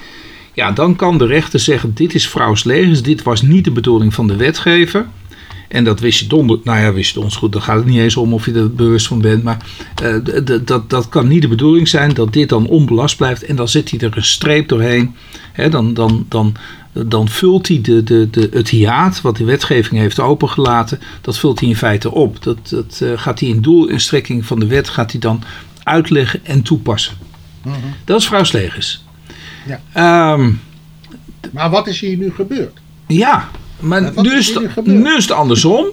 Ja, 0.53 0.71
dan 0.71 0.95
kan 0.95 1.17
de 1.17 1.25
rechter 1.25 1.59
zeggen: 1.59 1.93
dit 1.93 2.13
is 2.13 2.27
vrouwslegers, 2.27 3.01
dit 3.01 3.23
was 3.23 3.41
niet 3.41 3.63
de 3.63 3.71
bedoeling 3.71 4.13
van 4.13 4.27
de 4.27 4.35
wetgever. 4.35 5.05
En 5.67 5.83
dat 5.83 5.99
wist 5.99 6.19
je 6.19 6.27
donder, 6.27 6.59
nou 6.63 6.79
ja, 6.79 6.93
wist 6.93 7.13
je 7.13 7.19
ons 7.19 7.35
goed. 7.35 7.51
Dan 7.51 7.61
gaat 7.61 7.75
het 7.77 7.85
niet 7.85 7.99
eens 7.99 8.15
om 8.15 8.33
of 8.33 8.45
je 8.45 8.53
er 8.53 8.73
bewust 8.73 9.07
van 9.07 9.21
bent. 9.21 9.43
Maar 9.43 9.57
dat, 10.65 10.89
dat 10.89 11.09
kan 11.09 11.27
niet 11.27 11.41
de 11.41 11.47
bedoeling 11.47 11.87
zijn 11.87 12.13
dat 12.13 12.33
dit 12.33 12.49
dan 12.49 12.67
onbelast 12.67 13.17
blijft. 13.17 13.43
En 13.43 13.55
dan 13.55 13.67
zet 13.67 13.89
hij 13.89 13.99
er 13.99 14.17
een 14.17 14.23
streep 14.23 14.67
doorheen. 14.67 15.15
Dan, 15.69 15.93
dan, 15.93 16.25
dan, 16.29 16.55
dan 17.05 17.29
vult 17.29 17.67
hij 17.67 17.81
de, 17.81 18.03
de, 18.03 18.29
de, 18.29 18.49
het 18.53 18.69
hiaat 18.69 19.21
wat 19.21 19.35
de 19.37 19.43
wetgeving 19.43 19.99
heeft 20.01 20.19
opengelaten. 20.19 20.99
Dat 21.21 21.37
vult 21.37 21.59
hij 21.59 21.69
in 21.69 21.75
feite 21.75 22.11
op. 22.11 22.43
Dat, 22.43 22.57
dat 22.69 22.99
eh, 23.03 23.09
gaat 23.15 23.39
hij 23.39 23.49
in 23.49 23.61
doel 23.61 23.87
en 23.89 23.99
strekking 23.99 24.45
van 24.45 24.59
de 24.59 24.67
wet 24.67 24.89
gaat 24.89 25.11
hij 25.11 25.19
dan 25.19 25.43
uitleggen 25.83 26.45
en 26.45 26.61
toepassen. 26.61 27.13
Dat 28.05 28.19
is 28.19 28.27
vrouwslegers. 28.27 29.03
Ja. 29.67 29.81
Ehm, 29.93 30.51
Maar 31.51 31.69
wat 31.69 31.87
is 31.87 31.99
hier 31.99 32.17
nu 32.17 32.31
gebeurd? 32.31 32.77
ja, 33.07 33.49
maar 33.79 34.01
Maar 34.01 34.13
wat 34.13 34.23
nu 34.23 34.37
is 34.37 34.53
het, 34.53 34.85
nu 34.85 35.15
is 35.15 35.23
het 35.23 35.31
andersom. 35.31 35.85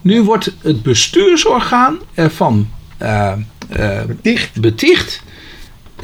Nu 0.00 0.22
wordt 0.22 0.52
het 0.62 0.82
bestuursorgaan 0.82 1.98
ervan 2.14 2.68
eh, 2.96 3.32
eh, 3.68 4.00
Dicht. 4.22 4.60
beticht 4.60 5.22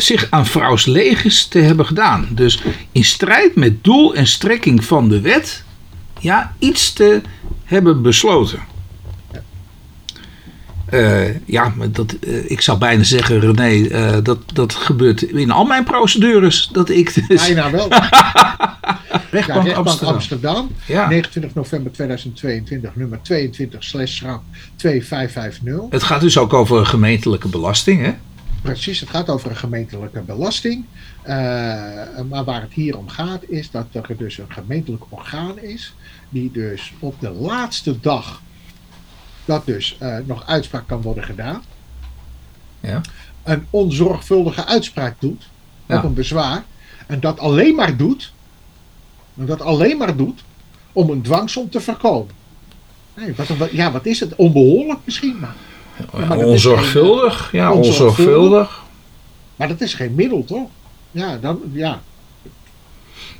zich 0.02 0.26
aan 0.30 0.46
vrouwslegers 0.46 1.46
te 1.46 1.58
hebben 1.58 1.86
gedaan. 1.86 2.28
Dus 2.30 2.62
in 2.92 3.04
strijd 3.04 3.54
met 3.54 3.84
doel 3.84 4.14
en 4.14 4.26
strekking 4.26 4.84
van 4.84 5.08
de 5.08 5.20
wet 5.20 5.64
ja, 6.20 6.54
iets 6.58 6.92
te 6.92 7.20
hebben 7.64 8.02
besloten. 8.02 8.60
Eh, 10.86 11.46
ja, 11.46 11.72
maar 11.76 11.90
dat, 11.92 12.12
eh, 12.12 12.50
ik 12.50 12.60
zou 12.60 12.78
bijna 12.78 13.02
zeggen, 13.02 13.40
René, 13.40 13.88
eh, 13.88 14.16
dat, 14.22 14.38
dat 14.52 14.74
gebeurt 14.74 15.22
in 15.22 15.50
al 15.50 15.64
mijn 15.64 15.84
procedures. 15.84 16.68
Dat 16.72 16.88
ik 16.88 17.28
dus 17.28 17.46
Bijna 17.46 17.70
wel. 17.70 17.88
rechtbank, 17.90 18.06
Ja, 19.30 19.32
rechtbank 19.32 19.72
Amsterdam. 19.76 20.14
Amsterdam. 20.14 20.70
Ja. 20.86 21.08
29 21.08 21.54
november 21.54 21.92
2022, 21.92 22.96
nummer 22.96 23.18
22 23.22 23.84
slash 23.84 24.16
schrap 24.16 24.42
2550. 24.76 25.90
Het 25.90 26.02
gaat 26.02 26.20
dus 26.20 26.38
ook 26.38 26.52
over 26.52 26.86
gemeentelijke 26.86 27.48
belasting, 27.48 28.00
hè? 28.00 28.12
Precies, 28.62 29.00
het 29.00 29.10
gaat 29.10 29.28
over 29.28 29.50
een 29.50 29.56
gemeentelijke 29.56 30.20
belasting. 30.20 30.84
Eh, 31.22 31.34
maar 32.28 32.44
waar 32.44 32.60
het 32.60 32.72
hier 32.72 32.96
om 32.98 33.08
gaat 33.08 33.42
is 33.48 33.70
dat 33.70 33.86
er 33.92 34.16
dus 34.16 34.38
een 34.38 34.52
gemeentelijk 34.52 35.04
orgaan 35.08 35.58
is. 35.58 35.94
Die 36.28 36.50
dus 36.50 36.92
op 36.98 37.20
de 37.20 37.30
laatste 37.30 38.00
dag 38.00 38.42
dat 39.44 39.66
dus 39.66 39.96
eh, 39.98 40.16
nog 40.24 40.46
uitspraak 40.46 40.86
kan 40.86 41.02
worden 41.02 41.24
gedaan. 41.24 41.62
Ja. 42.80 43.00
Een 43.42 43.66
onzorgvuldige 43.70 44.64
uitspraak 44.64 45.20
doet 45.20 45.48
Ja. 45.86 45.96
op 45.96 46.04
een 46.04 46.14
bezwaar. 46.14 46.64
En 47.06 47.20
dat 47.20 47.38
alleen 47.38 47.74
maar 47.74 47.96
doet. 47.96 48.32
En 49.36 49.46
dat 49.46 49.60
alleen 49.60 49.96
maar 49.96 50.16
doet 50.16 50.44
om 50.92 51.10
een 51.10 51.22
dwangsom 51.22 51.70
te 51.70 51.80
voorkomen. 51.80 52.34
Nee, 53.16 53.34
wat- 53.58 53.70
ja, 53.70 53.90
wat 53.92 54.06
is 54.06 54.20
het? 54.20 54.34
Onbehoorlijk 54.36 54.98
misschien, 55.04 55.38
maar, 55.38 55.54
onzorgvuldig. 56.36 57.48
Ja, 57.52 57.72
Onzorgvuldig. 57.72 58.80
maar 59.56 59.68
dat 59.68 59.80
is 59.80 59.94
geen 59.94 60.14
middel, 60.14 60.44
toch? 60.46 60.68
Ja, 61.10 61.38
dan, 61.40 61.60
ja. 61.72 62.00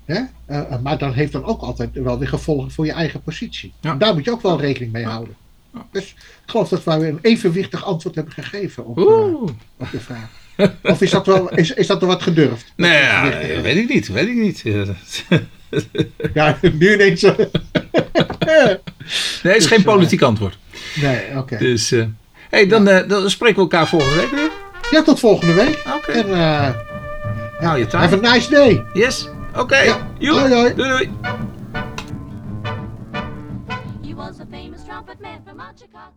Hè? 0.05 0.21
Maar 0.81 0.97
dat 0.97 1.13
heeft 1.13 1.31
dan 1.31 1.43
ook 1.43 1.61
altijd 1.61 1.89
wel 1.93 2.19
weer 2.19 2.27
gevolgen 2.27 2.71
voor 2.71 2.85
je 2.85 2.91
eigen 2.91 3.21
positie. 3.21 3.73
En 3.81 3.97
daar 3.97 4.13
moet 4.13 4.25
je 4.25 4.31
ook 4.31 4.41
wel 4.41 4.59
rekening 4.59 4.91
mee 4.91 5.05
houden. 5.05 5.35
Dus 5.91 6.03
ik 6.09 6.15
geloof 6.45 6.69
dat 6.69 6.83
wij 6.83 7.07
een 7.09 7.19
evenwichtig 7.21 7.85
antwoord 7.85 8.15
hebben 8.15 8.33
gegeven 8.33 8.85
op, 8.85 8.97
eh, 8.97 9.05
op 9.77 9.87
de 9.91 9.99
vraag. 9.99 10.29
Of 10.83 11.01
is 11.01 11.09
dat 11.11 11.25
wel, 11.25 11.49
is, 11.55 11.71
is 11.71 11.87
dat 11.87 12.01
er 12.01 12.07
wat 12.07 12.21
gedurfd? 12.21 12.73
Nee, 12.75 13.01
ja, 13.01 13.29
weet 13.61 13.75
ik 13.77 13.89
niet. 13.89 14.07
Weet 14.07 14.27
ik 14.27 14.35
niet. 14.35 14.63
Ja, 16.33 16.57
nu 16.61 16.93
ineens. 16.93 17.23
eh, 17.23 17.37
Nee, 18.39 19.53
het 19.53 19.55
is 19.55 19.65
geen 19.65 19.77
eh, 19.77 19.83
politiek 19.85 20.21
antwoord. 20.21 20.57
nee, 21.01 21.37
oké. 21.37 21.57
Dus, 21.57 21.91
eh 21.91 22.05
hey, 22.49 22.67
dan, 22.67 22.87
eh, 22.87 23.07
dan 23.09 23.29
spreken 23.29 23.55
we 23.55 23.61
elkaar 23.61 23.87
volgende 23.87 24.15
week 24.15 24.29
weer. 24.29 24.49
Ja, 24.91 25.01
tot 25.03 25.19
volgende 25.19 25.53
week. 25.53 25.83
Oké. 25.95 26.11
En 26.11 26.33
eh 26.33 26.69
Nou, 27.61 27.77
je 27.79 27.85
have 27.97 28.25
a 28.25 28.33
nice 28.33 28.49
day. 28.49 28.83
Yes. 28.93 29.29
Oké. 29.55 29.77
Ja. 29.77 30.07
Hoi, 30.19 30.53
hoi. 30.53 30.73
Doei, 30.73 30.89
doei. 30.89 31.09
But 35.05 35.19
man 35.21 35.43
from 35.43 35.57
Monticello. 35.57 36.12